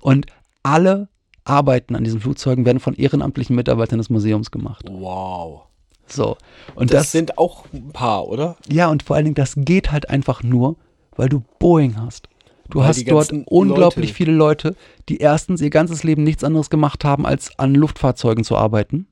Und 0.00 0.26
alle 0.62 1.08
Arbeiten 1.44 1.94
an 1.94 2.04
diesen 2.04 2.20
Flugzeugen 2.20 2.66
werden 2.66 2.80
von 2.80 2.94
ehrenamtlichen 2.94 3.56
Mitarbeitern 3.56 3.98
des 3.98 4.10
Museums 4.10 4.50
gemacht. 4.50 4.84
Wow. 4.88 5.62
So. 6.06 6.36
Und 6.74 6.92
Das, 6.92 7.04
das, 7.04 7.12
sind 7.12 7.38
auch 7.38 7.64
ein 7.72 7.92
paar, 7.92 8.28
oder? 8.28 8.56
ja, 8.68 8.88
und 8.88 9.02
vor 9.02 9.16
allen 9.16 9.24
Dingen, 9.24 9.34
das 9.34 9.54
geht 9.56 9.92
halt 9.92 10.10
einfach 10.10 10.42
nur, 10.42 10.76
weil 11.16 11.28
du 11.28 11.42
Boeing 11.58 12.00
hast. 12.00 12.28
Du 12.70 12.80
Weil 12.80 12.88
hast 12.88 13.08
dort 13.10 13.32
unglaublich 13.46 14.10
Leute- 14.10 14.14
viele 14.14 14.32
Leute, 14.32 14.76
die 15.08 15.18
erstens 15.18 15.60
ihr 15.60 15.70
ganzes 15.70 16.02
Leben 16.02 16.22
nichts 16.22 16.44
anderes 16.44 16.70
gemacht 16.70 17.04
haben, 17.04 17.26
als 17.26 17.58
an 17.58 17.74
Luftfahrzeugen 17.74 18.44
zu 18.44 18.56
arbeiten. 18.56 19.06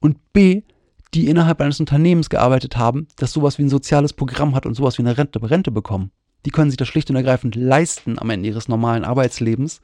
Und 0.00 0.18
B, 0.32 0.62
die 1.14 1.28
innerhalb 1.28 1.60
eines 1.60 1.80
Unternehmens 1.80 2.28
gearbeitet 2.28 2.76
haben, 2.76 3.06
das 3.16 3.32
sowas 3.32 3.58
wie 3.58 3.62
ein 3.62 3.68
soziales 3.70 4.12
Programm 4.12 4.54
hat 4.54 4.66
und 4.66 4.74
sowas 4.74 4.98
wie 4.98 5.02
eine 5.02 5.16
Rente, 5.16 5.40
Rente 5.48 5.70
bekommen. 5.70 6.10
Die 6.44 6.50
können 6.50 6.70
sich 6.70 6.76
das 6.76 6.88
schlicht 6.88 7.08
und 7.08 7.16
ergreifend 7.16 7.54
leisten, 7.54 8.18
am 8.18 8.28
Ende 8.30 8.48
ihres 8.48 8.68
normalen 8.68 9.04
Arbeitslebens 9.04 9.80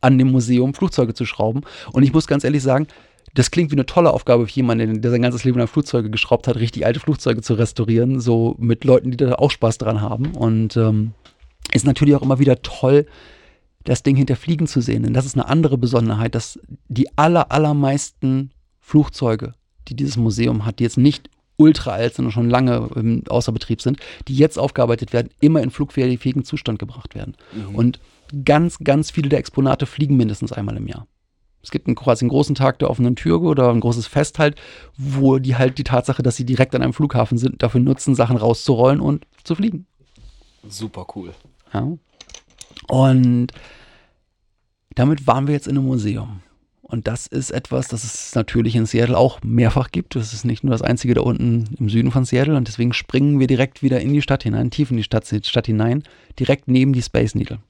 an 0.00 0.18
dem 0.18 0.30
Museum 0.30 0.74
Flugzeuge 0.74 1.14
zu 1.14 1.24
schrauben. 1.26 1.62
Und 1.92 2.02
ich 2.02 2.12
muss 2.12 2.26
ganz 2.26 2.44
ehrlich 2.44 2.62
sagen, 2.62 2.86
das 3.34 3.50
klingt 3.50 3.70
wie 3.70 3.76
eine 3.76 3.86
tolle 3.86 4.12
Aufgabe 4.12 4.46
für 4.46 4.52
jemanden, 4.52 5.00
der 5.00 5.10
sein 5.10 5.22
ganzes 5.22 5.44
Leben 5.44 5.60
an 5.60 5.66
Flugzeuge 5.68 6.10
geschraubt 6.10 6.48
hat, 6.48 6.56
richtig 6.56 6.84
alte 6.84 7.00
Flugzeuge 7.00 7.40
zu 7.42 7.54
restaurieren, 7.54 8.20
so 8.20 8.54
mit 8.58 8.84
Leuten, 8.84 9.10
die 9.10 9.16
da 9.16 9.34
auch 9.34 9.50
Spaß 9.50 9.78
dran 9.78 10.00
haben. 10.00 10.34
Und 10.34 10.76
ähm, 10.76 11.12
ist 11.72 11.86
natürlich 11.86 12.14
auch 12.14 12.22
immer 12.22 12.38
wieder 12.38 12.62
toll, 12.62 13.06
das 13.84 14.02
Ding 14.02 14.16
hinter 14.16 14.36
Fliegen 14.36 14.66
zu 14.66 14.80
sehen. 14.80 15.02
Denn 15.02 15.14
das 15.14 15.26
ist 15.26 15.34
eine 15.34 15.48
andere 15.48 15.78
Besonderheit, 15.78 16.34
dass 16.34 16.58
die 16.88 17.16
aller, 17.16 17.50
allermeisten 17.50 18.50
Flugzeuge, 18.80 19.54
die 19.88 19.96
dieses 19.96 20.16
Museum 20.16 20.64
hat, 20.64 20.78
die 20.78 20.84
jetzt 20.84 20.98
nicht 20.98 21.30
ultra 21.56 21.92
alt 21.92 22.14
sind 22.14 22.26
und 22.26 22.32
schon 22.32 22.50
lange 22.50 22.88
ähm, 22.96 23.22
außer 23.28 23.52
Betrieb 23.52 23.80
sind, 23.82 23.98
die 24.28 24.36
jetzt 24.36 24.58
aufgearbeitet 24.58 25.12
werden, 25.12 25.30
immer 25.40 25.62
in 25.62 25.70
flugfähigen 25.70 26.44
Zustand 26.44 26.78
gebracht 26.78 27.14
werden. 27.14 27.36
Und 27.72 28.00
ganz, 28.44 28.78
ganz 28.78 29.10
viele 29.10 29.28
der 29.28 29.38
Exponate 29.38 29.86
fliegen 29.86 30.16
mindestens 30.16 30.52
einmal 30.52 30.76
im 30.76 30.88
Jahr. 30.88 31.06
Es 31.62 31.70
gibt 31.70 31.86
einen, 31.86 31.94
quasi 31.94 32.24
einen 32.24 32.30
großen 32.30 32.56
Tag 32.56 32.80
der 32.80 32.90
offenen 32.90 33.14
Tür 33.14 33.40
oder 33.42 33.70
ein 33.70 33.80
großes 33.80 34.08
Fest 34.08 34.38
halt, 34.40 34.56
wo 34.96 35.38
die 35.38 35.54
halt 35.56 35.78
die 35.78 35.84
Tatsache, 35.84 36.22
dass 36.22 36.34
sie 36.34 36.44
direkt 36.44 36.74
an 36.74 36.82
einem 36.82 36.92
Flughafen 36.92 37.38
sind, 37.38 37.62
dafür 37.62 37.80
nutzen, 37.80 38.16
Sachen 38.16 38.36
rauszurollen 38.36 39.00
und 39.00 39.26
zu 39.44 39.54
fliegen. 39.54 39.86
Super 40.68 41.06
cool. 41.14 41.32
Ja. 41.72 41.96
Und 42.88 43.48
damit 44.94 45.26
waren 45.26 45.46
wir 45.46 45.54
jetzt 45.54 45.68
in 45.68 45.76
einem 45.76 45.86
Museum. 45.86 46.40
Und 46.92 47.08
das 47.08 47.26
ist 47.26 47.50
etwas, 47.50 47.88
das 47.88 48.04
es 48.04 48.34
natürlich 48.34 48.76
in 48.76 48.84
Seattle 48.84 49.16
auch 49.16 49.40
mehrfach 49.42 49.90
gibt. 49.92 50.14
Das 50.14 50.34
ist 50.34 50.44
nicht 50.44 50.62
nur 50.62 50.72
das 50.72 50.82
einzige 50.82 51.14
da 51.14 51.22
unten 51.22 51.64
im 51.78 51.88
Süden 51.88 52.10
von 52.10 52.26
Seattle. 52.26 52.54
Und 52.54 52.68
deswegen 52.68 52.92
springen 52.92 53.40
wir 53.40 53.46
direkt 53.46 53.82
wieder 53.82 54.00
in 54.00 54.12
die 54.12 54.20
Stadt 54.20 54.42
hinein, 54.42 54.70
tief 54.70 54.90
in 54.90 54.98
die 54.98 55.02
Stadt, 55.02 55.26
Stadt 55.26 55.66
hinein, 55.66 56.02
direkt 56.38 56.68
neben 56.68 56.92
die 56.92 57.00
Space 57.00 57.34
Needle. 57.34 57.60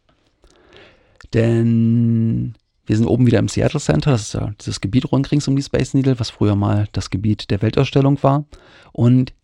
Denn 1.35 2.55
wir 2.85 2.97
sind 2.97 3.07
oben 3.07 3.27
wieder 3.27 3.39
im 3.39 3.47
Seattle 3.47 3.79
Center. 3.79 4.11
Das 4.11 4.23
ist 4.23 4.35
ja 4.35 4.53
dieses 4.59 4.81
Gebiet 4.81 5.13
rund 5.13 5.31
rings 5.31 5.47
um 5.47 5.55
die 5.55 5.63
Space 5.63 5.95
Needle, 5.95 6.19
was 6.19 6.31
früher 6.31 6.57
mal 6.57 6.89
das 6.91 7.11
Gebiet 7.11 7.51
der 7.53 7.63
Weltausstellung 7.63 8.21
war. 8.25 8.45
Und 8.91 9.35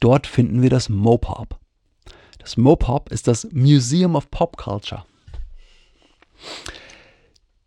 dort 0.00 0.26
finden 0.26 0.62
wir 0.62 0.70
das 0.70 0.88
Mopop. 0.88 1.60
Das 2.48 2.56
Mopop 2.56 3.12
ist 3.12 3.28
das 3.28 3.46
Museum 3.52 4.16
of 4.16 4.30
Pop 4.30 4.56
Culture. 4.56 5.04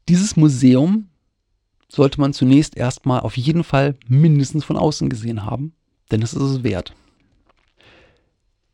Dieses 0.10 0.36
Museum 0.36 1.08
sollte 1.88 2.20
man 2.20 2.34
zunächst 2.34 2.76
erstmal 2.76 3.20
auf 3.20 3.38
jeden 3.38 3.64
Fall 3.64 3.96
mindestens 4.08 4.66
von 4.66 4.78
außen 4.78 5.08
gesehen 5.08 5.46
haben, 5.46 5.76
denn 6.10 6.24
es 6.24 6.34
ist 6.34 6.42
es 6.42 6.64
wert. 6.64 6.96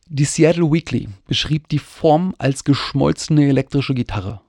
Die 0.05 0.23
Seattle 0.23 0.71
Weekly 0.71 1.09
beschrieb 1.25 1.67
die 1.67 1.77
Form 1.77 2.33
als 2.37 2.63
geschmolzene 2.63 3.45
elektrische 3.45 3.93
Gitarre. 3.93 4.39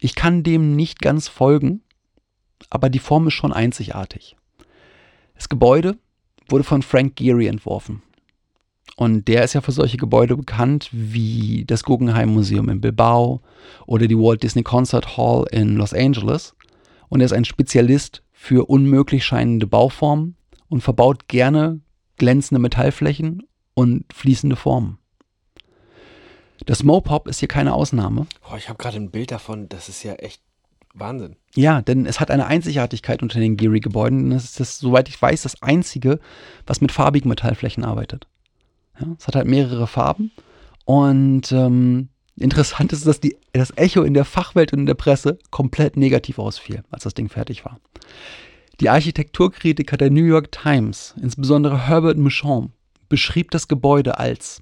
Ich 0.00 0.14
kann 0.14 0.42
dem 0.42 0.76
nicht 0.76 1.00
ganz 1.00 1.28
folgen, 1.28 1.80
aber 2.68 2.90
die 2.90 2.98
Form 2.98 3.26
ist 3.28 3.32
schon 3.32 3.54
einzigartig. 3.54 4.36
Das 5.34 5.48
Gebäude 5.48 5.96
wurde 6.46 6.64
von 6.64 6.82
Frank 6.82 7.16
Gehry 7.16 7.46
entworfen. 7.46 8.02
Und 8.98 9.28
der 9.28 9.44
ist 9.44 9.52
ja 9.52 9.60
für 9.60 9.70
solche 9.70 9.96
Gebäude 9.96 10.36
bekannt 10.36 10.88
wie 10.90 11.64
das 11.64 11.84
Guggenheim 11.84 12.30
Museum 12.30 12.68
in 12.68 12.80
Bilbao 12.80 13.42
oder 13.86 14.08
die 14.08 14.18
Walt 14.18 14.42
Disney 14.42 14.64
Concert 14.64 15.16
Hall 15.16 15.44
in 15.52 15.76
Los 15.76 15.94
Angeles. 15.94 16.56
Und 17.08 17.20
er 17.20 17.26
ist 17.26 17.32
ein 17.32 17.44
Spezialist 17.44 18.24
für 18.32 18.68
unmöglich 18.68 19.24
scheinende 19.24 19.68
Bauformen 19.68 20.34
und 20.68 20.80
verbaut 20.80 21.28
gerne 21.28 21.78
glänzende 22.16 22.60
Metallflächen 22.60 23.44
und 23.74 24.12
fließende 24.12 24.56
Formen. 24.56 24.98
Das 26.66 26.82
Mopop 26.82 27.28
ist 27.28 27.38
hier 27.38 27.46
keine 27.46 27.74
Ausnahme. 27.74 28.26
Boah, 28.42 28.56
ich 28.56 28.68
habe 28.68 28.78
gerade 28.78 28.96
ein 28.96 29.12
Bild 29.12 29.30
davon, 29.30 29.68
das 29.68 29.88
ist 29.88 30.02
ja 30.02 30.14
echt 30.14 30.42
Wahnsinn. 30.92 31.36
Ja, 31.54 31.82
denn 31.82 32.04
es 32.04 32.18
hat 32.18 32.32
eine 32.32 32.46
Einzigartigkeit 32.46 33.22
unter 33.22 33.38
den 33.38 33.56
Geary-Gebäuden. 33.56 34.32
Es 34.32 34.42
ist 34.42 34.58
das, 34.58 34.78
soweit 34.80 35.08
ich 35.08 35.22
weiß, 35.22 35.42
das 35.42 35.62
einzige, 35.62 36.18
was 36.66 36.80
mit 36.80 36.90
farbigen 36.90 37.28
Metallflächen 37.28 37.84
arbeitet. 37.84 38.26
Ja, 39.00 39.06
es 39.18 39.26
hat 39.26 39.36
halt 39.36 39.46
mehrere 39.46 39.86
Farben. 39.86 40.30
Und 40.84 41.52
ähm, 41.52 42.08
interessant 42.36 42.92
ist, 42.92 43.06
dass 43.06 43.20
die, 43.20 43.36
das 43.52 43.76
Echo 43.76 44.02
in 44.02 44.14
der 44.14 44.24
Fachwelt 44.24 44.72
und 44.72 44.80
in 44.80 44.86
der 44.86 44.94
Presse 44.94 45.38
komplett 45.50 45.96
negativ 45.96 46.38
ausfiel, 46.38 46.82
als 46.90 47.04
das 47.04 47.14
Ding 47.14 47.28
fertig 47.28 47.64
war. 47.64 47.78
Die 48.80 48.88
Architekturkritiker 48.88 49.96
der 49.96 50.10
New 50.10 50.24
York 50.24 50.52
Times, 50.52 51.14
insbesondere 51.20 51.88
Herbert 51.88 52.16
Michon, 52.16 52.72
beschrieb 53.08 53.50
das 53.50 53.68
Gebäude 53.68 54.18
als 54.18 54.60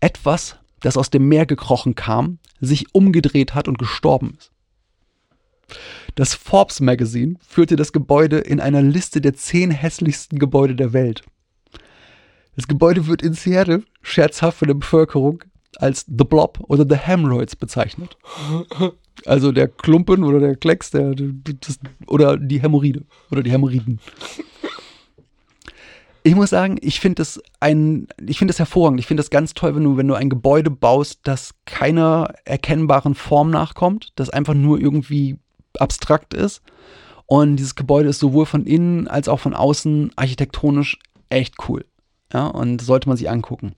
etwas, 0.00 0.56
das 0.80 0.96
aus 0.96 1.10
dem 1.10 1.26
Meer 1.26 1.46
gekrochen 1.46 1.94
kam, 1.94 2.38
sich 2.60 2.94
umgedreht 2.94 3.54
hat 3.54 3.66
und 3.66 3.78
gestorben 3.78 4.36
ist. 4.38 4.52
Das 6.14 6.34
Forbes 6.34 6.80
Magazine 6.80 7.36
führte 7.46 7.76
das 7.76 7.92
Gebäude 7.92 8.38
in 8.38 8.60
einer 8.60 8.82
Liste 8.82 9.20
der 9.20 9.34
zehn 9.34 9.70
hässlichsten 9.70 10.38
Gebäude 10.38 10.74
der 10.74 10.92
Welt. 10.92 11.22
Das 12.58 12.66
Gebäude 12.66 13.06
wird 13.06 13.22
in 13.22 13.34
Seattle 13.34 13.84
scherzhaft 14.02 14.58
von 14.58 14.66
der 14.66 14.74
Bevölkerung 14.74 15.44
als 15.76 16.04
The 16.08 16.24
Blob 16.24 16.58
oder 16.66 16.84
The 16.88 16.96
Hemorrhoids 16.96 17.54
bezeichnet. 17.54 18.18
Also 19.26 19.52
der 19.52 19.68
Klumpen 19.68 20.24
oder 20.24 20.40
der 20.40 20.56
Klecks 20.56 20.90
der, 20.90 21.14
das, 21.14 21.78
oder 22.08 22.36
die 22.36 22.60
Hämorrhoide 22.60 23.04
oder 23.30 23.44
die 23.44 23.52
Hämorrhoiden. 23.52 24.00
Ich 26.24 26.34
muss 26.34 26.50
sagen, 26.50 26.78
ich 26.80 26.98
finde 26.98 27.16
das 27.16 27.40
ein, 27.60 28.08
ich 28.26 28.38
finde 28.38 28.50
das 28.50 28.58
hervorragend. 28.58 28.98
Ich 28.98 29.06
finde 29.06 29.22
das 29.22 29.30
ganz 29.30 29.54
toll, 29.54 29.76
wenn 29.76 29.84
du, 29.84 29.96
wenn 29.96 30.08
du 30.08 30.14
ein 30.14 30.28
Gebäude 30.28 30.70
baust, 30.72 31.20
das 31.22 31.54
keiner 31.64 32.34
erkennbaren 32.44 33.14
Form 33.14 33.50
nachkommt, 33.50 34.12
das 34.16 34.30
einfach 34.30 34.54
nur 34.54 34.80
irgendwie 34.80 35.38
abstrakt 35.78 36.34
ist. 36.34 36.62
Und 37.26 37.54
dieses 37.54 37.76
Gebäude 37.76 38.08
ist 38.08 38.18
sowohl 38.18 38.46
von 38.46 38.66
innen 38.66 39.06
als 39.06 39.28
auch 39.28 39.38
von 39.38 39.54
außen 39.54 40.10
architektonisch 40.16 40.98
echt 41.28 41.54
cool. 41.68 41.84
Ja, 42.32 42.46
und 42.46 42.80
sollte 42.82 43.08
man 43.08 43.16
sich 43.16 43.30
angucken. 43.30 43.74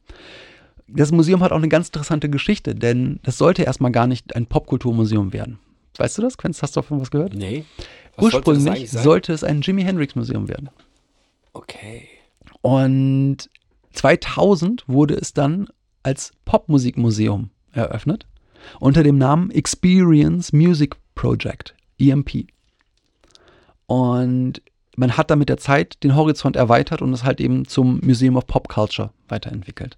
Das 0.88 1.12
Museum 1.12 1.40
hat 1.40 1.52
auch 1.52 1.56
eine 1.56 1.68
ganz 1.68 1.88
interessante 1.88 2.28
Geschichte, 2.28 2.74
denn 2.74 3.20
das 3.22 3.38
sollte 3.38 3.62
erstmal 3.62 3.92
gar 3.92 4.06
nicht 4.06 4.34
ein 4.34 4.46
Popkulturmuseum 4.46 5.32
werden. 5.32 5.58
Weißt 5.96 6.18
du 6.18 6.22
das? 6.22 6.36
Quenz, 6.36 6.62
hast 6.62 6.76
du 6.76 6.80
davon 6.80 7.00
was 7.00 7.10
gehört? 7.10 7.34
Nee. 7.34 7.64
Was 8.16 8.32
sollte 8.32 8.50
Ursprünglich 8.50 8.90
sein? 8.90 9.02
sollte 9.02 9.32
es 9.32 9.44
ein 9.44 9.60
Jimi 9.60 9.82
Hendrix 9.82 10.14
Museum 10.16 10.48
werden. 10.48 10.70
Okay. 11.52 12.08
Und 12.60 13.48
2000 13.92 14.88
wurde 14.88 15.14
es 15.14 15.32
dann 15.32 15.68
als 16.02 16.32
Popmusikmuseum 16.44 17.50
eröffnet 17.72 18.26
unter 18.78 19.02
dem 19.02 19.18
Namen 19.18 19.50
Experience 19.50 20.52
Music 20.52 20.96
Project, 21.14 21.74
EMP. 21.98 22.46
Und 23.86 24.62
man 25.00 25.16
hat 25.16 25.30
dann 25.30 25.38
mit 25.38 25.48
der 25.48 25.56
Zeit 25.56 26.04
den 26.04 26.14
Horizont 26.14 26.56
erweitert 26.56 27.00
und 27.00 27.10
es 27.14 27.24
halt 27.24 27.40
eben 27.40 27.66
zum 27.66 28.00
Museum 28.04 28.36
of 28.36 28.46
Pop 28.46 28.68
Culture 28.68 29.10
weiterentwickelt. 29.28 29.96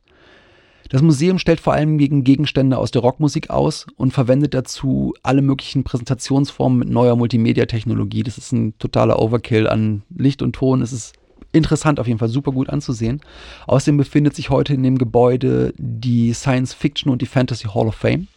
Das 0.91 1.03
Museum 1.03 1.41
stellt 1.41 1.59
vor 1.59 1.73
allem 1.73 1.99
gegen 1.99 2.23
Gegenstände 2.23 2.79
aus 2.79 2.93
der 2.93 3.03
Rockmusik 3.03 3.51
aus 3.51 3.87
und 3.97 4.13
verwendet 4.13 4.55
dazu 4.55 5.13
alle 5.25 5.43
möglichen 5.43 5.83
Präsentationsformen 5.83 6.79
mit 6.79 6.89
neuer 6.89 7.17
Multimedia-Technologie. 7.17 8.23
Das 8.23 8.39
ist 8.39 8.53
ein 8.53 8.79
totaler 8.79 9.21
Overkill 9.21 9.67
an 9.67 10.03
Licht 10.17 10.41
und 10.41 10.53
Ton. 10.55 10.83
Es 10.83 10.93
ist 10.93 11.15
interessant, 11.51 11.99
auf 11.99 12.07
jeden 12.07 12.21
Fall 12.21 12.29
super 12.29 12.53
gut 12.53 12.71
anzusehen. 12.71 13.23
Außerdem 13.67 13.97
befindet 13.97 14.37
sich 14.37 14.51
heute 14.51 14.73
in 14.73 14.85
dem 14.85 14.99
Gebäude 14.99 15.75
die 15.79 16.33
Science 16.33 16.75
Fiction 16.75 17.11
und 17.11 17.23
die 17.23 17.27
Fantasy 17.27 17.67
Hall 17.67 17.89
of 17.89 17.97
Fame. 17.97 18.29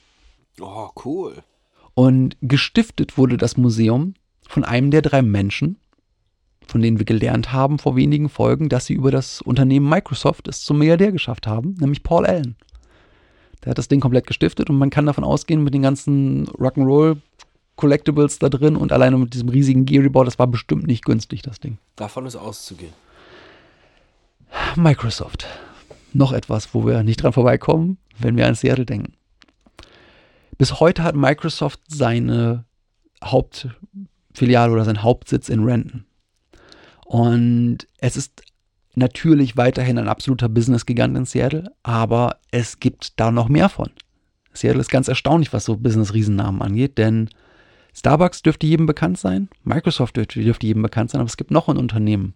Oh, 0.59 0.89
cool. 1.05 1.43
Und 1.93 2.37
gestiftet 2.41 3.19
wurde 3.19 3.37
das 3.37 3.55
Museum 3.55 4.15
von 4.47 4.63
einem 4.63 4.89
der 4.89 5.01
drei 5.03 5.21
Menschen, 5.21 5.77
von 6.67 6.81
denen 6.81 6.99
wir 6.99 7.05
gelernt 7.05 7.51
haben 7.51 7.79
vor 7.79 7.95
wenigen 7.95 8.29
Folgen, 8.29 8.69
dass 8.69 8.85
sie 8.85 8.93
über 8.93 9.11
das 9.11 9.41
Unternehmen 9.41 9.89
Microsoft 9.89 10.47
es 10.47 10.61
zum 10.61 10.79
Milliardär 10.79 11.11
geschafft 11.11 11.47
haben, 11.47 11.75
nämlich 11.79 12.03
Paul 12.03 12.25
Allen. 12.25 12.55
Der 13.63 13.71
hat 13.71 13.77
das 13.77 13.87
Ding 13.87 13.99
komplett 13.99 14.27
gestiftet 14.27 14.69
und 14.69 14.77
man 14.77 14.89
kann 14.89 15.05
davon 15.05 15.23
ausgehen, 15.23 15.63
mit 15.63 15.73
den 15.73 15.81
ganzen 15.81 16.47
Rock'n'Roll 16.47 17.17
Collectibles 17.75 18.39
da 18.39 18.47
drin 18.49 18.75
und 18.75 18.93
alleine 18.93 19.17
mit 19.17 19.33
diesem 19.33 19.49
riesigen 19.49 19.85
Geary-Board, 19.85 20.27
das 20.27 20.39
war 20.39 20.47
bestimmt 20.47 20.87
nicht 20.87 21.03
günstig, 21.03 21.41
das 21.41 21.59
Ding. 21.59 21.77
Davon 21.95 22.25
ist 22.25 22.35
auszugehen. 22.35 22.93
Microsoft. 24.75 25.47
Noch 26.13 26.31
etwas, 26.31 26.73
wo 26.73 26.85
wir 26.85 27.03
nicht 27.03 27.21
dran 27.21 27.33
vorbeikommen, 27.33 27.97
wenn 28.17 28.37
wir 28.37 28.47
an 28.47 28.55
Seattle 28.55 28.85
denken. 28.85 29.13
Bis 30.57 30.79
heute 30.79 31.03
hat 31.03 31.15
Microsoft 31.15 31.81
seine 31.87 32.63
Hauptfiliale 33.23 34.71
oder 34.71 34.85
seinen 34.85 35.03
Hauptsitz 35.03 35.49
in 35.49 35.63
Renton. 35.65 36.05
Und 37.05 37.87
es 37.99 38.17
ist 38.17 38.41
natürlich 38.95 39.55
weiterhin 39.57 39.97
ein 39.97 40.09
absoluter 40.09 40.49
Business-Gigant 40.49 41.15
in 41.15 41.25
Seattle, 41.25 41.71
aber 41.83 42.37
es 42.51 42.79
gibt 42.79 43.19
da 43.19 43.31
noch 43.31 43.47
mehr 43.47 43.69
von. 43.69 43.91
Seattle 44.53 44.81
ist 44.81 44.89
ganz 44.89 45.07
erstaunlich, 45.07 45.53
was 45.53 45.65
so 45.65 45.77
Business-Riesennamen 45.77 46.61
angeht, 46.61 46.97
denn 46.97 47.29
Starbucks 47.93 48.41
dürfte 48.41 48.67
jedem 48.67 48.87
bekannt 48.87 49.19
sein, 49.19 49.49
Microsoft 49.63 50.17
dürfte, 50.17 50.41
dürfte 50.41 50.67
jedem 50.67 50.81
bekannt 50.81 51.11
sein, 51.11 51.21
aber 51.21 51.27
es 51.27 51.37
gibt 51.37 51.51
noch 51.51 51.69
ein 51.69 51.77
Unternehmen, 51.77 52.33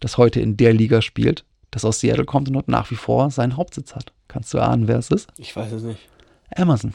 das 0.00 0.16
heute 0.16 0.40
in 0.40 0.56
der 0.56 0.72
Liga 0.72 1.02
spielt, 1.02 1.44
das 1.70 1.84
aus 1.84 2.00
Seattle 2.00 2.24
kommt 2.24 2.48
und 2.48 2.54
dort 2.54 2.68
nach 2.68 2.90
wie 2.90 2.96
vor 2.96 3.30
seinen 3.30 3.56
Hauptsitz 3.56 3.94
hat. 3.96 4.12
Kannst 4.28 4.54
du 4.54 4.60
ahnen, 4.60 4.86
wer 4.86 4.98
es 4.98 5.10
ist? 5.10 5.28
Ich 5.38 5.54
weiß 5.56 5.72
es 5.72 5.82
nicht. 5.82 6.08
Amazon. 6.54 6.94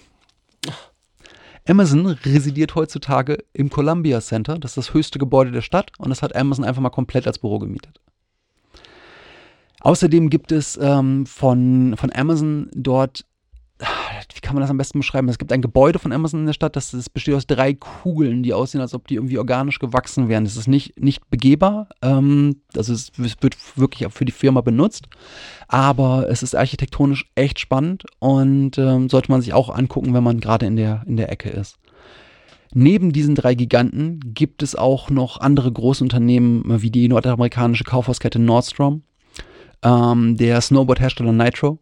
Amazon 1.70 2.08
residiert 2.08 2.74
heutzutage 2.74 3.38
im 3.54 3.70
Columbia 3.70 4.22
Center. 4.22 4.58
Das 4.58 4.72
ist 4.72 4.78
das 4.78 4.94
höchste 4.96 5.20
Gebäude 5.20 5.52
der 5.52 5.62
Stadt 5.62 5.92
und 6.00 6.10
das 6.10 6.24
hat 6.24 6.36
Amazon 6.36 6.66
einfach 6.66 6.82
mal 6.82 6.90
komplett 6.90 7.28
als 7.28 7.38
Büro 7.38 7.60
gemietet. 7.60 8.02
Außerdem 9.82 10.30
gibt 10.32 10.52
es 10.52 10.80
ähm, 10.82 11.28
von, 11.28 11.96
von 11.96 12.12
Amazon 12.12 12.70
dort, 12.74 13.26
wie 13.80 14.42
kann 14.42 14.56
man 14.56 14.62
das 14.62 14.70
am 14.70 14.78
besten 14.78 15.00
beschreiben? 15.00 15.30
Es 15.30 15.38
gibt 15.38 15.52
ein 15.52 15.62
Gebäude 15.62 16.00
von 16.00 16.12
Amazon 16.12 16.42
in 16.42 16.46
der 16.46 16.54
Stadt, 16.54 16.76
das, 16.76 16.92
das 16.92 17.10
besteht 17.10 17.36
aus 17.36 17.48
drei 17.48 17.74
Kugeln, 17.74 18.44
die 18.44 18.54
aussehen, 18.54 18.82
als 18.82 18.94
ob 18.94 19.08
die 19.08 19.16
irgendwie 19.16 19.38
organisch 19.38 19.80
gewachsen 19.80 20.28
wären. 20.28 20.44
Das 20.44 20.58
ist 20.58 20.68
nicht, 20.68 21.00
nicht 21.00 21.30
begehbar, 21.30 21.88
ähm, 22.02 22.62
also 22.76 22.94
es, 22.94 23.12
es 23.18 23.36
wird 23.42 23.58
wirklich 23.78 24.06
auch 24.06 24.12
für 24.12 24.26
die 24.26 24.32
Firma 24.32 24.62
benutzt, 24.62 25.08
aber 25.68 26.28
es 26.30 26.44
ist 26.44 26.56
architektonisch 26.56 27.30
echt 27.36 27.60
spannend 27.60 28.04
und 28.20 28.78
ähm, 28.78 29.10
sollte 29.10 29.32
man 29.32 29.42
sich 29.42 29.54
auch 29.54 29.70
angucken, 29.70 30.14
wenn 30.14 30.24
man 30.24 30.40
gerade 30.40 30.66
in 30.66 30.76
der, 30.76 31.04
in 31.06 31.18
der 31.18 31.32
Ecke 31.32 31.50
ist. 31.50 31.78
Neben 32.74 33.12
diesen 33.12 33.34
drei 33.34 33.56
Giganten 33.56 34.20
gibt 34.34 34.62
es 34.62 34.76
auch 34.76 35.10
noch 35.10 35.40
andere 35.40 35.72
Großunternehmen 35.72 36.82
wie 36.82 36.92
die 36.92 37.08
nordamerikanische 37.08 37.84
Kaufhauskette 37.84 38.38
Nordstrom, 38.40 39.04
ähm, 39.84 40.38
der 40.38 40.62
Snowboard-Hersteller 40.62 41.32
Nitro 41.32 41.80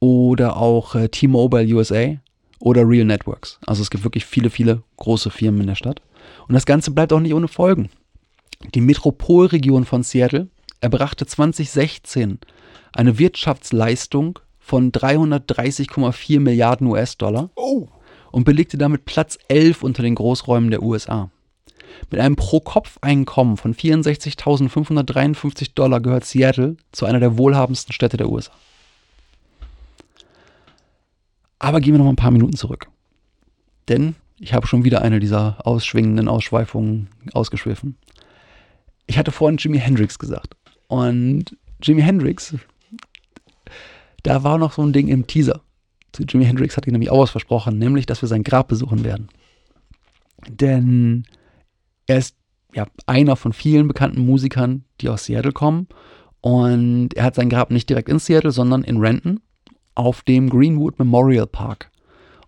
oder 0.00 0.56
auch 0.56 0.94
äh, 0.94 1.08
T-Mobile 1.08 1.72
USA 1.74 2.16
oder 2.58 2.86
Real 2.88 3.04
Networks. 3.06 3.58
Also 3.66 3.82
es 3.82 3.90
gibt 3.90 4.04
wirklich 4.04 4.26
viele, 4.26 4.50
viele 4.50 4.82
große 4.96 5.30
Firmen 5.30 5.60
in 5.62 5.66
der 5.68 5.74
Stadt. 5.76 6.02
Und 6.48 6.54
das 6.54 6.66
Ganze 6.66 6.90
bleibt 6.90 7.12
auch 7.12 7.20
nicht 7.20 7.34
ohne 7.34 7.48
Folgen. 7.48 7.90
Die 8.74 8.80
Metropolregion 8.80 9.84
von 9.84 10.02
Seattle 10.02 10.48
erbrachte 10.80 11.26
2016 11.26 12.38
eine 12.92 13.18
Wirtschaftsleistung 13.18 14.38
von 14.58 14.92
330,4 14.92 16.40
Milliarden 16.40 16.86
US-Dollar 16.88 17.50
Oh. 17.56 17.88
und 18.32 18.44
belegte 18.44 18.78
damit 18.78 19.04
Platz 19.04 19.38
11 19.48 19.82
unter 19.82 20.02
den 20.02 20.14
Großräumen 20.14 20.70
der 20.70 20.82
USA. 20.82 21.30
Mit 22.10 22.20
einem 22.20 22.36
Pro-Kopf-Einkommen 22.36 23.56
von 23.56 23.74
64.553 23.74 25.70
Dollar 25.74 26.00
gehört 26.00 26.24
Seattle 26.24 26.76
zu 26.92 27.06
einer 27.06 27.20
der 27.20 27.36
wohlhabendsten 27.36 27.92
Städte 27.92 28.16
der 28.16 28.30
USA. 28.30 28.52
Aber 31.60 31.80
gehen 31.80 31.94
wir 31.94 31.98
noch 31.98 32.06
mal 32.06 32.12
ein 32.12 32.16
paar 32.16 32.32
Minuten 32.32 32.56
zurück. 32.56 32.88
Denn 33.88 34.16
ich 34.40 34.54
habe 34.54 34.66
schon 34.66 34.82
wieder 34.82 35.02
eine 35.02 35.20
dieser 35.20 35.64
ausschwingenden 35.64 36.26
Ausschweifungen 36.26 37.08
ausgeschwiffen. 37.34 37.96
Ich 39.06 39.18
hatte 39.18 39.30
vorhin 39.30 39.58
Jimi 39.58 39.78
Hendrix 39.78 40.18
gesagt. 40.18 40.56
Und 40.88 41.56
Jimi 41.82 42.00
Hendrix, 42.00 42.56
da 44.22 44.42
war 44.42 44.58
noch 44.58 44.72
so 44.72 44.82
ein 44.82 44.92
Ding 44.92 45.08
im 45.08 45.26
Teaser. 45.26 45.60
Zu 46.12 46.24
Jimi 46.24 46.46
Hendrix 46.46 46.76
hatte 46.76 46.88
ich 46.88 46.92
nämlich 46.92 47.10
auch 47.10 47.22
was 47.22 47.30
versprochen, 47.30 47.78
nämlich, 47.78 48.06
dass 48.06 48.22
wir 48.22 48.28
sein 48.28 48.42
Grab 48.42 48.68
besuchen 48.68 49.04
werden. 49.04 49.28
Denn 50.48 51.24
er 52.06 52.18
ist 52.18 52.36
ja 52.74 52.86
einer 53.06 53.36
von 53.36 53.52
vielen 53.52 53.86
bekannten 53.86 54.24
Musikern, 54.24 54.84
die 55.00 55.10
aus 55.10 55.26
Seattle 55.26 55.52
kommen. 55.52 55.88
Und 56.40 57.12
er 57.14 57.24
hat 57.24 57.34
sein 57.34 57.50
Grab 57.50 57.70
nicht 57.70 57.90
direkt 57.90 58.08
in 58.08 58.18
Seattle, 58.18 58.50
sondern 58.50 58.82
in 58.82 58.96
Renton 58.96 59.40
auf 60.00 60.22
dem 60.22 60.48
Greenwood 60.48 60.98
Memorial 60.98 61.46
Park. 61.46 61.90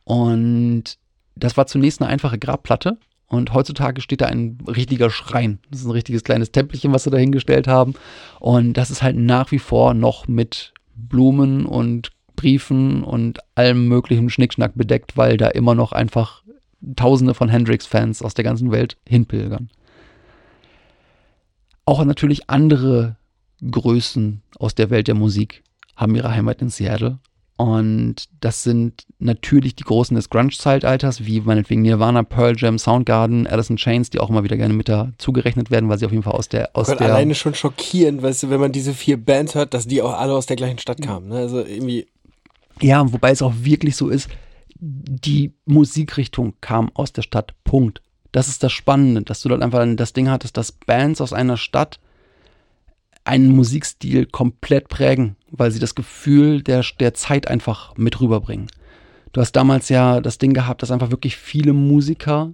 Und 0.05 0.99
das 1.37 1.57
war 1.57 1.67
zunächst 1.67 2.01
eine 2.01 2.11
einfache 2.11 2.39
Grabplatte. 2.39 2.99
Und 3.27 3.55
heutzutage 3.55 4.03
steht 4.03 4.21
da 4.21 4.27
ein 4.27 4.59
richtiger 4.67 5.09
Schrein. 5.09 5.59
Das 5.71 5.81
ist 5.81 5.87
ein 5.87 5.93
richtiges 5.93 6.23
kleines 6.23 6.53
Tempelchen, 6.53 6.93
was 6.93 7.05
sie 7.05 7.11
da 7.11 7.17
hingestellt 7.17 7.67
haben. 7.67 7.95
Und 8.41 8.75
das 8.75 8.91
ist 8.91 9.03
halt 9.03 9.17
nach 9.17 9.51
wie 9.53 9.59
vor 9.59 9.95
noch 9.95 10.29
mit 10.29 10.75
Blumen 10.95 11.65
und 11.65 12.11
Briefen 12.37 13.03
und 13.03 13.39
allem 13.55 13.89
möglichen 13.89 14.29
Schnickschnack 14.29 14.73
bedeckt, 14.75 15.17
weil 15.17 15.37
da 15.37 15.49
immer 15.49 15.75
noch 15.75 15.93
einfach 15.93 16.43
Tausende 16.97 17.33
von 17.33 17.49
Hendrix-Fans 17.49 18.23
aus 18.23 18.35
der 18.35 18.43
ganzen 18.43 18.73
Welt 18.73 18.97
hinpilgern. 19.07 19.71
Auch 21.85 22.05
natürlich 22.05 22.51
andere 22.51 23.17
Größen 23.71 24.43
aus 24.59 24.75
der 24.75 24.91
Welt 24.91 25.07
der 25.07 25.15
Musik 25.15 25.63
haben 25.95 26.17
ihre 26.17 26.33
Heimat 26.33 26.61
in 26.61 26.71
Seattle. 26.71 27.21
Und 27.63 28.25
das 28.41 28.65
sind 28.65 29.07
natürlich 29.21 29.77
die 29.77 29.85
Großen 29.85 30.17
des 30.17 30.31
Grunge-Zeitalters, 30.31 31.27
wie 31.27 31.41
meinetwegen 31.41 31.83
Nirvana, 31.83 32.25
Pearl 32.25 32.57
Jam, 32.57 32.77
Soundgarden, 32.77 33.47
Alice 33.47 33.71
in 33.71 33.77
Chains, 33.77 34.11
die 34.11 34.19
auch 34.19 34.31
immer 34.31 34.43
wieder 34.43 34.57
gerne 34.57 34.75
mit 34.75 34.89
dazu 34.89 35.33
gerechnet 35.33 35.71
werden, 35.71 35.89
weil 35.89 35.97
sie 35.97 36.05
auf 36.05 36.11
jeden 36.11 36.25
Fall 36.25 36.33
aus 36.33 36.49
der 36.49 36.71
aus 36.73 36.89
Gott, 36.89 36.99
der 36.99 37.15
alleine 37.15 37.37
schon 37.37 37.55
schockierend, 37.55 38.21
weißt 38.21 38.43
du, 38.43 38.51
wenn 38.51 38.59
man 38.59 38.73
diese 38.73 38.93
vier 38.95 39.17
Bands 39.17 39.55
hört, 39.55 39.75
dass 39.75 39.87
die 39.87 40.03
auch 40.03 40.15
alle 40.15 40.33
aus 40.33 40.47
der 40.47 40.57
gleichen 40.57 40.79
Stadt 40.79 41.01
kamen. 41.01 41.29
Ne? 41.29 41.37
Also 41.37 41.61
irgendwie. 41.61 42.09
Ja, 42.81 43.13
wobei 43.13 43.31
es 43.31 43.43
auch 43.43 43.55
wirklich 43.61 43.95
so 43.95 44.09
ist, 44.09 44.29
die 44.81 45.53
Musikrichtung 45.65 46.55
kam 46.61 46.91
aus 46.95 47.13
der 47.13 47.23
Stadt. 47.23 47.55
Punkt. 47.63 48.03
Das 48.33 48.49
ist 48.49 48.65
das 48.65 48.73
Spannende, 48.73 49.23
dass 49.23 49.41
du 49.41 49.51
dort 49.51 49.63
einfach 49.63 49.87
das 49.95 50.13
Ding 50.13 50.29
hattest, 50.29 50.57
dass 50.57 50.73
Bands 50.73 51.21
aus 51.21 51.33
einer 51.33 51.57
Stadt 51.57 52.01
einen 53.25 53.55
Musikstil 53.55 54.27
komplett 54.27 54.89
prägen, 54.89 55.37
weil 55.51 55.71
sie 55.71 55.79
das 55.79 55.95
Gefühl 55.95 56.63
der, 56.63 56.85
der 56.99 57.15
Zeit 57.15 57.49
einfach 57.49 57.97
mit 57.97 58.21
rüberbringen. 58.21 58.69
Du 59.33 59.41
hast 59.41 59.53
damals 59.53 59.89
ja 59.89 60.21
das 60.21 60.39
Ding 60.39 60.53
gehabt, 60.53 60.83
dass 60.83 60.91
einfach 60.91 61.11
wirklich 61.11 61.37
viele 61.37 61.73
Musiker 61.73 62.53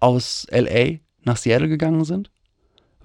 aus 0.00 0.46
LA 0.50 0.98
nach 1.24 1.36
Seattle 1.36 1.68
gegangen 1.68 2.04
sind, 2.04 2.30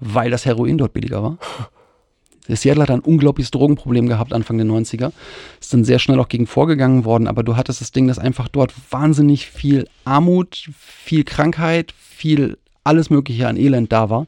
weil 0.00 0.30
das 0.30 0.44
Heroin 0.44 0.78
dort 0.78 0.92
billiger 0.92 1.22
war. 1.22 1.38
Seattle 2.48 2.82
hat 2.82 2.90
ein 2.90 3.00
unglaubliches 3.00 3.50
Drogenproblem 3.50 4.06
gehabt 4.06 4.32
Anfang 4.32 4.56
der 4.56 4.66
90er. 4.66 5.12
Ist 5.60 5.72
dann 5.72 5.84
sehr 5.84 5.98
schnell 5.98 6.20
auch 6.20 6.28
gegen 6.28 6.46
vorgegangen 6.46 7.04
worden, 7.04 7.26
aber 7.26 7.42
du 7.42 7.56
hattest 7.56 7.80
das 7.80 7.90
Ding, 7.90 8.06
dass 8.06 8.20
einfach 8.20 8.46
dort 8.48 8.72
wahnsinnig 8.90 9.46
viel 9.46 9.88
Armut, 10.04 10.70
viel 10.76 11.24
Krankheit, 11.24 11.92
viel 11.92 12.58
alles 12.84 13.10
Mögliche 13.10 13.48
an 13.48 13.56
Elend 13.56 13.90
da 13.90 14.10
war. 14.10 14.26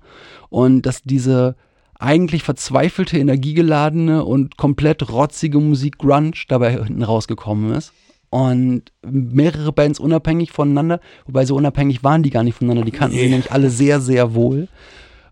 Und 0.49 0.83
dass 0.83 1.03
diese 1.03 1.55
eigentlich 1.99 2.43
verzweifelte, 2.43 3.19
energiegeladene 3.19 4.25
und 4.25 4.57
komplett 4.57 5.11
rotzige 5.11 5.59
Musik 5.59 5.99
Grunge 5.99 6.33
dabei 6.49 6.73
hinten 6.73 7.03
rausgekommen 7.03 7.73
ist. 7.73 7.93
Und 8.31 8.93
mehrere 9.03 9.73
Bands 9.73 9.99
unabhängig 9.99 10.53
voneinander, 10.53 11.01
wobei 11.27 11.47
so 11.47 11.57
unabhängig 11.57 12.05
waren 12.05 12.23
die 12.23 12.31
gar 12.31 12.45
nicht 12.45 12.57
voneinander, 12.57 12.85
die 12.85 12.93
kannten 12.93 13.17
sie 13.17 13.29
nämlich 13.29 13.53
alle 13.53 13.71
sehr, 13.71 14.01
sehr 14.01 14.35
wohl 14.35 14.69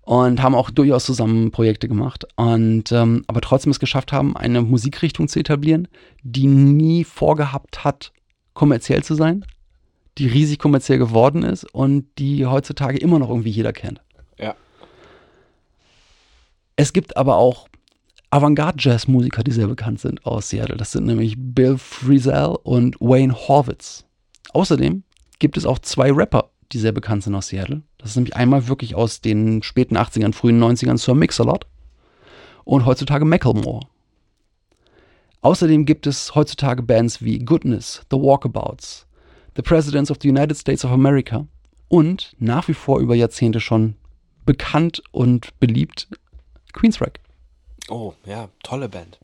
und 0.01 0.43
haben 0.43 0.55
auch 0.55 0.71
durchaus 0.71 1.05
zusammen 1.05 1.51
Projekte 1.51 1.89
gemacht. 1.89 2.27
Und 2.37 2.93
ähm, 2.93 3.25
aber 3.27 3.43
trotzdem 3.43 3.71
es 3.71 3.81
geschafft 3.81 4.13
haben, 4.13 4.37
eine 4.37 4.63
Musikrichtung 4.63 5.29
zu 5.29 5.39
etablieren, 5.41 5.89
die 6.23 6.47
nie 6.47 7.05
vorgehabt 7.05 7.85
hat, 7.85 8.13
kommerziell 8.55 9.03
zu 9.03 9.15
sein, 9.15 9.45
die 10.17 10.29
riesig 10.29 10.59
kommerziell 10.59 10.99
geworden 10.99 11.43
ist 11.43 11.65
und 11.65 12.07
die 12.19 12.47
heutzutage 12.47 12.99
immer 12.99 13.19
noch 13.19 13.29
irgendwie 13.29 13.51
jeder 13.51 13.75
kennt. 13.75 14.01
Es 16.77 16.93
gibt 16.93 17.17
aber 17.17 17.37
auch 17.37 17.69
Avantgarde-Jazz-Musiker, 18.31 19.43
die 19.43 19.51
sehr 19.51 19.67
bekannt 19.67 20.01
sind 20.01 20.27
aus 20.27 20.51
Seattle. 20.51 20.77
Das 20.77 20.93
sind 20.93 21.07
nämlich 21.07 21.35
Bill 21.39 21.79
Frisell 21.79 22.57
und 22.63 22.97
Wayne 23.01 23.35
Horwitz. 23.35 24.05
Außerdem 24.53 25.03
gibt 25.39 25.57
es 25.57 25.65
auch 25.65 25.79
zwei 25.79 26.13
Rapper, 26.13 26.51
die 26.73 26.79
sehr 26.79 26.93
bekannt 26.93 27.23
sind 27.23 27.35
aus 27.35 27.49
Seattle. 27.49 27.83
Das 27.97 28.11
ist 28.11 28.17
nämlich 28.17 28.37
einmal 28.37 28.69
wirklich 28.69 28.95
aus 28.95 29.23
den 29.23 29.63
späten 29.63 29.97
80ern, 29.97 30.35
frühen 30.35 30.63
90ern 30.63 30.99
Sir 30.99 31.15
Mix-a-Lot 31.15 31.67
und 32.65 32.85
heutzutage 32.85 33.25
Macklemore. 33.25 33.87
Außerdem 35.41 35.87
gibt 35.87 36.07
es 36.07 36.35
heutzutage 36.35 36.83
Bands 36.83 37.23
wie 37.23 37.39
Goodness, 37.39 38.03
The 38.11 38.17
Walkabouts, 38.17 39.07
The 39.55 39.63
Presidents 39.63 40.11
of 40.11 40.19
the 40.21 40.29
United 40.29 40.57
States 40.59 40.85
of 40.85 40.91
America 40.91 41.47
und 41.89 42.35
nach 42.39 42.69
wie 42.69 42.75
vor 42.75 42.99
über 43.01 43.15
Jahrzehnte 43.15 43.61
schon 43.61 43.95
bekannt 44.45 45.03
und 45.13 45.59
beliebt 45.61 46.09
Queensrÿche. 46.77 47.21
Oh, 47.89 48.13
ja, 48.25 48.49
tolle 48.63 48.89
Band. 48.89 49.19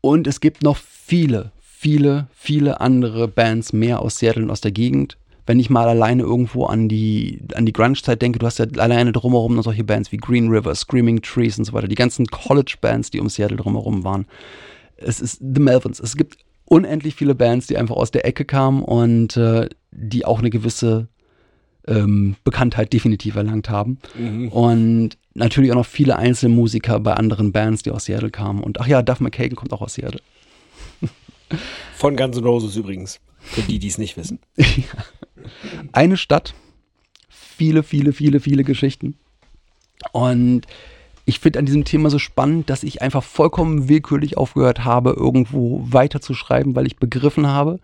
Und 0.00 0.26
es 0.26 0.40
gibt 0.40 0.62
noch 0.62 0.76
viele, 0.76 1.52
viele, 1.60 2.28
viele 2.32 2.80
andere 2.80 3.28
Bands 3.28 3.72
mehr 3.72 4.00
aus 4.00 4.18
Seattle 4.18 4.44
und 4.44 4.50
aus 4.50 4.60
der 4.60 4.72
Gegend. 4.72 5.16
Wenn 5.46 5.58
ich 5.58 5.70
mal 5.70 5.88
alleine 5.88 6.22
irgendwo 6.22 6.66
an 6.66 6.88
die, 6.88 7.40
an 7.54 7.66
die 7.66 7.72
Grunge-Zeit 7.72 8.22
denke, 8.22 8.38
du 8.38 8.46
hast 8.46 8.58
ja 8.58 8.66
alleine 8.78 9.12
drumherum 9.12 9.56
noch 9.56 9.64
solche 9.64 9.82
Bands 9.82 10.12
wie 10.12 10.16
Green 10.16 10.48
River, 10.48 10.74
Screaming 10.74 11.20
Trees 11.20 11.58
und 11.58 11.64
so 11.64 11.72
weiter, 11.72 11.88
die 11.88 11.96
ganzen 11.96 12.26
College-Bands, 12.26 13.10
die 13.10 13.20
um 13.20 13.28
Seattle 13.28 13.56
drumherum 13.56 14.04
waren. 14.04 14.26
Es 14.96 15.20
ist 15.20 15.40
The 15.40 15.60
Melvins. 15.60 15.98
Es 15.98 16.16
gibt 16.16 16.38
unendlich 16.64 17.16
viele 17.16 17.34
Bands, 17.34 17.66
die 17.66 17.76
einfach 17.76 17.96
aus 17.96 18.12
der 18.12 18.24
Ecke 18.24 18.44
kamen 18.44 18.82
und 18.82 19.36
äh, 19.36 19.68
die 19.90 20.24
auch 20.24 20.38
eine 20.38 20.50
gewisse 20.50 21.08
ähm, 21.86 22.36
Bekanntheit 22.44 22.92
definitiv 22.92 23.36
erlangt 23.36 23.70
haben. 23.70 23.98
Mhm. 24.18 24.48
Und 24.48 25.10
natürlich 25.34 25.72
auch 25.72 25.76
noch 25.76 25.86
viele 25.86 26.16
Einzelmusiker 26.16 27.00
bei 27.00 27.14
anderen 27.14 27.52
Bands, 27.52 27.82
die 27.82 27.90
aus 27.90 28.04
Seattle 28.04 28.30
kamen. 28.30 28.62
Und 28.62 28.80
ach 28.80 28.86
ja, 28.86 29.02
Duff 29.02 29.20
McKagan 29.20 29.56
kommt 29.56 29.72
auch 29.72 29.82
aus 29.82 29.94
Seattle. 29.94 30.20
Von 31.94 32.16
Guns 32.16 32.36
N' 32.36 32.44
Roses 32.44 32.76
übrigens. 32.76 33.20
Für 33.40 33.62
die, 33.62 33.78
die 33.78 33.88
es 33.88 33.98
nicht 33.98 34.16
wissen. 34.16 34.38
Eine 35.92 36.16
Stadt, 36.16 36.54
viele, 37.28 37.82
viele, 37.82 38.12
viele, 38.12 38.40
viele 38.40 38.62
Geschichten. 38.62 39.16
Und 40.12 40.66
ich 41.24 41.40
finde 41.40 41.58
an 41.58 41.66
diesem 41.66 41.84
Thema 41.84 42.10
so 42.10 42.18
spannend, 42.18 42.70
dass 42.70 42.82
ich 42.82 43.02
einfach 43.02 43.22
vollkommen 43.22 43.88
willkürlich 43.88 44.36
aufgehört 44.36 44.84
habe, 44.84 45.10
irgendwo 45.10 45.84
weiter 45.84 46.20
zu 46.20 46.34
schreiben, 46.34 46.74
weil 46.74 46.86
ich 46.86 46.96
begriffen 46.96 47.46
habe, 47.46 47.78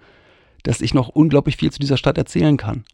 dass 0.62 0.80
ich 0.80 0.94
noch 0.94 1.08
unglaublich 1.08 1.56
viel 1.56 1.70
zu 1.70 1.78
dieser 1.78 1.96
Stadt 1.96 2.18
erzählen 2.18 2.56
kann. 2.56 2.84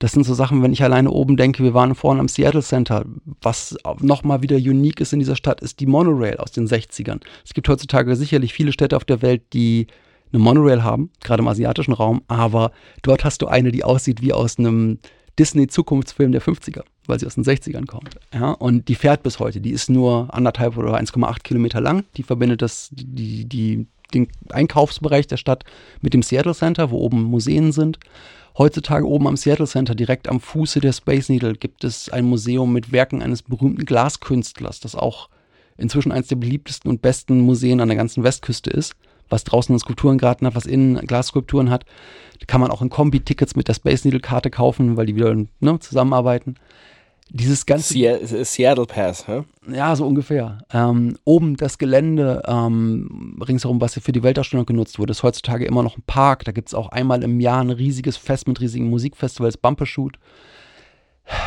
Das 0.00 0.12
sind 0.12 0.24
so 0.24 0.32
Sachen, 0.32 0.62
wenn 0.62 0.72
ich 0.72 0.82
alleine 0.82 1.10
oben 1.10 1.36
denke, 1.36 1.62
wir 1.62 1.74
waren 1.74 1.94
vorhin 1.94 2.20
am 2.20 2.28
Seattle 2.28 2.62
Center. 2.62 3.04
Was 3.42 3.76
nochmal 4.00 4.42
wieder 4.42 4.56
unique 4.56 5.00
ist 5.00 5.12
in 5.12 5.18
dieser 5.18 5.36
Stadt, 5.36 5.60
ist 5.60 5.78
die 5.78 5.86
Monorail 5.86 6.38
aus 6.38 6.52
den 6.52 6.66
60ern. 6.66 7.20
Es 7.44 7.52
gibt 7.52 7.68
heutzutage 7.68 8.16
sicherlich 8.16 8.54
viele 8.54 8.72
Städte 8.72 8.96
auf 8.96 9.04
der 9.04 9.20
Welt, 9.20 9.42
die 9.52 9.86
eine 10.32 10.42
Monorail 10.42 10.82
haben, 10.82 11.10
gerade 11.22 11.42
im 11.42 11.48
asiatischen 11.48 11.92
Raum, 11.92 12.22
aber 12.28 12.72
dort 13.02 13.24
hast 13.24 13.42
du 13.42 13.46
eine, 13.46 13.72
die 13.72 13.84
aussieht 13.84 14.22
wie 14.22 14.32
aus 14.32 14.58
einem 14.58 15.00
Disney-Zukunftsfilm 15.38 16.32
der 16.32 16.40
50er, 16.40 16.82
weil 17.06 17.20
sie 17.20 17.26
aus 17.26 17.34
den 17.34 17.44
60ern 17.44 17.86
kommt. 17.86 18.14
Ja, 18.32 18.52
und 18.52 18.88
die 18.88 18.94
fährt 18.94 19.22
bis 19.22 19.38
heute. 19.38 19.60
Die 19.60 19.70
ist 19.70 19.90
nur 19.90 20.32
anderthalb 20.32 20.78
oder 20.78 20.94
1,8 20.94 21.42
Kilometer 21.42 21.80
lang. 21.80 22.04
Die 22.16 22.22
verbindet 22.22 22.62
das, 22.62 22.88
die, 22.92 23.44
die, 23.44 23.86
den 24.10 24.28
Einkaufsbereich 24.50 25.26
der 25.26 25.36
Stadt 25.36 25.64
mit 26.00 26.14
dem 26.14 26.22
Seattle 26.22 26.54
Center, 26.54 26.90
wo 26.90 26.98
oben 26.98 27.22
Museen 27.22 27.72
sind. 27.72 27.98
Heutzutage 28.58 29.06
oben 29.06 29.28
am 29.28 29.36
Seattle 29.36 29.66
Center, 29.66 29.94
direkt 29.94 30.28
am 30.28 30.40
Fuße 30.40 30.80
der 30.80 30.92
Space 30.92 31.28
Needle, 31.28 31.54
gibt 31.54 31.84
es 31.84 32.10
ein 32.10 32.24
Museum 32.24 32.72
mit 32.72 32.92
Werken 32.92 33.22
eines 33.22 33.42
berühmten 33.42 33.84
Glaskünstlers, 33.84 34.80
das 34.80 34.94
auch 34.94 35.28
inzwischen 35.76 36.12
eines 36.12 36.28
der 36.28 36.36
beliebtesten 36.36 36.90
und 36.90 37.02
besten 37.02 37.40
Museen 37.40 37.80
an 37.80 37.88
der 37.88 37.96
ganzen 37.96 38.22
Westküste 38.22 38.70
ist, 38.70 38.94
was 39.28 39.44
draußen 39.44 39.72
einen 39.72 39.80
Skulpturengarten 39.80 40.46
hat, 40.46 40.54
was 40.54 40.66
innen 40.66 40.96
Glasskulpturen 41.06 41.70
hat. 41.70 41.86
Kann 42.46 42.60
man 42.60 42.70
auch 42.70 42.82
in 42.82 42.90
Kombi-Tickets 42.90 43.56
mit 43.56 43.68
der 43.68 43.74
Space 43.74 44.04
Needle-Karte 44.04 44.50
kaufen, 44.50 44.96
weil 44.96 45.06
die 45.06 45.16
wieder 45.16 45.34
ne, 45.34 45.78
zusammenarbeiten. 45.78 46.56
Dieses 47.32 47.64
ganze 47.64 47.94
Se 47.94 48.44
Seattle 48.44 48.86
Pass, 48.86 49.28
hä? 49.28 49.44
ja, 49.72 49.94
so 49.94 50.04
ungefähr. 50.06 50.58
Ähm, 50.72 51.16
oben 51.24 51.56
das 51.56 51.78
Gelände 51.78 52.42
ähm, 52.46 53.40
ringsherum, 53.46 53.80
was 53.80 53.94
hier 53.94 54.02
für 54.02 54.12
die 54.12 54.24
Weltausstellung 54.24 54.66
genutzt 54.66 54.98
wurde, 54.98 55.12
ist 55.12 55.22
heutzutage 55.22 55.64
immer 55.64 55.84
noch 55.84 55.96
ein 55.96 56.02
Park. 56.06 56.44
Da 56.44 56.52
gibt 56.52 56.68
es 56.68 56.74
auch 56.74 56.88
einmal 56.88 57.22
im 57.22 57.38
Jahr 57.38 57.62
ein 57.62 57.70
riesiges 57.70 58.16
Fest 58.16 58.48
mit 58.48 58.60
riesigen 58.60 58.90
Musikfestivals, 58.90 59.56
Bumpershoot. 59.56 60.18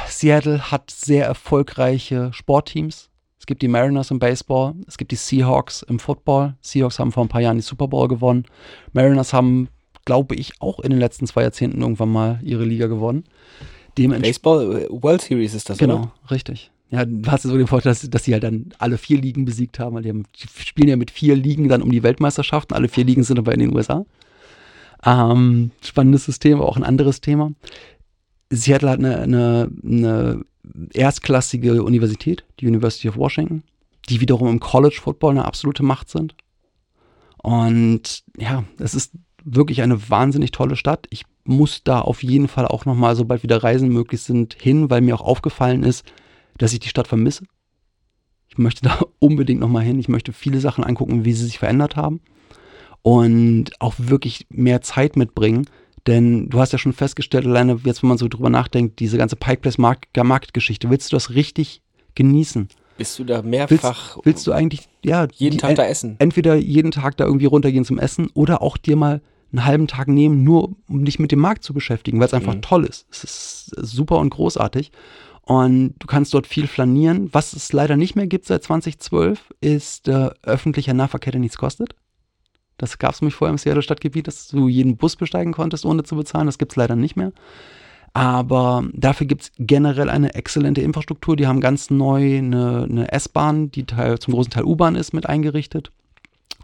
Seattle 0.08 0.72
hat 0.72 0.90
sehr 0.90 1.26
erfolgreiche 1.26 2.32
Sportteams. 2.32 3.10
Es 3.38 3.46
gibt 3.46 3.62
die 3.62 3.68
Mariners 3.68 4.10
im 4.10 4.20
Baseball, 4.20 4.74
es 4.88 4.98
gibt 4.98 5.12
die 5.12 5.18
Seahawks 5.18 5.82
im 5.82 6.00
Football. 6.00 6.56
Seahawks 6.62 6.98
haben 6.98 7.12
vor 7.12 7.26
ein 7.26 7.30
paar 7.30 7.42
Jahren 7.42 7.58
die 7.58 7.64
Super 7.64 7.90
Bowl 7.90 8.08
gewonnen. 8.08 8.46
Mariners 8.94 9.34
haben, 9.34 9.68
glaube 10.06 10.36
ich, 10.36 10.62
auch 10.62 10.80
in 10.80 10.92
den 10.92 11.00
letzten 11.00 11.28
zwei 11.28 11.42
Jahrzehnten 11.42 11.82
irgendwann 11.82 12.10
mal 12.10 12.40
ihre 12.42 12.64
Liga 12.64 12.88
gewonnen. 12.88 13.26
Dementsprechend 13.98 14.44
Baseball 14.44 14.82
äh, 14.82 14.88
World 14.90 15.22
Series 15.22 15.54
ist 15.54 15.70
das, 15.70 15.78
Genau, 15.78 15.98
oder? 15.98 16.12
richtig. 16.32 16.72
Ja, 16.90 17.06
du 17.06 17.30
hast 17.32 17.44
ja 17.44 17.50
so 17.50 17.58
den 17.58 17.68
Vorteil, 17.68 17.92
dass, 17.92 18.08
dass 18.08 18.24
sie 18.24 18.34
halt 18.34 18.44
dann 18.44 18.70
alle 18.78 19.00
vier 19.00 19.20
Ligen 19.20 19.46
besiegt 19.46 19.80
haben, 19.80 19.96
weil 19.96 20.04
die, 20.04 20.10
haben, 20.10 20.26
die 20.36 20.64
spielen 20.64 20.90
ja 20.90 20.96
mit 20.96 21.10
vier 21.10 21.36
Ligen 21.36 21.68
dann 21.68 21.82
um 21.82 21.92
die 21.92 22.04
Weltmeisterschaften. 22.04 22.76
Alle 22.76 22.88
vier 22.88 23.04
Ligen 23.04 23.24
sind 23.24 23.40
aber 23.40 23.52
in 23.54 23.60
den 23.60 23.76
USA. 23.76 24.06
Ähm, 25.04 25.72
spannendes 25.82 26.26
System, 26.26 26.60
aber 26.60 26.70
auch 26.70 26.78
ein 26.78 26.84
anderes 26.84 27.20
Thema. 27.20 27.52
Seattle 28.52 28.90
hat 28.92 29.00
eine, 29.00 29.18
eine, 29.22 29.72
eine 29.84 30.42
erstklassige 30.94 31.84
Universität, 31.84 32.44
die 32.60 32.68
University 32.68 33.10
of 33.10 33.18
Washington, 33.18 33.64
die 34.10 34.22
wiederum 34.22 34.48
im 34.48 34.60
College 34.60 35.00
Football 35.02 35.32
eine 35.32 35.46
absolute 35.46 35.84
Macht 35.84 36.10
sind. 36.10 36.36
Und 37.38 38.24
ja, 38.38 38.64
es 38.80 38.94
ist 38.94 39.14
wirklich 39.46 39.82
eine 39.82 40.10
wahnsinnig 40.10 40.52
tolle 40.52 40.76
Stadt. 40.76 41.08
Ich 41.10 41.24
muss 41.46 41.84
da 41.84 42.00
auf 42.02 42.24
jeden 42.24 42.48
Fall 42.48 42.68
auch 42.68 42.86
nochmal, 42.86 43.16
sobald 43.16 43.44
wieder 43.44 43.64
Reisen 43.64 43.90
möglich 43.90 44.22
sind, 44.22 44.56
hin, 44.60 44.90
weil 44.90 45.02
mir 45.02 45.16
auch 45.16 45.22
aufgefallen 45.22 45.84
ist, 45.84 46.06
dass 46.58 46.74
ich 46.74 46.80
die 46.80 46.90
Stadt 46.90 47.08
vermisse. 47.08 47.44
Ich 48.50 48.58
möchte 48.58 48.84
da 48.84 49.00
unbedingt 49.20 49.60
nochmal 49.60 49.84
hin. 49.84 50.00
Ich 50.00 50.08
möchte 50.10 50.34
viele 50.34 50.60
Sachen 50.60 50.84
angucken, 50.84 51.26
wie 51.26 51.34
sie 51.34 51.46
sich 51.46 51.60
verändert 51.60 51.96
haben. 51.96 52.22
Und 53.02 53.72
auch 53.80 53.96
wirklich 53.98 54.48
mehr 54.50 54.82
Zeit 54.82 55.18
mitbringen, 55.18 55.66
Denn 56.08 56.50
du 56.50 56.60
hast 56.60 56.74
ja 56.74 56.78
schon 56.80 56.92
festgestellt, 56.94 57.46
alleine 57.46 57.80
jetzt, 57.86 58.02
wenn 58.04 58.10
man 58.10 58.18
so 58.18 58.28
drüber 58.28 58.50
nachdenkt, 58.50 59.00
diese 59.00 59.18
ganze 59.18 59.36
Pike 59.38 59.62
Place 59.62 59.78
Market, 59.78 60.10
Market-Geschichte, 60.22 60.90
willst 60.90 61.12
du 61.12 61.16
das 61.16 61.30
richtig 61.32 61.82
genießen? 62.16 62.68
Bist 62.98 63.18
du 63.18 63.24
da 63.24 63.36
Willst, 63.44 63.72
mehrfach 63.72 64.18
willst 64.24 64.46
du 64.46 64.52
eigentlich, 64.52 64.88
ja, 65.04 65.28
jeden 65.34 65.54
die- 65.54 65.58
Tag 65.58 65.76
da 65.76 65.86
essen? 65.86 66.16
entweder 66.20 66.56
jeden 66.56 66.92
Tag 66.92 67.16
da 67.18 67.26
irgendwie 67.26 67.46
runtergehen 67.46 67.86
zum 67.86 68.00
Essen 68.00 68.30
oder 68.34 68.62
auch 68.62 68.76
dir 68.78 68.96
mal 68.98 69.22
einen 69.54 69.66
halben 69.66 69.88
Tag 69.88 70.08
nehmen, 70.10 70.44
nur 70.44 70.76
um 70.90 71.06
dich 71.06 71.20
mit 71.20 71.32
dem 71.32 71.40
Markt 71.40 71.64
zu 71.64 71.74
beschäftigen, 71.74 72.20
weil 72.20 72.28
es 72.28 72.34
einfach 72.34 72.56
Mhm. 72.56 72.62
toll 72.62 72.86
ist. 72.86 73.06
Es 73.12 73.24
ist 73.24 73.76
super 73.78 74.18
und 74.18 74.32
großartig. 74.32 74.92
Und 75.44 75.96
du 76.00 76.08
kannst 76.08 76.34
dort 76.34 76.48
viel 76.48 76.68
flanieren. 76.68 77.30
Was 77.34 77.54
es 77.54 77.72
leider 77.72 77.96
nicht 77.98 78.16
mehr 78.16 78.28
gibt 78.28 78.46
seit 78.46 78.64
2012, 78.64 79.54
ist 79.62 80.08
äh, 80.08 80.30
öffentlicher 80.42 80.94
Nahverkehr, 80.94 81.32
der 81.32 81.42
nichts 81.42 81.58
kostet. 81.58 81.96
Das 82.78 82.98
gab 82.98 83.14
es 83.14 83.22
nämlich 83.22 83.36
vorher 83.36 83.52
im 83.52 83.58
Seattle 83.58 83.82
Stadtgebiet, 83.84 84.28
dass 84.28 84.48
du 84.48 84.68
jeden 84.68 84.98
Bus 84.98 85.16
besteigen 85.16 85.54
konntest, 85.54 85.86
ohne 85.86 86.04
zu 86.04 86.16
bezahlen. 86.16 86.48
Das 86.48 86.58
gibt 86.58 86.72
es 86.72 86.76
leider 86.76 86.96
nicht 86.96 87.16
mehr. 87.16 87.32
Aber 88.14 88.86
dafür 88.94 89.26
gibt 89.28 89.44
es 89.44 89.52
generell 89.58 90.10
eine 90.10 90.34
exzellente 90.36 90.82
Infrastruktur. 90.82 91.36
Die 91.36 91.48
haben 91.48 91.62
ganz 91.62 91.90
neu 91.90 92.38
eine, 92.38 92.88
eine 92.90 93.12
S-Bahn, 93.12 93.72
die 93.72 93.86
Teil, 93.86 94.20
zum 94.20 94.34
großen 94.34 94.52
Teil 94.52 94.64
U-Bahn 94.66 94.96
ist, 94.96 95.14
mit 95.14 95.28
eingerichtet. 95.28 95.92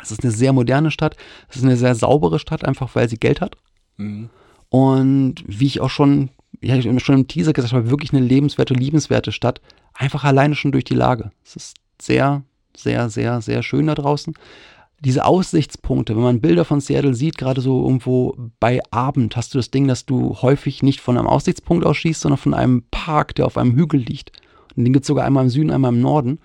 Es 0.01 0.11
ist 0.11 0.23
eine 0.23 0.31
sehr 0.31 0.53
moderne 0.53 0.91
Stadt. 0.91 1.15
Es 1.49 1.57
ist 1.57 1.63
eine 1.63 1.77
sehr 1.77 1.95
saubere 1.95 2.39
Stadt, 2.39 2.65
einfach 2.65 2.95
weil 2.95 3.09
sie 3.09 3.17
Geld 3.17 3.41
hat. 3.41 3.57
Mhm. 3.97 4.29
Und 4.69 5.35
wie 5.45 5.65
ich 5.65 5.81
auch 5.81 5.89
schon, 5.89 6.29
ja, 6.61 6.75
ich 6.75 7.03
schon 7.03 7.15
im 7.15 7.27
Teaser 7.27 7.53
gesagt 7.53 7.73
habe, 7.73 7.89
wirklich 7.89 8.13
eine 8.13 8.25
lebenswerte, 8.25 8.73
liebenswerte 8.73 9.31
Stadt. 9.31 9.61
Einfach 9.93 10.23
alleine 10.23 10.55
schon 10.55 10.71
durch 10.71 10.83
die 10.83 10.95
Lage. 10.95 11.31
Es 11.43 11.55
ist 11.55 11.77
sehr, 12.01 12.43
sehr, 12.75 13.09
sehr, 13.09 13.41
sehr 13.41 13.63
schön 13.63 13.87
da 13.87 13.95
draußen. 13.95 14.33
Diese 15.01 15.25
Aussichtspunkte, 15.25 16.15
wenn 16.15 16.23
man 16.23 16.41
Bilder 16.41 16.65
von 16.65 16.81
Seattle 16.81 17.13
sieht, 17.13 17.37
gerade 17.37 17.61
so 17.61 17.83
irgendwo 17.83 18.35
bei 18.59 18.81
Abend, 18.91 19.37
hast 19.37 19.53
du 19.53 19.57
das 19.57 19.71
Ding, 19.71 19.87
dass 19.87 20.05
du 20.05 20.35
häufig 20.41 20.83
nicht 20.83 20.99
von 20.99 21.17
einem 21.17 21.27
Aussichtspunkt 21.27 21.85
aus 21.85 21.97
schießt, 21.97 22.19
sondern 22.19 22.37
von 22.37 22.53
einem 22.53 22.83
Park, 22.91 23.35
der 23.35 23.45
auf 23.45 23.57
einem 23.57 23.75
Hügel 23.75 24.01
liegt. 24.01 24.33
Und 24.75 24.83
den 24.83 24.93
gibt 24.93 25.03
es 25.03 25.07
sogar 25.07 25.25
einmal 25.25 25.45
im 25.45 25.49
Süden, 25.49 25.71
einmal 25.71 25.93
im 25.93 26.01
Norden. 26.01 26.39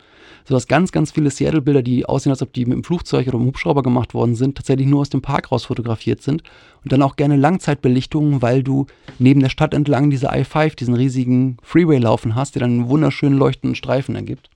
Sodass 0.47 0.69
ganz, 0.69 0.93
ganz 0.93 1.11
viele 1.11 1.31
Seattle-Bilder, 1.31 1.83
die 1.83 2.05
aussehen, 2.05 2.31
als 2.31 2.43
ob 2.43 2.53
die 2.53 2.67
mit 2.67 2.75
dem 2.75 2.85
Flugzeug 2.85 3.27
oder 3.27 3.39
mit 3.39 3.47
dem 3.47 3.49
Hubschrauber 3.49 3.83
gemacht 3.83 4.13
worden 4.13 4.35
sind, 4.35 4.57
tatsächlich 4.57 4.87
nur 4.87 5.01
aus 5.01 5.09
dem 5.09 5.23
Park 5.23 5.51
raus 5.51 5.65
fotografiert 5.65 6.21
sind. 6.23 6.43
Und 6.83 6.93
dann 6.93 7.03
auch 7.03 7.17
gerne 7.17 7.37
Langzeitbelichtungen, 7.37 8.43
weil 8.43 8.63
du 8.63 8.87
neben 9.19 9.41
der 9.41 9.49
Stadt 9.49 9.73
entlang 9.73 10.11
diese 10.11 10.27
I-5, 10.27 10.77
diesen 10.77 10.95
riesigen 10.95 11.57
Freeway 11.63 11.99
laufen 11.99 12.35
hast, 12.35 12.55
der 12.55 12.61
dann 12.61 12.73
einen 12.73 12.89
wunderschönen 12.91 13.39
leuchtenden 13.39 13.75
Streifen 13.75 14.17
ergibt. 14.17 14.51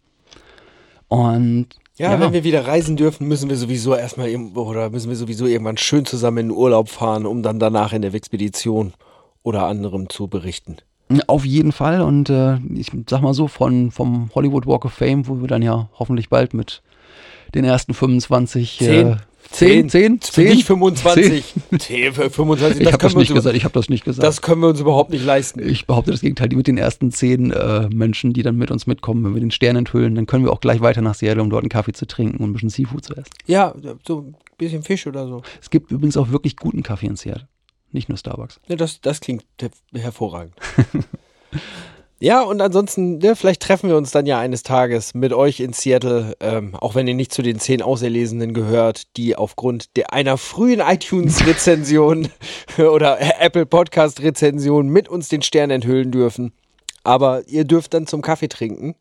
Und 1.09 1.69
Ja, 1.97 2.21
wenn 2.21 2.35
wir 2.35 2.45
wieder 2.45 2.67
reisen 2.67 2.97
dürfen, 2.97 3.27
müssen 3.27 3.49
wir 3.49 3.57
sowieso 3.57 3.95
erstmal 3.95 4.35
oder 4.37 4.91
müssen 4.91 5.09
wir 5.09 5.17
sowieso 5.17 5.47
irgendwann 5.47 5.79
schön 5.79 6.05
zusammen 6.05 6.39
in 6.39 6.49
den 6.49 6.57
Urlaub 6.57 6.91
fahren, 6.91 7.25
um 7.25 7.43
dann 7.43 7.59
danach 7.59 7.95
in 7.95 8.03
der 8.03 8.13
Expedition 8.15 8.93
oder 9.43 9.65
anderem 9.67 10.11
zu 10.11 10.29
berichten. 10.29 10.77
Auf 11.27 11.45
jeden 11.45 11.73
Fall. 11.73 12.03
Und 12.03 12.29
äh, 12.31 12.57
ich 12.75 12.91
sag 13.09 13.23
mal 13.23 13.35
so, 13.35 13.49
von, 13.49 13.91
vom 13.91 14.31
Hollywood 14.35 14.67
Walk 14.67 14.85
of 14.85 14.93
Fame, 14.93 15.27
wo 15.27 15.41
wir 15.41 15.49
dann 15.49 15.63
ja 15.63 15.89
hoffentlich 15.99 16.29
bald 16.29 16.55
mit 16.55 16.83
den 17.55 17.65
ersten 17.65 17.95
25. 17.95 18.79
Zehn. 18.79 19.07
Äh, 19.09 19.17
10, 19.51 19.89
10, 19.89 20.21
10, 20.21 20.49
Nicht 20.49 20.67
25. 20.67 21.55
10, 21.79 22.13
25. 22.13 22.81
Ich 22.81 22.93
habe 22.93 22.99
das 22.99 23.15
nicht 23.15 23.33
gesagt, 23.33 23.57
ich 23.57 23.65
habe 23.65 23.73
das 23.73 23.89
nicht 23.89 24.05
gesagt. 24.05 24.23
Das 24.23 24.43
können 24.43 24.61
wir 24.61 24.69
uns 24.69 24.81
überhaupt 24.81 25.11
nicht 25.11 25.25
leisten. 25.25 25.67
ich 25.67 25.87
behaupte 25.87 26.11
das 26.11 26.21
Gegenteil, 26.21 26.51
die 26.51 26.57
mit 26.57 26.67
den 26.67 26.77
ersten 26.77 27.11
zehn 27.11 27.51
äh, 27.51 27.89
Menschen, 27.89 28.35
die 28.35 28.43
dann 28.43 28.57
mit 28.57 28.71
uns 28.71 28.87
mitkommen, 28.87 29.25
wenn 29.25 29.35
wir 29.35 29.41
den 29.41 29.51
Stern 29.51 29.77
enthüllen, 29.77 30.15
dann 30.15 30.27
können 30.27 30.45
wir 30.45 30.53
auch 30.53 30.61
gleich 30.61 30.81
weiter 30.81 31.01
nach 31.01 31.15
Seattle, 31.15 31.43
um 31.43 31.51
dort 31.51 31.63
einen 31.63 31.71
Kaffee 31.71 31.93
zu 31.93 32.07
trinken 32.07 32.43
und 32.43 32.51
ein 32.51 32.53
bisschen 32.53 32.69
Seafood 32.69 33.05
zu 33.05 33.15
essen. 33.15 33.31
Ja, 33.47 33.75
so 34.07 34.21
ein 34.21 34.35
bisschen 34.59 34.83
Fisch 34.83 35.07
oder 35.07 35.27
so. 35.27 35.43
Es 35.63 35.71
gibt 35.71 35.91
übrigens 35.91 36.17
auch 36.19 36.31
wirklich 36.31 36.57
guten 36.57 36.83
Kaffee 36.83 37.07
in 37.07 37.17
Seattle. 37.17 37.49
Nicht 37.93 38.09
nur 38.09 38.19
Starbucks. 38.19 38.61
Ne, 38.69 38.77
das, 38.77 39.01
das 39.01 39.21
klingt 39.21 39.45
her- 39.61 39.71
hervorragend. 39.95 40.55
ja, 42.21 42.43
und 42.43 42.61
ansonsten, 42.61 43.19
ne, 43.19 43.35
vielleicht 43.35 43.63
treffen 43.63 43.89
wir 43.89 43.97
uns 43.97 44.11
dann 44.11 44.27
ja 44.27 44.39
eines 44.39 44.63
Tages 44.63 45.15
mit 45.15 45.33
euch 45.33 45.61
in 45.61 45.73
Seattle, 45.73 46.37
ähm, 46.41 46.75
auch 46.75 46.95
wenn 46.95 47.09
ihr 47.09 47.15
nicht 47.15 47.33
zu 47.33 47.43
den 47.43 47.59
zehn 47.59 47.81
Auserlesenen 47.81 48.53
gehört, 48.53 49.17
die 49.17 49.37
aufgrund 49.37 49.97
der 49.97 50.13
einer 50.13 50.37
frühen 50.37 50.81
iTunes-Rezension 50.81 52.29
oder 52.79 53.19
Apple 53.41 53.67
Podcast-Rezension 53.67 54.89
mit 54.89 55.09
uns 55.09 55.29
den 55.29 55.43
Stern 55.43 55.71
enthüllen 55.71 56.11
dürfen. 56.11 56.53
Aber 57.05 57.47
ihr 57.49 57.65
dürft 57.65 57.95
dann 57.95 58.07
zum 58.07 58.21
Kaffee 58.21 58.49
trinken, 58.49 58.95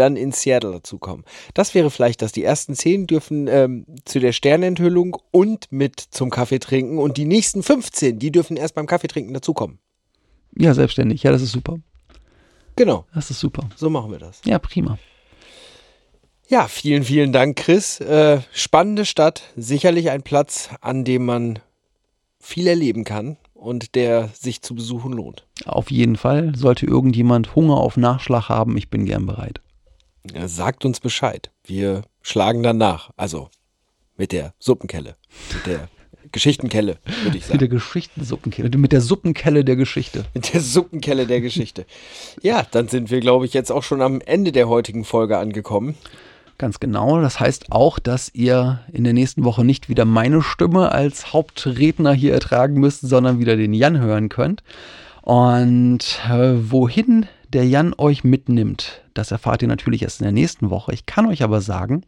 dann 0.00 0.16
in 0.16 0.32
Seattle 0.32 0.72
dazukommen. 0.72 1.24
Das 1.54 1.74
wäre 1.74 1.90
vielleicht, 1.90 2.22
dass 2.22 2.32
die 2.32 2.42
ersten 2.42 2.74
zehn 2.74 3.06
dürfen 3.06 3.46
ähm, 3.46 3.86
zu 4.04 4.18
der 4.18 4.32
Sternenthüllung 4.32 5.16
und 5.30 5.70
mit 5.70 6.00
zum 6.00 6.30
Kaffee 6.30 6.58
trinken 6.58 6.98
und 6.98 7.16
die 7.16 7.24
nächsten 7.26 7.62
15, 7.62 8.18
die 8.18 8.32
dürfen 8.32 8.56
erst 8.56 8.74
beim 8.74 8.86
Kaffee 8.86 9.06
trinken 9.08 9.32
dazukommen. 9.34 9.78
Ja, 10.56 10.74
selbstständig. 10.74 11.22
Ja, 11.22 11.30
das 11.30 11.42
ist 11.42 11.52
super. 11.52 11.78
Genau, 12.76 13.04
Das 13.14 13.30
ist 13.30 13.40
super. 13.40 13.68
so 13.76 13.90
machen 13.90 14.10
wir 14.10 14.18
das. 14.18 14.40
Ja, 14.44 14.58
prima. 14.58 14.98
Ja, 16.48 16.66
vielen, 16.66 17.04
vielen 17.04 17.32
Dank, 17.32 17.56
Chris. 17.56 18.00
Äh, 18.00 18.40
spannende 18.52 19.04
Stadt, 19.06 19.42
sicherlich 19.56 20.10
ein 20.10 20.22
Platz, 20.22 20.70
an 20.80 21.04
dem 21.04 21.24
man 21.24 21.60
viel 22.40 22.66
erleben 22.66 23.04
kann 23.04 23.36
und 23.54 23.94
der 23.94 24.28
sich 24.28 24.62
zu 24.62 24.74
besuchen 24.74 25.12
lohnt. 25.12 25.46
Auf 25.66 25.90
jeden 25.90 26.16
Fall. 26.16 26.54
Sollte 26.56 26.86
irgendjemand 26.86 27.54
Hunger 27.54 27.76
auf 27.76 27.96
Nachschlag 27.96 28.48
haben, 28.48 28.76
ich 28.76 28.88
bin 28.90 29.04
gern 29.04 29.26
bereit. 29.26 29.60
Sagt 30.46 30.84
uns 30.84 31.00
Bescheid. 31.00 31.50
Wir 31.64 32.02
schlagen 32.22 32.62
dann 32.62 32.78
nach. 32.78 33.10
Also 33.16 33.48
mit 34.16 34.32
der 34.32 34.52
Suppenkelle, 34.58 35.16
mit 35.54 35.66
der 35.66 35.88
Geschichtenkelle, 36.32 36.98
würde 37.22 37.38
ich 37.38 37.44
sagen. 37.44 37.54
Mit 37.54 37.60
der 37.62 37.68
Geschichtensuppenkelle, 37.68 38.76
mit 38.76 38.92
der 38.92 39.00
Suppenkelle 39.00 39.64
der 39.64 39.76
Geschichte. 39.76 40.24
Mit 40.34 40.52
der 40.52 40.60
Suppenkelle 40.60 41.26
der 41.26 41.40
Geschichte. 41.40 41.86
Ja, 42.42 42.66
dann 42.70 42.88
sind 42.88 43.10
wir, 43.10 43.20
glaube 43.20 43.46
ich, 43.46 43.54
jetzt 43.54 43.72
auch 43.72 43.82
schon 43.82 44.02
am 44.02 44.20
Ende 44.20 44.52
der 44.52 44.68
heutigen 44.68 45.04
Folge 45.04 45.38
angekommen. 45.38 45.96
Ganz 46.58 46.78
genau. 46.78 47.22
Das 47.22 47.40
heißt 47.40 47.72
auch, 47.72 47.98
dass 47.98 48.30
ihr 48.34 48.80
in 48.92 49.04
der 49.04 49.14
nächsten 49.14 49.44
Woche 49.44 49.64
nicht 49.64 49.88
wieder 49.88 50.04
meine 50.04 50.42
Stimme 50.42 50.92
als 50.92 51.32
Hauptredner 51.32 52.12
hier 52.12 52.34
ertragen 52.34 52.74
müsst, 52.78 53.00
sondern 53.00 53.38
wieder 53.38 53.56
den 53.56 53.72
Jan 53.72 53.98
hören 53.98 54.28
könnt. 54.28 54.62
Und 55.22 56.20
äh, 56.28 56.70
wohin 56.70 57.26
der 57.52 57.66
Jan 57.66 57.94
euch 57.98 58.24
mitnimmt, 58.24 59.02
das 59.14 59.30
erfahrt 59.30 59.62
ihr 59.62 59.68
natürlich 59.68 60.02
erst 60.02 60.20
in 60.20 60.24
der 60.24 60.32
nächsten 60.32 60.70
Woche. 60.70 60.92
Ich 60.92 61.06
kann 61.06 61.26
euch 61.26 61.42
aber 61.42 61.60
sagen, 61.60 62.02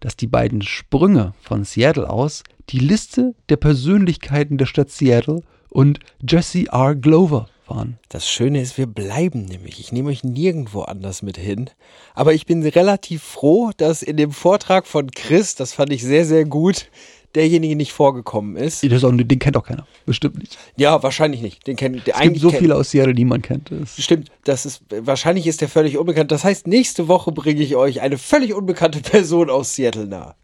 dass 0.00 0.16
die 0.16 0.26
beiden 0.26 0.62
Sprünge 0.62 1.32
von 1.40 1.64
Seattle 1.64 2.10
aus 2.10 2.42
die 2.70 2.78
Liste 2.78 3.34
der 3.48 3.56
Persönlichkeiten 3.56 4.58
der 4.58 4.66
Stadt 4.66 4.90
Seattle 4.90 5.42
und 5.70 6.00
Jesse 6.28 6.66
R. 6.70 6.94
Glover 6.94 7.48
waren. 7.66 7.98
Das 8.10 8.28
Schöne 8.28 8.60
ist, 8.60 8.76
wir 8.76 8.86
bleiben 8.86 9.46
nämlich. 9.46 9.80
Ich 9.80 9.92
nehme 9.92 10.10
euch 10.10 10.22
nirgendwo 10.22 10.82
anders 10.82 11.22
mit 11.22 11.38
hin. 11.38 11.70
Aber 12.14 12.34
ich 12.34 12.44
bin 12.44 12.62
relativ 12.62 13.22
froh, 13.22 13.70
dass 13.76 14.02
in 14.02 14.16
dem 14.16 14.32
Vortrag 14.32 14.86
von 14.86 15.10
Chris, 15.10 15.54
das 15.54 15.72
fand 15.72 15.92
ich 15.92 16.02
sehr, 16.02 16.26
sehr 16.26 16.44
gut, 16.44 16.90
derjenige 17.34 17.76
nicht 17.76 17.92
vorgekommen 17.92 18.56
ist. 18.56 18.84
Auch, 18.84 19.12
den 19.12 19.38
kennt 19.38 19.56
auch 19.56 19.64
keiner. 19.64 19.86
Bestimmt 20.06 20.38
nicht. 20.38 20.58
Ja, 20.76 21.02
wahrscheinlich 21.02 21.42
nicht. 21.42 21.66
Den 21.66 21.76
kennt 21.76 22.06
der 22.06 22.14
Es 22.16 22.20
gibt 22.22 22.38
so 22.38 22.48
kennt- 22.50 22.60
viele 22.60 22.76
aus 22.76 22.90
Seattle, 22.90 23.14
die 23.14 23.24
man 23.24 23.42
kennt. 23.42 23.70
Das 23.70 23.96
Stimmt, 24.02 24.30
das 24.44 24.66
ist 24.66 24.82
wahrscheinlich 24.90 25.46
ist 25.46 25.60
der 25.60 25.68
völlig 25.68 25.98
unbekannt. 25.98 26.30
Das 26.32 26.44
heißt, 26.44 26.66
nächste 26.66 27.08
Woche 27.08 27.32
bringe 27.32 27.62
ich 27.62 27.76
euch 27.76 28.00
eine 28.00 28.18
völlig 28.18 28.54
unbekannte 28.54 29.00
Person 29.00 29.50
aus 29.50 29.74
Seattle 29.74 30.06
nahe. 30.06 30.34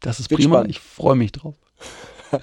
Das 0.00 0.20
ist 0.20 0.30
Wird 0.30 0.40
prima. 0.40 0.56
spannend. 0.56 0.70
Ich 0.70 0.80
freue 0.80 1.16
mich 1.16 1.32
drauf. 1.32 1.54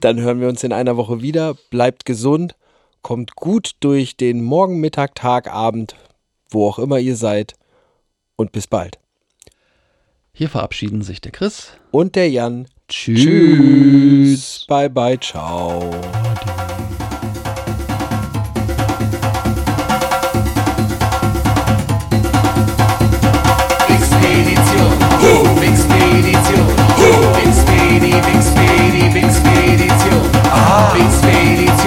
Dann 0.00 0.20
hören 0.20 0.40
wir 0.40 0.48
uns 0.48 0.64
in 0.64 0.72
einer 0.72 0.96
Woche 0.96 1.22
wieder. 1.22 1.54
Bleibt 1.70 2.04
gesund, 2.06 2.54
kommt 3.02 3.36
gut 3.36 3.72
durch 3.80 4.16
den 4.16 4.42
Morgen, 4.42 4.80
Mittag, 4.80 5.14
Tag, 5.14 5.52
Abend, 5.52 5.96
wo 6.50 6.66
auch 6.68 6.78
immer 6.78 6.98
ihr 6.98 7.16
seid. 7.16 7.54
Und 8.36 8.52
bis 8.52 8.66
bald. 8.66 8.98
Hier 10.40 10.48
verabschieden 10.48 11.02
sich 11.02 11.20
der 11.20 11.32
Chris 11.32 11.72
und 11.90 12.16
der 12.16 12.30
Jan. 12.30 12.66
Tschüss. 12.88 13.20
Tschüss. 13.20 14.64
Bye 14.66 14.88
bye, 14.88 15.20
ciao. 15.20 15.90
Expedition. 23.86 24.96
Uh. 25.20 25.44
Expedition. 25.60 26.64
Uh. 26.96 27.36
Expedition. 27.44 28.24
Expedition. 28.24 28.64
Expedition. 28.64 29.16
Expedition. 29.20 30.20
Expedition. 31.04 31.79